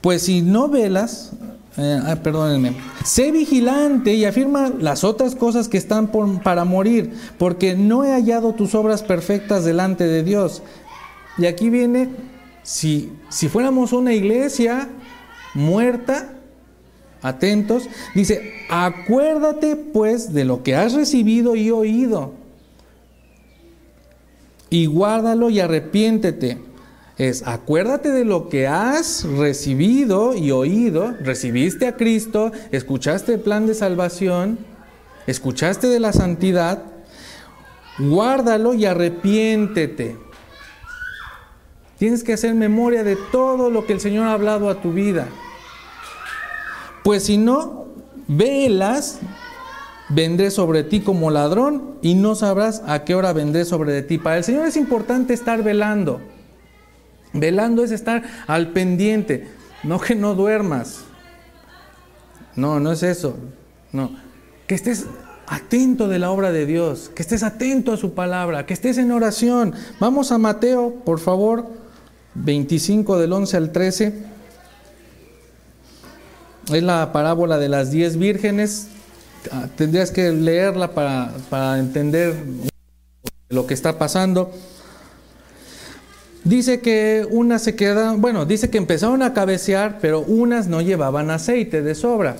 pues 0.00 0.22
si 0.22 0.40
no 0.40 0.68
velas, 0.68 1.32
eh, 1.76 2.00
ah, 2.04 2.16
perdónenme, 2.16 2.76
sé 3.04 3.30
vigilante 3.30 4.14
y 4.14 4.24
afirma 4.24 4.72
las 4.80 5.04
otras 5.04 5.34
cosas 5.34 5.68
que 5.68 5.78
están 5.78 6.10
para 6.42 6.64
morir, 6.64 7.12
porque 7.38 7.74
no 7.74 8.04
he 8.04 8.12
hallado 8.12 8.54
tus 8.54 8.74
obras 8.74 9.02
perfectas 9.02 9.64
delante 9.64 10.04
de 10.04 10.22
Dios. 10.22 10.62
Y 11.38 11.46
aquí 11.46 11.70
viene, 11.70 12.08
si, 12.62 13.12
si 13.28 13.48
fuéramos 13.48 13.92
una 13.92 14.12
iglesia 14.12 14.88
muerta, 15.54 16.30
atentos, 17.22 17.88
dice, 18.14 18.52
acuérdate 18.68 19.76
pues 19.76 20.32
de 20.32 20.44
lo 20.44 20.62
que 20.62 20.74
has 20.74 20.92
recibido 20.92 21.56
y 21.56 21.70
oído, 21.70 22.32
y 24.70 24.86
guárdalo 24.86 25.50
y 25.50 25.60
arrepiéntete. 25.60 26.58
Es, 27.18 27.46
acuérdate 27.46 28.10
de 28.10 28.24
lo 28.24 28.48
que 28.48 28.66
has 28.66 29.24
recibido 29.24 30.34
y 30.34 30.50
oído, 30.50 31.14
recibiste 31.20 31.86
a 31.86 31.96
Cristo, 31.96 32.52
escuchaste 32.72 33.34
el 33.34 33.40
plan 33.40 33.66
de 33.66 33.74
salvación, 33.74 34.58
escuchaste 35.26 35.88
de 35.88 36.00
la 36.00 36.12
santidad, 36.12 36.82
guárdalo 37.98 38.72
y 38.74 38.86
arrepiéntete. 38.86 40.16
Tienes 41.98 42.24
que 42.24 42.32
hacer 42.32 42.54
memoria 42.54 43.04
de 43.04 43.16
todo 43.30 43.70
lo 43.70 43.86
que 43.86 43.92
el 43.92 44.00
Señor 44.00 44.26
ha 44.26 44.32
hablado 44.32 44.70
a 44.70 44.80
tu 44.80 44.92
vida. 44.92 45.28
Pues 47.02 47.24
si 47.24 47.36
no, 47.36 47.86
velas, 48.28 49.18
vendré 50.08 50.50
sobre 50.50 50.84
ti 50.84 51.00
como 51.00 51.30
ladrón 51.30 51.96
y 52.02 52.14
no 52.14 52.34
sabrás 52.34 52.82
a 52.86 53.04
qué 53.04 53.14
hora 53.14 53.32
vendré 53.32 53.64
sobre 53.64 54.02
ti. 54.02 54.18
Para 54.18 54.38
el 54.38 54.44
Señor 54.44 54.66
es 54.66 54.76
importante 54.76 55.34
estar 55.34 55.62
velando. 55.62 56.20
Velando 57.32 57.82
es 57.82 57.90
estar 57.90 58.22
al 58.46 58.68
pendiente, 58.68 59.48
no 59.82 59.98
que 59.98 60.14
no 60.14 60.34
duermas. 60.34 61.04
No, 62.54 62.78
no 62.78 62.92
es 62.92 63.02
eso. 63.02 63.36
No, 63.90 64.10
que 64.66 64.74
estés 64.74 65.06
atento 65.46 66.08
de 66.08 66.18
la 66.18 66.30
obra 66.30 66.52
de 66.52 66.66
Dios, 66.66 67.10
que 67.14 67.22
estés 67.22 67.42
atento 67.42 67.92
a 67.92 67.96
su 67.96 68.14
palabra, 68.14 68.64
que 68.64 68.74
estés 68.74 68.98
en 68.98 69.12
oración. 69.12 69.74
Vamos 70.00 70.32
a 70.32 70.38
Mateo, 70.38 70.94
por 71.04 71.18
favor, 71.18 71.66
25 72.34 73.18
del 73.18 73.32
11 73.32 73.56
al 73.56 73.72
13. 73.72 74.31
Es 76.70 76.82
la 76.82 77.12
parábola 77.12 77.58
de 77.58 77.68
las 77.68 77.90
diez 77.90 78.16
vírgenes. 78.16 78.88
Ah, 79.50 79.66
tendrías 79.76 80.10
que 80.10 80.30
leerla 80.30 80.92
para, 80.92 81.32
para 81.50 81.78
entender 81.78 82.34
lo 83.48 83.66
que 83.66 83.74
está 83.74 83.98
pasando. 83.98 84.52
Dice 86.44 86.80
que 86.80 87.26
unas 87.30 87.62
se 87.62 87.76
quedan, 87.76 88.20
bueno, 88.20 88.46
dice 88.46 88.68
que 88.68 88.78
empezaron 88.78 89.22
a 89.22 89.32
cabecear, 89.32 89.98
pero 90.00 90.20
unas 90.20 90.66
no 90.66 90.80
llevaban 90.80 91.30
aceite 91.30 91.82
de 91.82 91.94
sobra. 91.94 92.36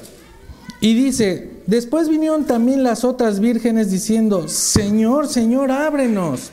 Y 0.81 0.95
dice, 0.95 1.51
después 1.67 2.09
vinieron 2.09 2.45
también 2.45 2.83
las 2.83 3.05
otras 3.05 3.39
vírgenes 3.39 3.91
diciendo, 3.91 4.49
Señor, 4.49 5.29
Señor, 5.29 5.71
ábrenos. 5.71 6.51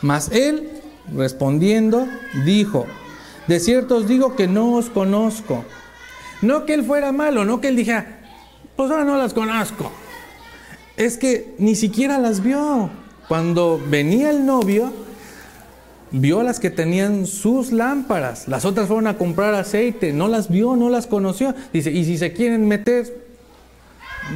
Mas 0.00 0.30
él, 0.30 0.70
respondiendo, 1.12 2.06
dijo, 2.44 2.86
de 3.50 3.58
cierto 3.58 3.96
os 3.96 4.06
digo 4.06 4.36
que 4.36 4.46
no 4.46 4.74
os 4.74 4.90
conozco. 4.90 5.64
No 6.40 6.66
que 6.66 6.74
él 6.74 6.84
fuera 6.84 7.10
malo, 7.10 7.44
no 7.44 7.60
que 7.60 7.66
él 7.66 7.74
dijera, 7.74 8.20
pues 8.76 8.92
ahora 8.92 9.02
no 9.02 9.16
las 9.16 9.34
conozco. 9.34 9.90
Es 10.96 11.18
que 11.18 11.56
ni 11.58 11.74
siquiera 11.74 12.18
las 12.18 12.44
vio. 12.44 12.90
Cuando 13.26 13.82
venía 13.84 14.30
el 14.30 14.46
novio, 14.46 14.92
vio 16.12 16.44
las 16.44 16.60
que 16.60 16.70
tenían 16.70 17.26
sus 17.26 17.72
lámparas. 17.72 18.46
Las 18.46 18.64
otras 18.64 18.86
fueron 18.86 19.08
a 19.08 19.18
comprar 19.18 19.52
aceite. 19.54 20.12
No 20.12 20.28
las 20.28 20.48
vio, 20.48 20.76
no 20.76 20.88
las 20.88 21.08
conoció. 21.08 21.52
Dice, 21.72 21.90
y 21.90 22.04
si 22.04 22.18
se 22.18 22.32
quieren 22.32 22.68
meter 22.68 23.12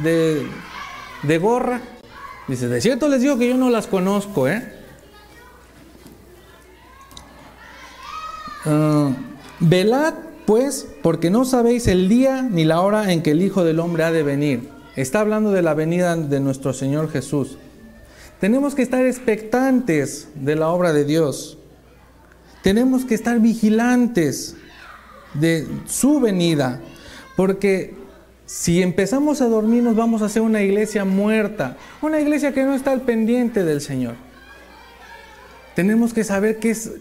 de, 0.03 0.45
de 1.23 1.37
gorra, 1.37 1.79
dice, 2.49 2.67
de 2.67 2.81
cierto 2.81 3.07
les 3.07 3.21
digo 3.21 3.37
que 3.37 3.47
yo 3.47 3.55
no 3.55 3.69
las 3.69 3.87
conozco, 3.87 4.49
¿eh? 4.49 4.74
Ah, 8.65 9.11
velad 9.59 10.13
pues, 10.45 10.87
porque 11.01 11.29
no 11.29 11.45
sabéis 11.45 11.87
el 11.87 12.07
día 12.07 12.43
ni 12.43 12.65
la 12.65 12.81
hora 12.81 13.11
en 13.11 13.23
que 13.23 13.31
el 13.31 13.41
Hijo 13.41 13.63
del 13.63 13.79
Hombre 13.79 14.03
ha 14.03 14.11
de 14.11 14.23
venir. 14.23 14.69
Está 14.95 15.19
hablando 15.19 15.51
de 15.51 15.61
la 15.61 15.73
venida 15.73 16.15
de 16.15 16.39
nuestro 16.39 16.73
Señor 16.73 17.11
Jesús. 17.11 17.57
Tenemos 18.39 18.75
que 18.75 18.81
estar 18.81 19.05
expectantes 19.05 20.27
de 20.35 20.55
la 20.55 20.69
obra 20.69 20.93
de 20.93 21.03
Dios. 21.03 21.57
Tenemos 22.61 23.05
que 23.05 23.15
estar 23.15 23.39
vigilantes 23.39 24.55
de 25.33 25.67
su 25.87 26.19
venida, 26.19 26.81
porque 27.35 27.93
si 28.45 28.81
empezamos 28.81 29.41
a 29.41 29.47
dormir 29.47 29.83
nos 29.83 29.95
vamos 29.95 30.21
a 30.21 30.25
hacer 30.25 30.41
una 30.41 30.61
iglesia 30.61 31.05
muerta, 31.05 31.77
una 32.01 32.19
iglesia 32.19 32.53
que 32.53 32.63
no 32.63 32.73
está 32.73 32.91
al 32.91 33.01
pendiente 33.01 33.63
del 33.63 33.81
Señor. 33.81 34.15
Tenemos 35.75 36.13
que 36.13 36.23
saber 36.23 36.59
qué 36.59 36.71
es, 36.71 36.91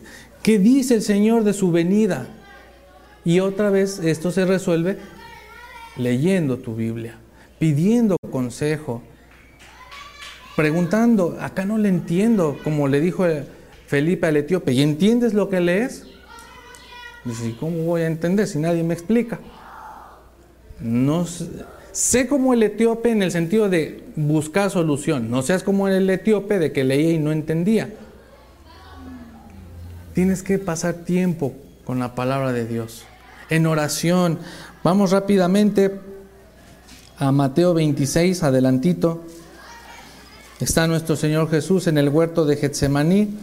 ¿Qué 0.45 0.59
dice 0.59 0.97
el 0.97 1.03
Señor 1.03 1.43
de 1.43 1.55
su 1.55 1.73
venida? 1.73 2.27
Y 3.25 3.41
otra 3.41 3.71
vez 3.71 3.99
esto 3.99 4.31
se 4.31 4.45
resuelve 4.45 4.99
leyendo 5.97 6.59
tu 6.59 6.75
Biblia, 6.75 7.19
pidiendo 7.59 8.19
consejo, 8.31 9.01
preguntando, 10.55 11.39
acá 11.41 11.65
no 11.65 11.79
le 11.79 11.89
entiendo, 11.89 12.59
como 12.63 12.89
le 12.89 13.01
dijo 13.01 13.25
Felipe 13.87 14.27
al 14.27 14.37
etíope, 14.37 14.75
¿y 14.75 14.83
entiendes 14.83 15.33
lo 15.33 15.49
que 15.49 15.61
lees? 15.61 16.09
Dice, 17.25 17.55
¿cómo 17.59 17.79
voy 17.85 18.03
a 18.03 18.07
entender 18.07 18.47
si 18.47 18.59
nadie 18.59 18.83
me 18.83 18.93
explica? 18.93 19.41
No 20.79 21.25
sé 21.93 22.29
como 22.29 22.53
el 22.53 22.63
etíope 22.63 23.11
en 23.11 23.23
el 23.23 23.31
sentido 23.31 23.71
de 23.71 24.05
buscar 24.15 24.69
solución, 24.69 25.31
no 25.31 25.41
seas 25.41 25.63
como 25.63 25.89
el 25.89 26.11
etíope 26.11 26.59
de 26.59 26.71
que 26.71 26.85
leía 26.85 27.13
y 27.13 27.19
no 27.19 27.33
entendía. 27.33 27.95
Tienes 30.15 30.45
que 30.45 30.59
pasar 30.59 30.95
tiempo 30.95 31.53
con 31.85 31.99
la 31.99 32.15
palabra 32.15 32.53
de 32.53 32.67
Dios. 32.67 33.03
En 33.51 33.67
oración. 33.67 34.39
Vamos 34.85 35.11
rápidamente 35.11 36.01
a 37.19 37.33
Mateo 37.33 37.75
26, 37.75 38.45
adelantito. 38.45 39.25
Está 40.61 40.87
nuestro 40.87 41.17
Señor 41.17 41.51
Jesús 41.51 41.89
en 41.89 41.99
el 41.99 42.09
huerto 42.09 42.47
de 42.47 42.57
Getsemaní. 42.57 43.37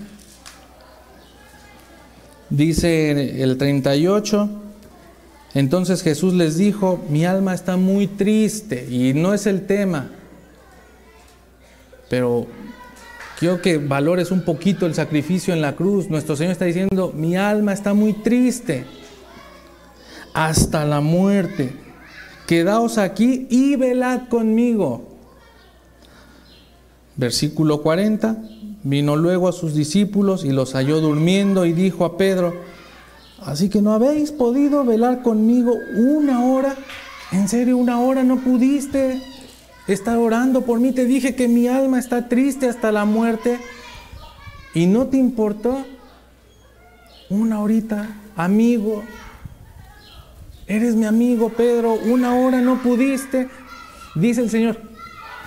Dice 2.49 3.43
el 3.43 3.57
38. 3.57 4.49
Entonces 5.53 6.01
Jesús 6.01 6.33
les 6.33 6.55
dijo, 6.57 7.03
mi 7.09 7.25
alma 7.25 7.53
está 7.53 7.75
muy 7.75 8.07
triste 8.07 8.87
y 8.89 9.13
no 9.13 9.33
es 9.33 9.45
el 9.45 9.65
tema, 9.65 10.09
pero 12.09 12.47
Quiero 13.41 13.59
que 13.59 13.79
valores 13.79 14.29
un 14.29 14.43
poquito 14.43 14.85
el 14.85 14.93
sacrificio 14.93 15.51
en 15.51 15.63
la 15.63 15.75
cruz. 15.75 16.11
Nuestro 16.11 16.35
Señor 16.35 16.51
está 16.51 16.65
diciendo, 16.65 17.11
mi 17.15 17.35
alma 17.35 17.73
está 17.73 17.95
muy 17.95 18.13
triste 18.13 18.85
hasta 20.31 20.85
la 20.85 21.01
muerte. 21.01 21.73
Quedaos 22.45 22.99
aquí 22.99 23.47
y 23.49 23.77
velad 23.77 24.29
conmigo. 24.29 25.17
Versículo 27.15 27.81
40. 27.81 28.37
Vino 28.83 29.15
luego 29.15 29.49
a 29.49 29.53
sus 29.53 29.73
discípulos 29.73 30.45
y 30.45 30.51
los 30.51 30.73
halló 30.73 31.01
durmiendo 31.01 31.65
y 31.65 31.73
dijo 31.73 32.05
a 32.05 32.17
Pedro, 32.17 32.53
así 33.43 33.69
que 33.69 33.81
no 33.81 33.93
habéis 33.93 34.31
podido 34.31 34.85
velar 34.85 35.23
conmigo 35.23 35.73
una 35.95 36.45
hora. 36.45 36.75
¿En 37.31 37.49
serio 37.49 37.77
una 37.77 37.99
hora 38.01 38.21
no 38.21 38.37
pudiste? 38.37 39.19
Está 39.87 40.17
orando 40.19 40.61
por 40.61 40.79
mí. 40.79 40.91
Te 40.91 41.05
dije 41.05 41.35
que 41.35 41.47
mi 41.47 41.67
alma 41.67 41.99
está 41.99 42.29
triste 42.29 42.67
hasta 42.67 42.91
la 42.91 43.05
muerte. 43.05 43.59
Y 44.73 44.85
no 44.85 45.07
te 45.07 45.17
importó. 45.17 45.85
Una 47.29 47.61
horita, 47.61 48.09
amigo. 48.35 49.03
Eres 50.67 50.95
mi 50.95 51.05
amigo, 51.05 51.49
Pedro. 51.49 51.93
Una 51.93 52.35
hora 52.35 52.61
no 52.61 52.81
pudiste. 52.81 53.49
Dice 54.15 54.41
el 54.41 54.49
Señor. 54.49 54.77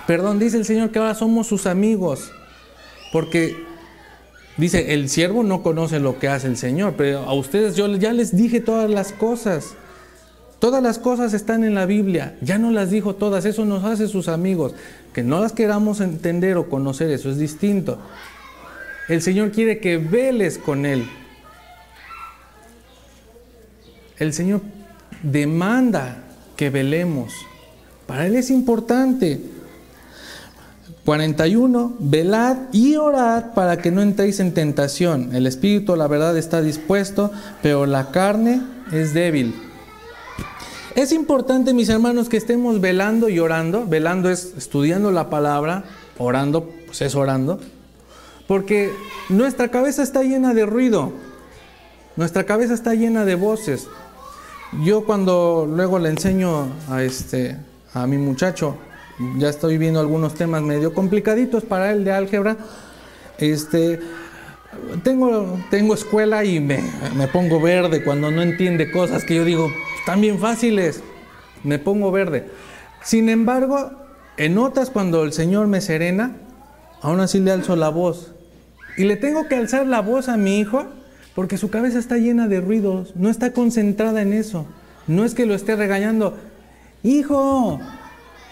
Perdón, 0.07 0.39
dice 0.39 0.57
el 0.57 0.65
Señor 0.65 0.91
que 0.91 0.99
ahora 0.99 1.15
somos 1.15 1.47
sus 1.47 1.65
amigos. 1.65 2.31
Porque 3.11 3.55
dice, 4.57 4.93
el 4.93 5.09
siervo 5.09 5.43
no 5.43 5.63
conoce 5.63 5.99
lo 5.99 6.19
que 6.19 6.27
hace 6.27 6.47
el 6.47 6.57
Señor. 6.57 6.95
Pero 6.97 7.19
a 7.19 7.33
ustedes 7.33 7.75
yo 7.75 7.87
ya 7.95 8.13
les 8.13 8.35
dije 8.35 8.59
todas 8.59 8.89
las 8.89 9.11
cosas. 9.11 9.75
Todas 10.59 10.81
las 10.81 10.99
cosas 10.99 11.33
están 11.33 11.63
en 11.63 11.75
la 11.75 11.85
Biblia, 11.85 12.37
ya 12.41 12.57
no 12.57 12.71
las 12.71 12.89
dijo 12.89 13.15
todas, 13.15 13.45
eso 13.45 13.65
nos 13.65 13.83
hace 13.83 14.07
sus 14.07 14.27
amigos. 14.27 14.73
Que 15.13 15.23
no 15.23 15.39
las 15.39 15.51
queramos 15.51 15.99
entender 15.99 16.57
o 16.57 16.69
conocer, 16.69 17.11
eso 17.11 17.29
es 17.29 17.37
distinto. 17.37 17.99
El 19.07 19.21
Señor 19.21 19.51
quiere 19.51 19.79
que 19.79 19.97
veles 19.97 20.57
con 20.57 20.85
Él. 20.85 21.05
El 24.17 24.33
Señor 24.33 24.61
demanda 25.21 26.23
que 26.55 26.69
velemos. 26.69 27.33
Para 28.07 28.25
Él 28.27 28.35
es 28.35 28.49
importante. 28.49 29.41
41. 31.05 31.97
Velad 31.99 32.57
y 32.71 32.95
orad 32.95 33.53
para 33.53 33.77
que 33.77 33.91
no 33.91 34.01
entréis 34.01 34.39
en 34.39 34.53
tentación. 34.53 35.35
El 35.35 35.45
espíritu, 35.45 35.95
la 35.95 36.07
verdad, 36.07 36.35
está 36.37 36.61
dispuesto, 36.61 37.31
pero 37.61 37.85
la 37.85 38.09
carne 38.11 38.61
es 38.91 39.13
débil. 39.13 39.53
Es 40.95 41.11
importante, 41.11 41.73
mis 41.73 41.89
hermanos, 41.89 42.29
que 42.29 42.37
estemos 42.37 42.79
velando 42.79 43.27
y 43.27 43.39
orando. 43.39 43.85
Velando 43.85 44.29
es 44.29 44.53
estudiando 44.57 45.11
la 45.11 45.29
palabra, 45.29 45.83
orando, 46.17 46.69
pues 46.85 47.01
es 47.01 47.15
orando. 47.15 47.59
Porque 48.47 48.93
nuestra 49.27 49.67
cabeza 49.67 50.03
está 50.03 50.23
llena 50.23 50.53
de 50.53 50.65
ruido. 50.65 51.11
Nuestra 52.15 52.45
cabeza 52.45 52.73
está 52.73 52.93
llena 52.93 53.25
de 53.25 53.35
voces. 53.35 53.89
Yo 54.85 55.03
cuando 55.03 55.67
luego 55.69 55.99
le 55.99 56.09
enseño 56.09 56.69
a 56.89 57.03
este 57.03 57.57
a 57.93 58.07
mi 58.07 58.17
muchacho, 58.17 58.77
ya 59.37 59.49
estoy 59.49 59.77
viendo 59.77 59.99
algunos 59.99 60.33
temas 60.33 60.61
medio 60.61 60.93
complicaditos 60.93 61.65
para 61.65 61.91
él 61.91 62.05
de 62.05 62.13
álgebra. 62.13 62.55
Este 63.37 63.99
tengo, 65.03 65.59
tengo 65.69 65.93
escuela 65.93 66.45
y 66.45 66.61
me, 66.61 66.79
me 67.17 67.27
pongo 67.27 67.59
verde 67.59 68.01
cuando 68.01 68.31
no 68.31 68.41
entiende 68.41 68.91
cosas 68.91 69.25
que 69.25 69.35
yo 69.35 69.45
digo, 69.45 69.69
están 70.05 70.21
bien 70.21 70.37
fáciles. 70.37 71.01
Me 71.63 71.79
pongo 71.79 72.11
verde. 72.11 72.47
Sin 73.03 73.27
embargo, 73.27 73.89
en 74.37 74.59
otras 74.59 74.91
cuando 74.91 75.23
el 75.23 75.33
Señor 75.33 75.65
me 75.65 75.81
serena, 75.81 76.37
aún 77.01 77.21
así 77.21 77.39
le 77.39 77.49
alzo 77.49 77.75
la 77.75 77.89
voz. 77.89 78.31
Y 78.97 79.05
le 79.05 79.15
tengo 79.15 79.47
que 79.47 79.55
alzar 79.55 79.87
la 79.87 80.01
voz 80.01 80.29
a 80.29 80.37
mi 80.37 80.59
hijo 80.59 80.85
porque 81.33 81.57
su 81.57 81.71
cabeza 81.71 81.97
está 81.97 82.17
llena 82.17 82.47
de 82.47 82.61
ruidos, 82.61 83.13
no 83.15 83.31
está 83.31 83.51
concentrada 83.51 84.21
en 84.21 84.33
eso. 84.33 84.67
No 85.07 85.25
es 85.25 85.33
que 85.33 85.47
lo 85.47 85.55
esté 85.55 85.75
regañando. 85.75 86.37
Hijo, 87.01 87.79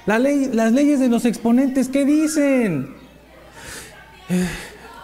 la 0.07 0.17
ley, 0.17 0.49
las 0.51 0.71
leyes 0.71 0.99
de 0.99 1.07
los 1.07 1.23
exponentes, 1.23 1.87
¿qué 1.87 2.03
dicen? 2.03 2.95
Eh, 4.29 4.47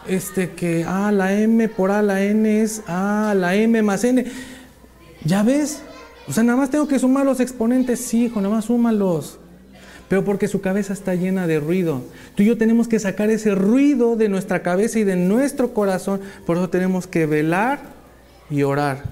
este 0.08 0.50
que 0.50 0.84
A, 0.84 1.12
la 1.12 1.32
M 1.32 1.70
por 1.70 1.92
A, 1.92 2.02
la 2.02 2.24
N 2.24 2.64
es 2.64 2.82
A, 2.88 3.36
la 3.38 3.54
M 3.54 3.84
más 3.84 4.04
N. 4.04 4.26
¿Ya 5.24 5.44
ves? 5.44 5.84
O 6.30 6.34
sea, 6.34 6.44
nada 6.44 6.60
más 6.60 6.70
tengo 6.70 6.88
que 6.88 7.00
sumar 7.00 7.26
los 7.26 7.40
exponentes, 7.40 8.00
sí, 8.02 8.26
hijo, 8.26 8.40
nada 8.40 8.54
más 8.54 8.66
súmalos. 8.66 9.40
Pero 10.08 10.24
porque 10.24 10.48
su 10.48 10.62
cabeza 10.62 10.94
está 10.94 11.16
llena 11.16 11.48
de 11.48 11.60
ruido. 11.60 12.04
Tú 12.36 12.44
y 12.44 12.46
yo 12.46 12.56
tenemos 12.56 12.88
que 12.88 13.00
sacar 13.00 13.32
ese 13.32 13.56
ruido 13.56 14.16
de 14.16 14.30
nuestra 14.30 14.62
cabeza 14.62 15.00
y 15.00 15.04
de 15.04 15.16
nuestro 15.16 15.74
corazón. 15.74 16.22
Por 16.46 16.58
eso 16.58 16.70
tenemos 16.70 17.08
que 17.08 17.26
velar 17.26 17.80
y 18.52 18.62
orar. 18.62 19.06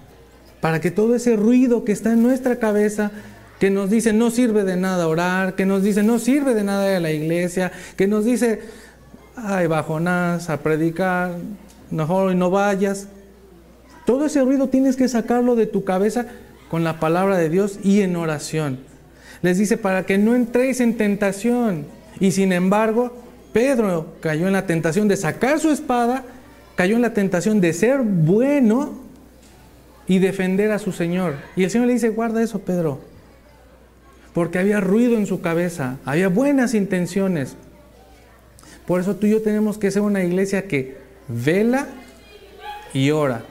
Para 0.62 0.80
que 0.80 0.92
todo 0.92 1.16
ese 1.16 1.36
ruido 1.36 1.84
que 1.86 1.92
está 1.92 2.14
en 2.14 2.22
nuestra 2.22 2.58
cabeza, 2.58 3.12
que 3.60 3.72
nos 3.72 3.90
dice 3.90 4.14
no 4.14 4.30
sirve 4.30 4.64
de 4.64 4.76
nada 4.76 5.08
orar, 5.08 5.56
que 5.56 5.66
nos 5.66 5.82
dice 5.82 6.04
no 6.04 6.20
sirve 6.20 6.54
de 6.54 6.64
nada 6.64 6.88
ir 6.88 6.98
a 6.98 7.00
la 7.00 7.12
iglesia, 7.12 7.72
que 7.96 8.06
nos 8.06 8.26
dice, 8.26 8.62
ay, 9.36 9.66
bajonás, 9.66 10.52
a 10.52 10.58
predicar, 10.58 11.32
mejor 11.90 12.36
no 12.36 12.52
vayas. 12.52 13.08
Todo 14.06 14.28
ese 14.28 14.44
ruido 14.44 14.70
tienes 14.70 14.96
que 14.96 15.08
sacarlo 15.08 15.56
de 15.56 15.66
tu 15.66 15.84
cabeza 15.84 16.28
con 16.70 16.84
la 16.84 17.00
palabra 17.00 17.38
de 17.38 17.50
Dios 17.50 17.80
y 17.84 18.02
en 18.02 18.16
oración. 18.16 18.80
Les 19.42 19.58
dice, 19.58 19.78
para 19.78 20.06
que 20.06 20.18
no 20.18 20.36
entréis 20.36 20.80
en 20.80 20.98
tentación. 20.98 21.86
Y 22.20 22.32
sin 22.32 22.52
embargo, 22.52 23.16
Pedro 23.54 24.16
cayó 24.20 24.48
en 24.48 24.54
la 24.54 24.66
tentación 24.66 25.08
de 25.08 25.18
sacar 25.18 25.60
su 25.60 25.70
espada, 25.70 26.24
cayó 26.76 26.96
en 26.96 27.02
la 27.02 27.14
tentación 27.14 27.62
de 27.62 27.74
ser 27.74 28.02
bueno 28.02 29.00
y 30.08 30.20
defender 30.20 30.72
a 30.72 30.80
su 30.80 30.92
Señor. 30.92 31.36
Y 31.56 31.64
el 31.64 31.72
Señor 31.72 31.88
le 31.88 31.94
dice, 31.94 32.10
guarda 32.10 32.42
eso, 32.42 32.60
Pedro. 32.60 33.00
Porque 34.34 34.60
había 34.60 34.80
ruido 34.80 35.18
en 35.18 35.26
su 35.26 35.42
cabeza, 35.42 35.98
había 36.06 36.30
buenas 36.30 36.74
intenciones. 36.74 37.56
Por 38.86 39.02
eso 39.02 39.16
tú 39.16 39.28
y 39.28 39.32
yo 39.32 39.42
tenemos 39.42 39.78
que 39.78 39.92
ser 39.92 40.02
una 40.02 40.24
iglesia 40.24 40.68
que 40.68 40.98
vela 41.28 41.88
y 42.94 43.12
ora. 43.12 43.44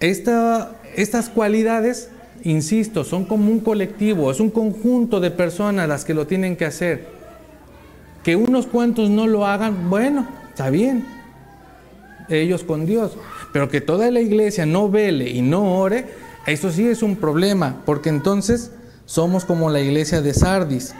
Esta, 0.00 0.72
estas 0.96 1.28
cualidades, 1.28 2.08
insisto, 2.42 3.04
son 3.04 3.24
como 3.24 3.50
un 3.50 3.60
colectivo, 3.60 4.30
es 4.30 4.40
un 4.40 4.50
conjunto 4.50 5.20
de 5.20 5.30
personas 5.30 5.88
las 5.88 6.04
que 6.04 6.14
lo 6.14 6.26
tienen 6.26 6.56
que 6.56 6.64
hacer. 6.64 7.06
Que 8.22 8.36
unos 8.36 8.66
cuantos 8.66 9.10
no 9.10 9.26
lo 9.26 9.46
hagan, 9.46 9.90
bueno, 9.90 10.26
está 10.48 10.70
bien, 10.70 11.04
ellos 12.28 12.62
con 12.64 12.86
Dios. 12.86 13.12
Pero 13.52 13.68
que 13.68 13.80
toda 13.80 14.10
la 14.10 14.20
iglesia 14.20 14.66
no 14.66 14.88
vele 14.88 15.30
y 15.30 15.42
no 15.42 15.78
ore, 15.78 16.06
eso 16.46 16.70
sí 16.70 16.86
es 16.86 17.02
un 17.02 17.16
problema, 17.16 17.82
porque 17.84 18.08
entonces 18.08 18.70
somos 19.04 19.44
como 19.44 19.70
la 19.70 19.80
iglesia 19.80 20.22
de 20.22 20.34
Sardis, 20.34 20.94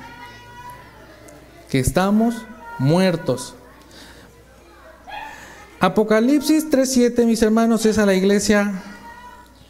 que 1.71 1.79
estamos 1.79 2.45
muertos. 2.79 3.55
Apocalipsis 5.81 6.71
3.7, 6.71 7.25
mis 7.27 7.43
hermanos, 7.43 7.87
es 7.87 7.99
a 7.99 8.07
la 8.07 8.15
iglesia 8.15 8.83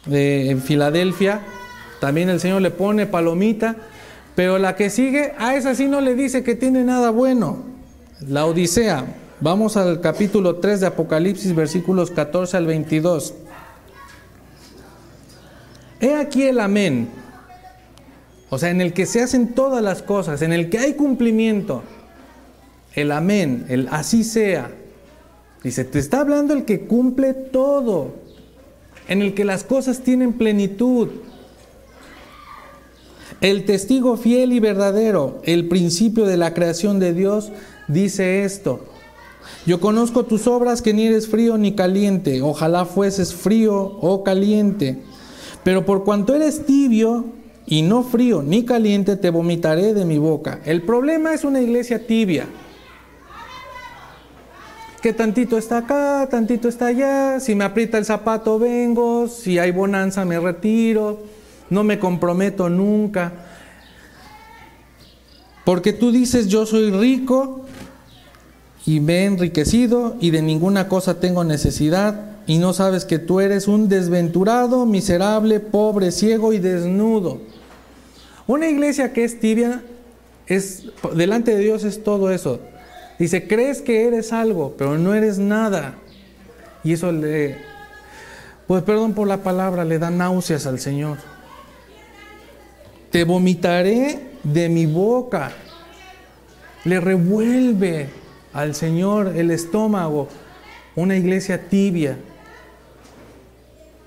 en 0.09 0.61
Filadelfia. 0.61 1.41
También 1.99 2.29
el 2.29 2.39
Señor 2.39 2.61
le 2.61 2.71
pone 2.71 3.05
palomita, 3.05 3.75
pero 4.35 4.57
la 4.59 4.75
que 4.75 4.89
sigue, 4.89 5.33
a 5.37 5.55
esa 5.55 5.75
sí 5.75 5.87
no 5.87 6.01
le 6.01 6.15
dice 6.15 6.43
que 6.43 6.55
tiene 6.55 6.83
nada 6.83 7.11
bueno. 7.11 7.63
La 8.27 8.45
Odisea. 8.45 9.05
Vamos 9.39 9.77
al 9.77 9.99
capítulo 10.01 10.57
3 10.57 10.81
de 10.81 10.87
Apocalipsis, 10.87 11.53
versículos 11.55 12.11
14 12.11 12.57
al 12.57 12.65
22. 12.65 13.33
He 15.99 16.15
aquí 16.15 16.43
el 16.43 16.59
amén. 16.59 17.09
O 18.49 18.57
sea, 18.57 18.69
en 18.69 18.81
el 18.81 18.93
que 18.93 19.05
se 19.05 19.21
hacen 19.21 19.53
todas 19.53 19.81
las 19.81 20.01
cosas, 20.01 20.41
en 20.41 20.53
el 20.53 20.69
que 20.69 20.79
hay 20.79 20.93
cumplimiento. 20.93 21.83
El 22.93 23.11
amén, 23.11 23.65
el 23.69 23.87
así 23.91 24.23
sea. 24.23 24.69
Dice, 25.63 25.85
te 25.85 25.99
está 25.99 26.19
hablando 26.19 26.53
el 26.53 26.65
que 26.65 26.81
cumple 26.81 27.33
todo 27.33 28.22
en 29.07 29.21
el 29.21 29.33
que 29.33 29.45
las 29.45 29.63
cosas 29.63 30.01
tienen 30.01 30.33
plenitud. 30.33 31.09
El 33.41 33.65
testigo 33.65 34.15
fiel 34.15 34.53
y 34.53 34.59
verdadero, 34.59 35.41
el 35.43 35.67
principio 35.67 36.25
de 36.25 36.37
la 36.37 36.53
creación 36.53 36.99
de 36.99 37.13
Dios, 37.13 37.51
dice 37.87 38.43
esto. 38.43 38.85
Yo 39.65 39.79
conozco 39.79 40.23
tus 40.23 40.47
obras 40.47 40.81
que 40.81 40.93
ni 40.93 41.07
eres 41.07 41.27
frío 41.27 41.57
ni 41.57 41.73
caliente, 41.73 42.41
ojalá 42.41 42.85
fueses 42.85 43.33
frío 43.33 43.75
o 44.01 44.23
caliente. 44.23 44.99
Pero 45.63 45.85
por 45.85 46.03
cuanto 46.03 46.35
eres 46.35 46.65
tibio 46.65 47.25
y 47.65 47.81
no 47.81 48.03
frío 48.03 48.43
ni 48.43 48.63
caliente, 48.63 49.15
te 49.15 49.29
vomitaré 49.29 49.93
de 49.93 50.05
mi 50.05 50.17
boca. 50.17 50.59
El 50.65 50.81
problema 50.81 51.33
es 51.33 51.43
una 51.43 51.61
iglesia 51.61 52.05
tibia 52.05 52.47
que 55.03 55.11
tantito 55.11 55.57
está 55.57 55.79
acá, 55.79 56.29
tantito 56.31 56.69
está 56.69 56.85
allá, 56.85 57.41
si 57.41 57.55
me 57.55 57.65
aprieta 57.65 57.97
el 57.97 58.05
zapato 58.05 58.57
vengo, 58.57 59.27
si 59.27 59.59
hay 59.59 59.69
bonanza 59.71 60.23
me 60.23 60.39
retiro, 60.39 61.23
no 61.69 61.83
me 61.83 61.99
comprometo 61.99 62.69
nunca. 62.69 63.33
Porque 65.65 65.91
tú 65.91 66.13
dices 66.13 66.47
yo 66.47 66.65
soy 66.65 66.89
rico 66.89 67.65
y 68.85 69.01
me 69.01 69.23
he 69.23 69.25
enriquecido 69.25 70.15
y 70.21 70.31
de 70.31 70.41
ninguna 70.41 70.87
cosa 70.87 71.19
tengo 71.19 71.43
necesidad 71.43 72.37
y 72.47 72.59
no 72.59 72.71
sabes 72.71 73.03
que 73.03 73.19
tú 73.19 73.41
eres 73.41 73.67
un 73.67 73.89
desventurado, 73.89 74.85
miserable, 74.85 75.59
pobre, 75.59 76.13
ciego 76.13 76.53
y 76.53 76.59
desnudo. 76.59 77.41
Una 78.47 78.69
iglesia 78.69 79.11
que 79.11 79.25
es 79.25 79.37
tibia 79.41 79.83
es 80.47 80.85
delante 81.13 81.53
de 81.53 81.61
Dios 81.61 81.83
es 81.83 82.05
todo 82.05 82.31
eso. 82.31 82.61
Dice, 83.23 83.47
crees 83.47 83.81
que 83.81 84.05
eres 84.05 84.33
algo, 84.33 84.75
pero 84.77 84.97
no 84.97 85.13
eres 85.13 85.37
nada. 85.37 85.93
Y 86.83 86.91
eso 86.91 87.09
le, 87.09 87.55
pues 88.67 88.83
perdón 88.83 89.13
por 89.13 89.29
la 89.29 89.37
palabra, 89.37 89.85
le 89.85 89.97
da 89.97 90.09
náuseas 90.09 90.67
al 90.67 90.77
Señor. 90.77 91.19
Te 93.11 93.23
vomitaré 93.23 94.19
de 94.43 94.67
mi 94.67 94.85
boca. 94.85 95.53
Le 96.83 96.99
revuelve 96.99 98.09
al 98.51 98.75
Señor 98.75 99.31
el 99.37 99.51
estómago 99.51 100.27
una 100.97 101.15
iglesia 101.15 101.69
tibia. 101.69 102.17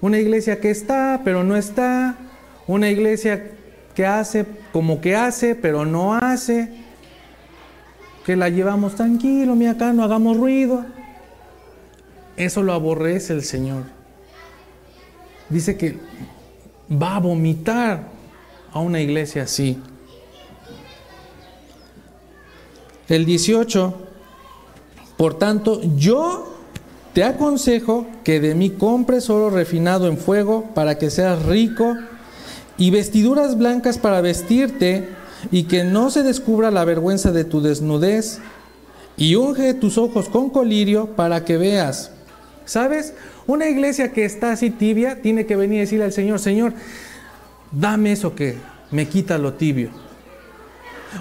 Una 0.02 0.18
iglesia 0.18 0.60
que 0.60 0.68
está, 0.68 1.22
pero 1.24 1.42
no 1.42 1.56
está. 1.56 2.18
Una 2.66 2.90
iglesia 2.90 3.50
que 3.94 4.04
hace 4.04 4.44
como 4.74 5.00
que 5.00 5.16
hace, 5.16 5.54
pero 5.54 5.86
no 5.86 6.12
hace 6.12 6.84
que 8.26 8.34
la 8.34 8.48
llevamos 8.48 8.96
tranquilo, 8.96 9.54
mi 9.54 9.68
acá, 9.68 9.92
no 9.92 10.02
hagamos 10.02 10.36
ruido. 10.36 10.84
Eso 12.36 12.60
lo 12.64 12.72
aborrece 12.72 13.32
el 13.32 13.44
Señor. 13.44 13.84
Dice 15.48 15.76
que 15.76 15.96
va 16.90 17.14
a 17.14 17.20
vomitar 17.20 18.08
a 18.72 18.80
una 18.80 19.00
iglesia 19.00 19.44
así. 19.44 19.80
El 23.08 23.26
18, 23.26 23.94
por 25.16 25.38
tanto, 25.38 25.80
yo 25.96 26.52
te 27.12 27.22
aconsejo 27.22 28.08
que 28.24 28.40
de 28.40 28.56
mí 28.56 28.70
compres 28.70 29.30
oro 29.30 29.50
refinado 29.50 30.08
en 30.08 30.18
fuego 30.18 30.64
para 30.74 30.98
que 30.98 31.10
seas 31.10 31.46
rico 31.46 31.96
y 32.76 32.90
vestiduras 32.90 33.56
blancas 33.56 33.98
para 33.98 34.20
vestirte 34.20 35.15
y 35.50 35.64
que 35.64 35.84
no 35.84 36.10
se 36.10 36.22
descubra 36.22 36.70
la 36.70 36.84
vergüenza 36.84 37.32
de 37.32 37.44
tu 37.44 37.60
desnudez, 37.60 38.40
y 39.16 39.34
unge 39.34 39.74
tus 39.74 39.98
ojos 39.98 40.28
con 40.28 40.50
colirio 40.50 41.16
para 41.16 41.44
que 41.44 41.56
veas. 41.56 42.12
¿Sabes? 42.64 43.14
Una 43.46 43.68
iglesia 43.68 44.12
que 44.12 44.24
está 44.24 44.52
así 44.52 44.70
tibia 44.70 45.22
tiene 45.22 45.46
que 45.46 45.56
venir 45.56 45.78
y 45.78 45.80
decirle 45.80 46.04
al 46.04 46.12
Señor, 46.12 46.38
Señor, 46.38 46.74
dame 47.70 48.12
eso 48.12 48.34
que 48.34 48.56
me 48.90 49.06
quita 49.06 49.38
lo 49.38 49.54
tibio. 49.54 49.90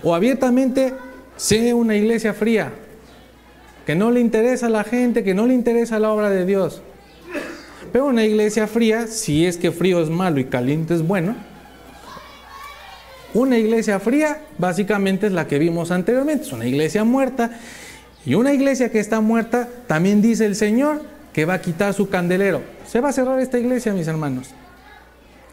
O 0.03 0.16
abiertamente, 0.16 0.93
sé 1.38 1.74
una 1.74 1.95
iglesia 1.95 2.34
fría, 2.34 2.74
que 3.86 3.95
no 3.95 4.11
le 4.11 4.20
interesa 4.20 4.66
a 4.66 4.70
la 4.70 4.84
gente, 4.84 5.24
que 5.24 5.36
no 5.36 5.45
le 5.45 5.53
interesa 5.53 5.99
la 5.99 6.11
obra 6.11 6.30
de 6.30 6.45
Dios. 6.45 6.82
Pero 7.91 8.07
una 8.07 8.26
iglesia 8.26 8.68
fría, 8.68 9.07
si 9.07 9.45
es 9.45 9.57
que 9.57 9.72
frío 9.72 10.01
es 10.01 10.09
malo 10.09 10.39
y 10.39 10.45
caliente 10.45 10.95
es 10.95 11.07
bueno, 11.07 11.36
una 13.36 13.57
iglesia 13.57 13.99
fría 13.99 14.39
básicamente 14.57 15.27
es 15.27 15.33
la 15.33 15.45
que 15.45 15.59
vimos 15.59 15.91
anteriormente, 15.91 16.45
es 16.45 16.53
una 16.53 16.65
iglesia 16.65 17.03
muerta. 17.03 17.51
Y 18.25 18.33
una 18.33 18.53
iglesia 18.53 18.89
que 18.89 18.99
está 18.99 19.19
muerta, 19.19 19.69
también 19.88 20.21
dice 20.21 20.45
el 20.45 20.55
Señor 20.55 21.03
que 21.33 21.43
va 21.45 21.55
a 21.55 21.61
quitar 21.61 21.93
su 21.93 22.09
candelero. 22.09 22.61
Se 22.88 23.01
va 23.01 23.09
a 23.09 23.13
cerrar 23.13 23.39
esta 23.41 23.59
iglesia, 23.59 23.93
mis 23.93 24.07
hermanos. 24.07 24.51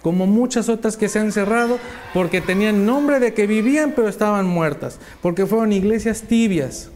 Como 0.00 0.26
muchas 0.28 0.68
otras 0.68 0.96
que 0.96 1.08
se 1.08 1.18
han 1.18 1.32
cerrado 1.32 1.78
porque 2.14 2.40
tenían 2.40 2.86
nombre 2.86 3.18
de 3.18 3.34
que 3.34 3.48
vivían 3.48 3.92
pero 3.96 4.08
estaban 4.08 4.46
muertas. 4.46 4.98
Porque 5.20 5.44
fueron 5.44 5.72
iglesias 5.72 6.22
tibias. 6.22 6.88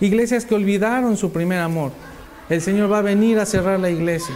Iglesias 0.00 0.44
que 0.44 0.56
olvidaron 0.56 1.16
su 1.16 1.30
primer 1.30 1.60
amor. 1.60 1.92
El 2.50 2.60
Señor 2.60 2.90
va 2.90 2.98
a 2.98 3.02
venir 3.02 3.38
a 3.38 3.46
cerrar 3.46 3.78
la 3.78 3.90
iglesia. 3.90 4.34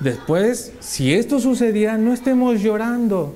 Después, 0.00 0.72
si 0.80 1.14
esto 1.14 1.40
sucedía, 1.40 1.96
no 1.96 2.12
estemos 2.12 2.60
llorando. 2.60 3.34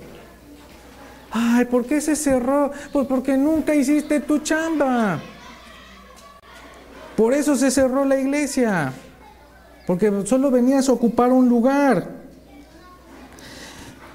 Ay, 1.30 1.64
¿por 1.64 1.86
qué 1.86 2.00
se 2.00 2.16
cerró? 2.16 2.70
Pues 2.92 3.06
porque 3.06 3.36
nunca 3.36 3.74
hiciste 3.74 4.20
tu 4.20 4.40
chamba. 4.40 5.20
Por 7.16 7.32
eso 7.32 7.56
se 7.56 7.70
cerró 7.70 8.04
la 8.04 8.18
iglesia. 8.18 8.92
Porque 9.86 10.12
solo 10.24 10.50
venías 10.50 10.88
a 10.88 10.92
ocupar 10.92 11.32
un 11.32 11.48
lugar. 11.48 12.08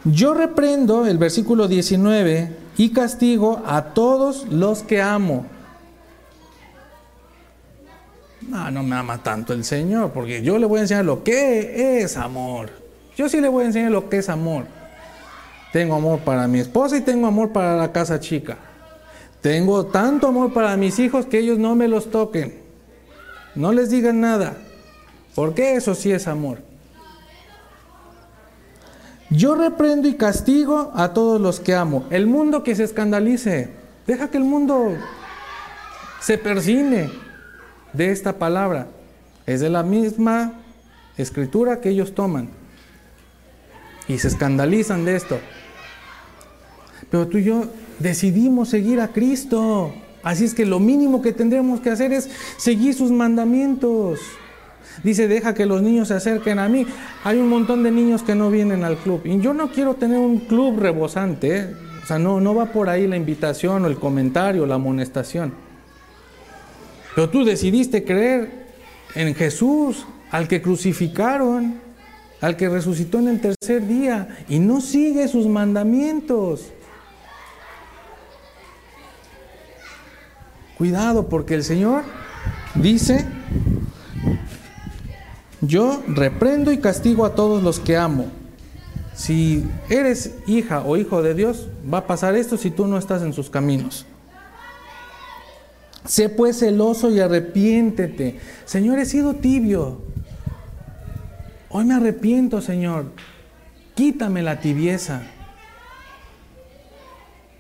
Yo 0.04 0.34
reprendo, 0.34 1.06
el 1.08 1.18
versículo 1.18 1.68
19, 1.68 2.56
y 2.78 2.90
castigo 2.90 3.64
a 3.66 3.94
todos 3.94 4.46
los 4.52 4.84
que 4.84 5.02
amo. 5.02 5.48
No, 8.48 8.70
no 8.70 8.84
me 8.84 8.96
ama 8.96 9.18
tanto 9.24 9.54
el 9.54 9.64
Señor, 9.64 10.12
porque 10.12 10.42
yo 10.44 10.58
le 10.60 10.66
voy 10.66 10.80
a 10.80 10.82
enseñar 10.84 11.06
lo 11.06 11.24
que 11.24 12.02
es 12.02 12.16
amor. 12.18 12.70
Yo 13.18 13.28
sí 13.28 13.42
le 13.42 13.48
voy 13.48 13.64
a 13.64 13.68
enseñar 13.68 13.92
lo 13.92 14.10
que 14.10 14.18
es 14.18 14.30
amor. 14.30 14.66
Tengo 15.74 15.96
amor 15.96 16.20
para 16.20 16.48
mi 16.48 16.60
esposa 16.60 16.98
y 16.98 17.02
tengo 17.02 17.28
amor 17.28 17.52
para 17.52 17.76
la 17.76 17.92
casa 17.92 18.20
chica. 18.20 18.58
Tengo 19.42 19.88
tanto 19.88 20.28
amor 20.28 20.54
para 20.54 20.78
mis 20.78 21.00
hijos 21.00 21.26
que 21.26 21.40
ellos 21.40 21.58
no 21.58 21.76
me 21.76 21.88
los 21.88 22.12
toquen. 22.12 22.62
No 23.56 23.72
les 23.74 23.90
digan 23.90 24.22
nada. 24.22 24.58
Porque 25.34 25.76
eso 25.76 25.96
sí 25.96 26.12
es 26.12 26.28
amor. 26.28 26.60
Yo 29.30 29.56
reprendo 29.56 30.08
y 30.08 30.16
castigo 30.16 30.92
a 30.96 31.14
todos 31.14 31.42
los 31.42 31.60
que 31.60 31.76
amo. 31.76 32.06
El 32.10 32.28
mundo 32.28 32.64
que 32.64 32.76
se 32.76 32.84
escandalice. 32.84 33.70
Deja 34.08 34.30
que 34.30 34.38
el 34.38 34.44
mundo 34.44 34.96
se 36.22 36.38
persine 36.38 37.25
de 37.96 38.12
esta 38.12 38.38
palabra. 38.38 38.88
Es 39.46 39.62
de 39.62 39.70
la 39.70 39.84
misma 39.84 40.54
escritura 41.18 41.82
que 41.82 41.90
ellos 41.90 42.16
toman. 42.16 42.50
Y 44.08 44.18
se 44.18 44.28
escandalizan 44.28 45.06
de 45.06 45.16
esto. 45.16 45.40
Pero 47.10 47.28
tú 47.28 47.38
y 47.38 47.44
yo 47.44 47.66
decidimos 48.00 48.70
seguir 48.70 49.00
a 49.00 49.10
Cristo. 49.10 49.94
Así 50.24 50.46
es 50.46 50.54
que 50.54 50.66
lo 50.66 50.80
mínimo 50.80 51.22
que 51.22 51.34
tendremos 51.34 51.80
que 51.80 51.92
hacer 51.92 52.12
es 52.12 52.30
seguir 52.58 52.94
sus 52.94 53.12
mandamientos. 53.12 54.20
Dice, 55.04 55.28
deja 55.28 55.54
que 55.54 55.66
los 55.66 55.82
niños 55.82 56.08
se 56.08 56.16
acerquen 56.16 56.60
a 56.60 56.70
mí. 56.70 56.86
Hay 57.24 57.38
un 57.38 57.50
montón 57.50 57.84
de 57.84 57.92
niños 57.92 58.24
que 58.24 58.34
no 58.34 58.50
vienen 58.50 58.84
al 58.84 58.98
club. 58.98 59.22
Y 59.26 59.40
yo 59.40 59.54
no 59.54 59.72
quiero 59.72 59.96
tener 59.96 60.18
un 60.18 60.40
club 60.40 60.80
rebosante. 60.80 61.58
¿eh? 61.58 61.74
O 62.04 62.08
sea, 62.08 62.18
no, 62.18 62.40
no 62.40 62.56
va 62.56 62.68
por 62.68 62.90
ahí 62.90 63.08
la 63.08 63.18
invitación 63.18 63.84
o 63.84 63.88
el 63.88 63.98
comentario, 63.98 64.66
la 64.66 64.76
amonestación. 64.76 65.65
Pero 67.16 67.30
tú 67.30 67.46
decidiste 67.46 68.04
creer 68.04 68.66
en 69.16 69.34
Jesús, 69.34 70.06
al 70.30 70.50
que 70.50 70.62
crucificaron, 70.62 71.80
al 72.42 72.58
que 72.58 72.68
resucitó 72.68 73.20
en 73.20 73.30
el 73.30 73.40
tercer 73.42 73.88
día, 73.88 74.46
y 74.50 74.60
no 74.60 74.82
sigue 74.82 75.28
sus 75.30 75.48
mandamientos. 75.48 76.66
Cuidado, 80.78 81.30
porque 81.30 81.56
el 81.56 81.64
Señor 81.64 82.04
dice 82.76 83.26
yo 85.62 86.04
reprendo 86.08 86.72
y 86.72 86.80
castigo 86.80 87.26
a 87.26 87.34
todos 87.34 87.64
los 87.64 87.80
que 87.80 87.98
amo. 87.98 88.28
Si 89.16 89.64
eres 89.90 90.36
hija 90.46 90.82
o 90.82 90.98
hijo 90.98 91.24
de 91.24 91.34
Dios, 91.34 91.70
va 91.92 92.00
a 92.00 92.08
pasar 92.08 92.36
esto 92.36 92.58
si 92.58 92.70
tú 92.70 92.86
no 92.88 92.98
estás 92.98 93.22
en 93.22 93.32
sus 93.32 93.50
caminos. 93.50 94.06
Sé 96.06 96.30
pues 96.30 96.60
celoso 96.60 97.10
y 97.10 97.20
arrepiéntete. 97.20 98.40
Señor, 98.66 99.00
he 99.00 99.06
sido 99.06 99.36
tibio. 99.36 100.02
Hoy 101.70 101.86
me 101.86 101.96
arrepiento, 101.96 102.62
Señor. 102.62 103.08
Quítame 103.96 104.44
la 104.44 104.60
tibieza. 104.60 105.24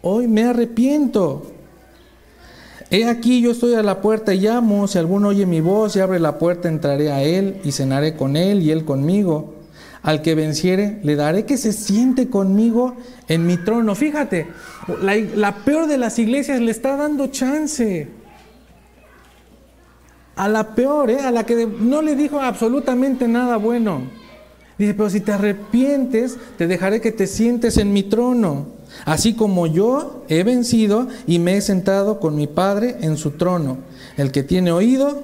Hoy 0.01 0.27
me 0.27 0.43
arrepiento. 0.43 1.51
He 2.91 3.05
aquí 3.05 3.41
yo 3.41 3.51
estoy 3.51 3.73
a 3.73 3.81
la 3.81 4.01
puerta 4.01 4.33
y 4.33 4.41
llamo, 4.41 4.87
si 4.87 4.99
alguno 4.99 5.29
oye 5.29 5.45
mi 5.45 5.59
voz 5.59 5.95
y 5.95 5.99
abre 5.99 6.19
la 6.19 6.37
puerta, 6.37 6.69
entraré 6.69 7.11
a 7.11 7.23
él 7.23 7.59
y 7.63 7.71
cenaré 7.71 8.15
con 8.15 8.37
él 8.37 8.61
y 8.61 8.71
él 8.71 8.85
conmigo. 8.85 9.55
Al 10.03 10.21
que 10.21 10.35
venciere, 10.35 10.99
le 11.01 11.15
daré 11.15 11.45
que 11.45 11.57
se 11.57 11.73
siente 11.73 12.29
conmigo 12.29 12.95
en 13.27 13.47
mi 13.47 13.57
trono. 13.57 13.95
Fíjate, 13.95 14.45
la, 15.01 15.55
peor 15.65 15.87
de 15.87 15.97
las 15.97 16.19
iglesias 16.19 16.61
le 16.61 16.69
está 16.69 16.95
dando 16.95 17.27
chance. 17.27 18.07
A 20.35 20.47
la 20.47 20.75
peor, 20.75 21.09
¿eh? 21.09 21.21
a 21.21 21.31
la 21.31 21.45
que 21.45 21.65
no 21.65 22.01
le 22.01 22.15
dijo 22.15 22.39
absolutamente 22.39 23.27
nada 23.27 23.57
bueno. 23.57 24.01
Dice, 24.77 24.93
pero 24.93 25.09
si 25.09 25.21
te 25.21 25.31
arrepientes, 25.31 26.37
te 26.57 26.67
dejaré 26.67 26.99
que 26.99 27.11
te 27.11 27.27
sientes 27.27 27.77
en 27.77 27.93
mi 27.93 28.03
trono 28.03 28.75
así 29.03 29.33
como 29.33 29.67
yo 29.67 30.23
he 30.29 30.43
vencido 30.43 31.07
y 31.27 31.39
me 31.39 31.57
he 31.57 31.61
sentado 31.61 32.19
con 32.19 32.35
mi 32.35 32.47
Padre 32.47 32.97
en 33.01 33.17
su 33.17 33.31
trono. 33.31 33.79
El 34.17 34.31
que 34.31 34.43
tiene 34.43 34.71
oído, 34.71 35.23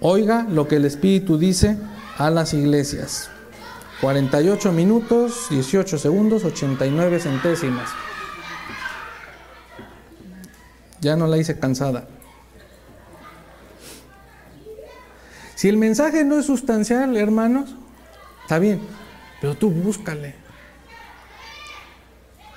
oiga 0.00 0.46
lo 0.50 0.66
que 0.66 0.76
el 0.76 0.84
Espíritu 0.84 1.38
dice 1.38 1.76
a 2.18 2.30
las 2.30 2.54
iglesias. 2.54 3.30
48 4.00 4.72
minutos, 4.72 5.46
18 5.50 5.98
segundos, 5.98 6.44
89 6.44 7.20
centésimas. 7.20 7.90
Ya 11.00 11.16
no 11.16 11.26
la 11.26 11.38
hice 11.38 11.58
cansada. 11.58 12.08
Si 15.64 15.70
el 15.70 15.78
mensaje 15.78 16.24
no 16.24 16.38
es 16.38 16.44
sustancial, 16.44 17.16
hermanos, 17.16 17.74
está 18.42 18.58
bien, 18.58 18.80
pero 19.40 19.54
tú 19.54 19.70
búscale. 19.70 20.34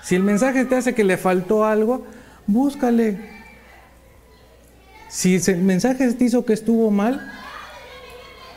Si 0.04 0.16
el 0.16 0.24
mensaje 0.24 0.66
te 0.66 0.76
hace 0.76 0.94
que 0.94 1.06
le 1.06 1.16
faltó 1.16 1.64
algo, 1.64 2.06
búscale. 2.48 3.18
Si 5.08 5.36
el 5.38 5.62
mensaje 5.62 6.12
te 6.12 6.26
hizo 6.26 6.44
que 6.44 6.52
estuvo 6.52 6.92
mal, 6.92 7.32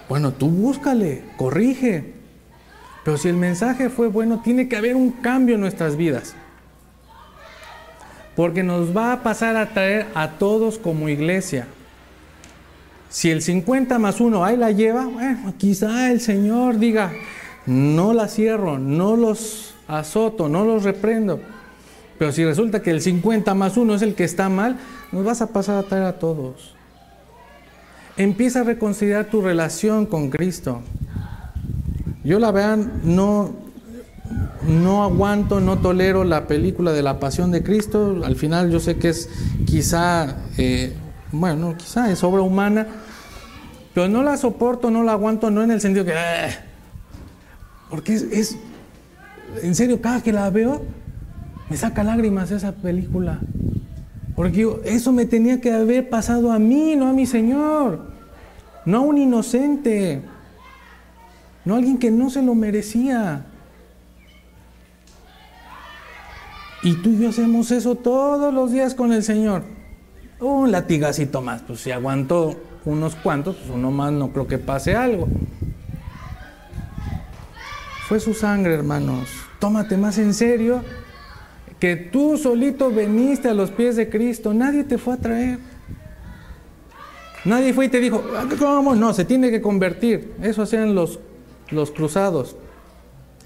bueno, 0.09 0.33
tú 0.33 0.49
búscale, 0.49 1.23
corrige. 1.37 2.13
Pero 3.05 3.19
si 3.19 3.29
el 3.29 3.37
mensaje 3.37 3.89
fue 3.89 4.09
bueno, 4.09 4.41
tiene 4.43 4.69
que 4.69 4.75
haber 4.75 4.97
un 4.97 5.13
cambio 5.13 5.55
en 5.55 5.61
nuestras 5.61 5.97
vidas. 5.97 6.35
Porque 8.35 8.65
nos 8.65 8.97
va 8.97 9.13
a 9.13 9.23
pasar 9.23 9.57
a 9.57 9.73
traer 9.73 10.09
a 10.17 10.31
todos 10.41 10.77
como 10.77 11.09
iglesia. 11.09 11.69
Si 13.11 13.31
el 13.31 13.43
50 13.43 13.99
más 13.99 14.21
1 14.21 14.45
ahí 14.45 14.57
la 14.57 14.71
lleva, 14.71 15.05
bueno, 15.05 15.53
quizá 15.59 16.11
el 16.13 16.21
Señor 16.21 16.79
diga, 16.79 17.13
no 17.67 18.13
la 18.13 18.29
cierro, 18.29 18.79
no 18.79 19.17
los 19.17 19.75
azoto, 19.89 20.49
no 20.49 20.65
los 20.65 20.85
reprendo. 20.85 21.41
Pero 22.19 22.33
si 22.33 22.45
resulta 22.45 22.83
que 22.83 22.91
el 22.91 23.01
50 23.01 23.53
más 23.55 23.77
1 23.77 23.95
es 23.97 24.03
el 24.03 24.15
que 24.15 24.25
está 24.25 24.49
mal, 24.49 24.79
nos 25.11 25.25
vas 25.25 25.43
a 25.43 25.49
pasar 25.49 25.77
a 25.77 25.89
traer 25.89 26.05
a 26.05 26.19
todos. 26.19 26.75
Empieza 28.17 28.61
a 28.61 28.65
reconsiderar 28.65 29.25
tu 29.27 29.41
relación 29.41 30.07
con 30.07 30.31
Cristo. 30.31 30.83
Yo 32.23 32.39
la 32.39 32.53
vean, 32.53 33.01
no, 33.03 33.55
no 34.69 35.03
aguanto, 35.03 35.61
no 35.61 35.79
tolero 35.79 36.25
la 36.25 36.47
película 36.47 36.93
de 36.93 37.03
la 37.03 37.19
pasión 37.19 37.51
de 37.51 37.63
Cristo. 37.63 38.21
Al 38.25 38.37
final 38.37 38.71
yo 38.71 38.79
sé 38.79 38.97
que 38.99 39.09
es 39.09 39.29
quizá, 39.65 40.37
eh, 40.59 40.93
bueno, 41.33 41.77
quizá 41.77 42.11
es 42.11 42.23
obra 42.25 42.43
humana, 42.43 42.87
pero 43.95 44.09
no 44.09 44.23
la 44.23 44.37
soporto, 44.37 44.91
no 44.91 45.03
la 45.03 45.13
aguanto, 45.13 45.51
no 45.51 45.63
en 45.63 45.71
el 45.71 45.81
sentido 45.81 46.05
que... 46.05 46.13
Eh", 46.13 46.57
porque 47.89 48.15
es 48.15 48.57
en 49.63 49.75
serio, 49.75 50.01
cada 50.01 50.23
que 50.23 50.33
la 50.33 50.49
veo, 50.51 50.83
me 51.69 51.77
saca 51.77 52.05
lágrimas 52.05 52.51
esa 52.51 52.73
película. 52.73 53.41
Porque 54.37 54.69
eso 54.85 55.13
me 55.13 55.27
tenía 55.27 55.61
que 55.61 55.73
haber 55.73 56.09
pasado 56.09 56.53
a 56.53 56.59
mí, 56.59 56.97
no 56.97 57.09
a 57.09 57.13
mi 57.13 57.27
Señor. 57.27 58.11
No 58.85 58.99
a 58.99 59.01
un 59.01 59.19
inocente. 59.19 60.23
No 61.65 61.75
a 61.75 61.79
alguien 61.79 61.99
que 61.99 62.11
no 62.11 62.31
se 62.31 62.43
lo 62.43 62.55
merecía. 62.55 63.45
Y 66.83 66.95
tú 67.03 67.11
y 67.11 67.19
yo 67.19 67.29
hacemos 67.29 67.71
eso 67.71 67.95
todos 67.95 68.55
los 68.55 68.73
días 68.73 68.95
con 68.95 69.13
el 69.13 69.23
Señor. 69.23 69.65
Un 70.41 70.73
latigacito 70.73 71.43
más, 71.43 71.63
pues 71.63 71.81
si 71.81 71.91
aguantó 71.91 72.57
unos 72.87 73.15
cuantos, 73.15 73.57
pues 73.57 73.71
uno 73.71 73.91
más 73.91 74.13
no 74.13 74.31
creo 74.31 74.47
que 74.47 74.59
pase 74.59 74.97
algo. 74.97 75.29
Fue 78.09 78.19
su 78.21 78.33
sangre, 78.33 78.75
hermanos. 78.75 79.29
Tómate 79.59 79.97
más 79.97 80.19
en 80.19 80.33
serio 80.33 80.83
que 81.79 81.97
tú 81.97 82.37
solito 82.37 82.91
veniste 82.91 83.49
a 83.49 83.55
los 83.55 83.71
pies 83.71 83.97
de 83.97 84.09
Cristo. 84.09 84.53
Nadie 84.55 84.85
te 84.85 84.99
fue 84.99 85.15
a 85.15 85.17
traer. 85.19 85.59
Nadie 87.45 87.73
fue 87.73 87.87
y 87.87 87.89
te 87.89 88.01
dijo, 88.01 88.23
ah, 88.37 88.47
¿cómo? 88.59 88.95
No, 88.95 89.15
se 89.15 89.25
tiene 89.25 89.51
que 89.51 89.61
convertir. 89.61 90.35
Eso 90.43 90.63
hacían 90.63 90.95
los, 90.95 91.21
los 91.71 91.91
cruzados. 91.91 92.57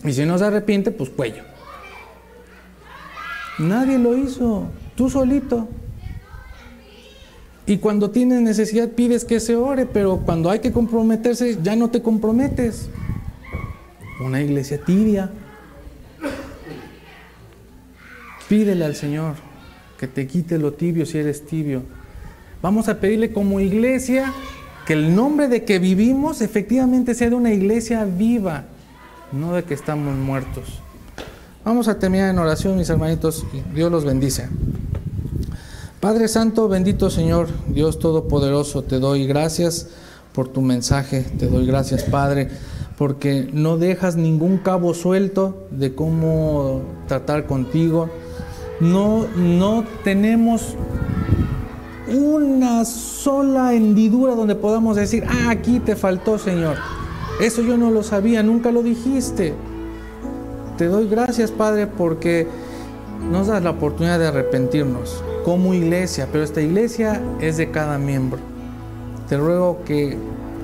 Y 0.05 0.13
si 0.13 0.25
no 0.25 0.39
se 0.39 0.45
arrepiente, 0.45 0.91
pues 0.91 1.11
cuello. 1.11 1.43
Nadie 3.59 3.99
lo 3.99 4.17
hizo, 4.17 4.69
tú 4.97 5.09
solito. 5.09 5.69
Y 7.67 7.79
cuando 7.79 8.11
tienes 8.11 8.43
necesidad 8.43 8.91
pides 8.91 9.25
que 9.25 9.41
se 9.41 9.57
ore, 9.57 9.87
pero 9.87 10.19
cuando 10.19 10.51
hay 10.51 10.59
que 10.59 10.73
comprometerse 10.73 11.59
ya 11.63 11.77
no 11.77 11.91
te 11.91 12.03
comprometes. 12.03 12.91
Una 14.25 14.43
iglesia 14.43 14.79
tibia. 14.85 15.31
Pídele 18.49 18.85
al 18.85 18.95
Señor 18.95 19.35
que 19.99 20.07
te 20.07 20.27
quite 20.27 20.59
lo 20.59 20.75
tibio 20.75 21.07
si 21.07 21.19
eres 21.19 21.47
tibio. 21.47 21.83
Vamos 22.61 22.89
a 22.89 23.01
pedirle 23.01 23.33
como 23.33 23.61
iglesia 23.61 24.33
que 24.87 24.93
el 24.93 25.15
nombre 25.15 25.49
de 25.49 25.65
que 25.65 25.79
vivimos 25.79 26.43
efectivamente 26.43 27.15
sea 27.15 27.31
de 27.31 27.37
una 27.37 27.53
iglesia 27.53 28.05
viva, 28.05 28.65
no 29.33 29.55
de 29.55 29.65
que 29.65 29.75
estamos 29.75 30.15
muertos. 30.15 30.81
Vamos 31.65 31.89
a 31.89 31.99
terminar 31.99 32.31
en 32.31 32.39
oración, 32.39 32.77
mis 32.77 32.91
hermanitos, 32.91 33.47
y 33.55 33.75
Dios 33.75 33.91
los 33.91 34.05
bendice. 34.05 34.49
Padre 36.05 36.29
Santo, 36.29 36.69
bendito 36.69 37.09
Señor, 37.09 37.49
Dios 37.67 37.99
Todopoderoso, 37.99 38.83
te 38.83 38.99
doy 38.99 39.27
gracias 39.27 39.89
por 40.35 40.49
tu 40.49 40.61
mensaje, 40.61 41.25
te 41.39 41.47
doy 41.47 41.65
gracias, 41.65 42.03
Padre, 42.03 42.51
porque 42.99 43.49
no 43.55 43.79
dejas 43.79 44.15
ningún 44.15 44.59
cabo 44.59 44.93
suelto 44.93 45.67
de 45.71 45.95
cómo 45.95 46.83
tratar 47.09 47.47
contigo. 47.47 48.11
No, 48.81 49.25
no 49.35 49.87
tenemos 50.05 50.75
una 52.07 52.85
sola 52.85 53.73
hendidura 53.73 54.35
donde 54.35 54.57
podamos 54.57 54.97
decir, 54.97 55.25
ah, 55.27 55.49
aquí 55.49 55.81
te 55.81 55.97
faltó, 55.97 56.39
Señor. 56.39 56.77
Eso 57.41 57.63
yo 57.63 57.79
no 57.79 57.91
lo 57.91 58.03
sabía, 58.03 58.43
nunca 58.43 58.71
lo 58.73 58.83
dijiste. 58.83 59.55
Te 60.77 60.85
doy 60.85 61.09
gracias, 61.09 61.51
Padre, 61.51 61.87
porque 61.87 62.47
nos 63.33 63.47
das 63.47 63.63
la 63.63 63.71
oportunidad 63.71 64.19
de 64.19 64.27
arrepentirnos 64.27 65.25
como 65.45 65.75
iglesia, 65.75 66.29
pero 66.33 66.43
esta 66.43 66.61
iglesia 66.61 67.21
es 67.41 67.57
de 67.57 67.71
cada 67.71 67.99
miembro. 67.99 68.41
Te 69.29 69.37
ruego 69.37 69.83
que 69.85 70.17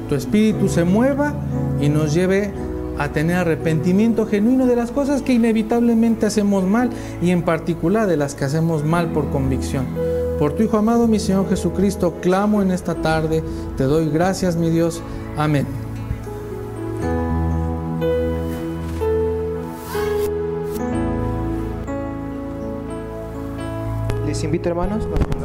tu 0.08 0.14
espíritu 0.14 0.68
se 0.68 0.84
mueva 0.84 1.34
y 1.80 1.88
nos 1.88 2.12
lleve 2.12 2.52
a 2.98 3.08
tener 3.08 3.36
arrepentimiento 3.36 4.26
genuino 4.26 4.66
de 4.66 4.76
las 4.76 4.90
cosas 4.90 5.22
que 5.22 5.32
inevitablemente 5.32 6.26
hacemos 6.26 6.64
mal 6.64 6.90
y 7.22 7.30
en 7.30 7.42
particular 7.42 8.06
de 8.06 8.16
las 8.16 8.34
que 8.34 8.44
hacemos 8.44 8.84
mal 8.84 9.12
por 9.12 9.30
convicción. 9.30 9.86
Por 10.38 10.52
tu 10.52 10.62
Hijo 10.62 10.76
amado, 10.76 11.06
mi 11.06 11.18
Señor 11.18 11.48
Jesucristo, 11.48 12.14
clamo 12.20 12.60
en 12.60 12.70
esta 12.70 12.96
tarde, 12.96 13.42
te 13.76 13.84
doy 13.84 14.10
gracias, 14.10 14.56
mi 14.56 14.70
Dios. 14.70 15.02
Amén. 15.36 15.89
Invito, 24.44 24.68
hermanos, 24.68 25.06
nos 25.06 25.39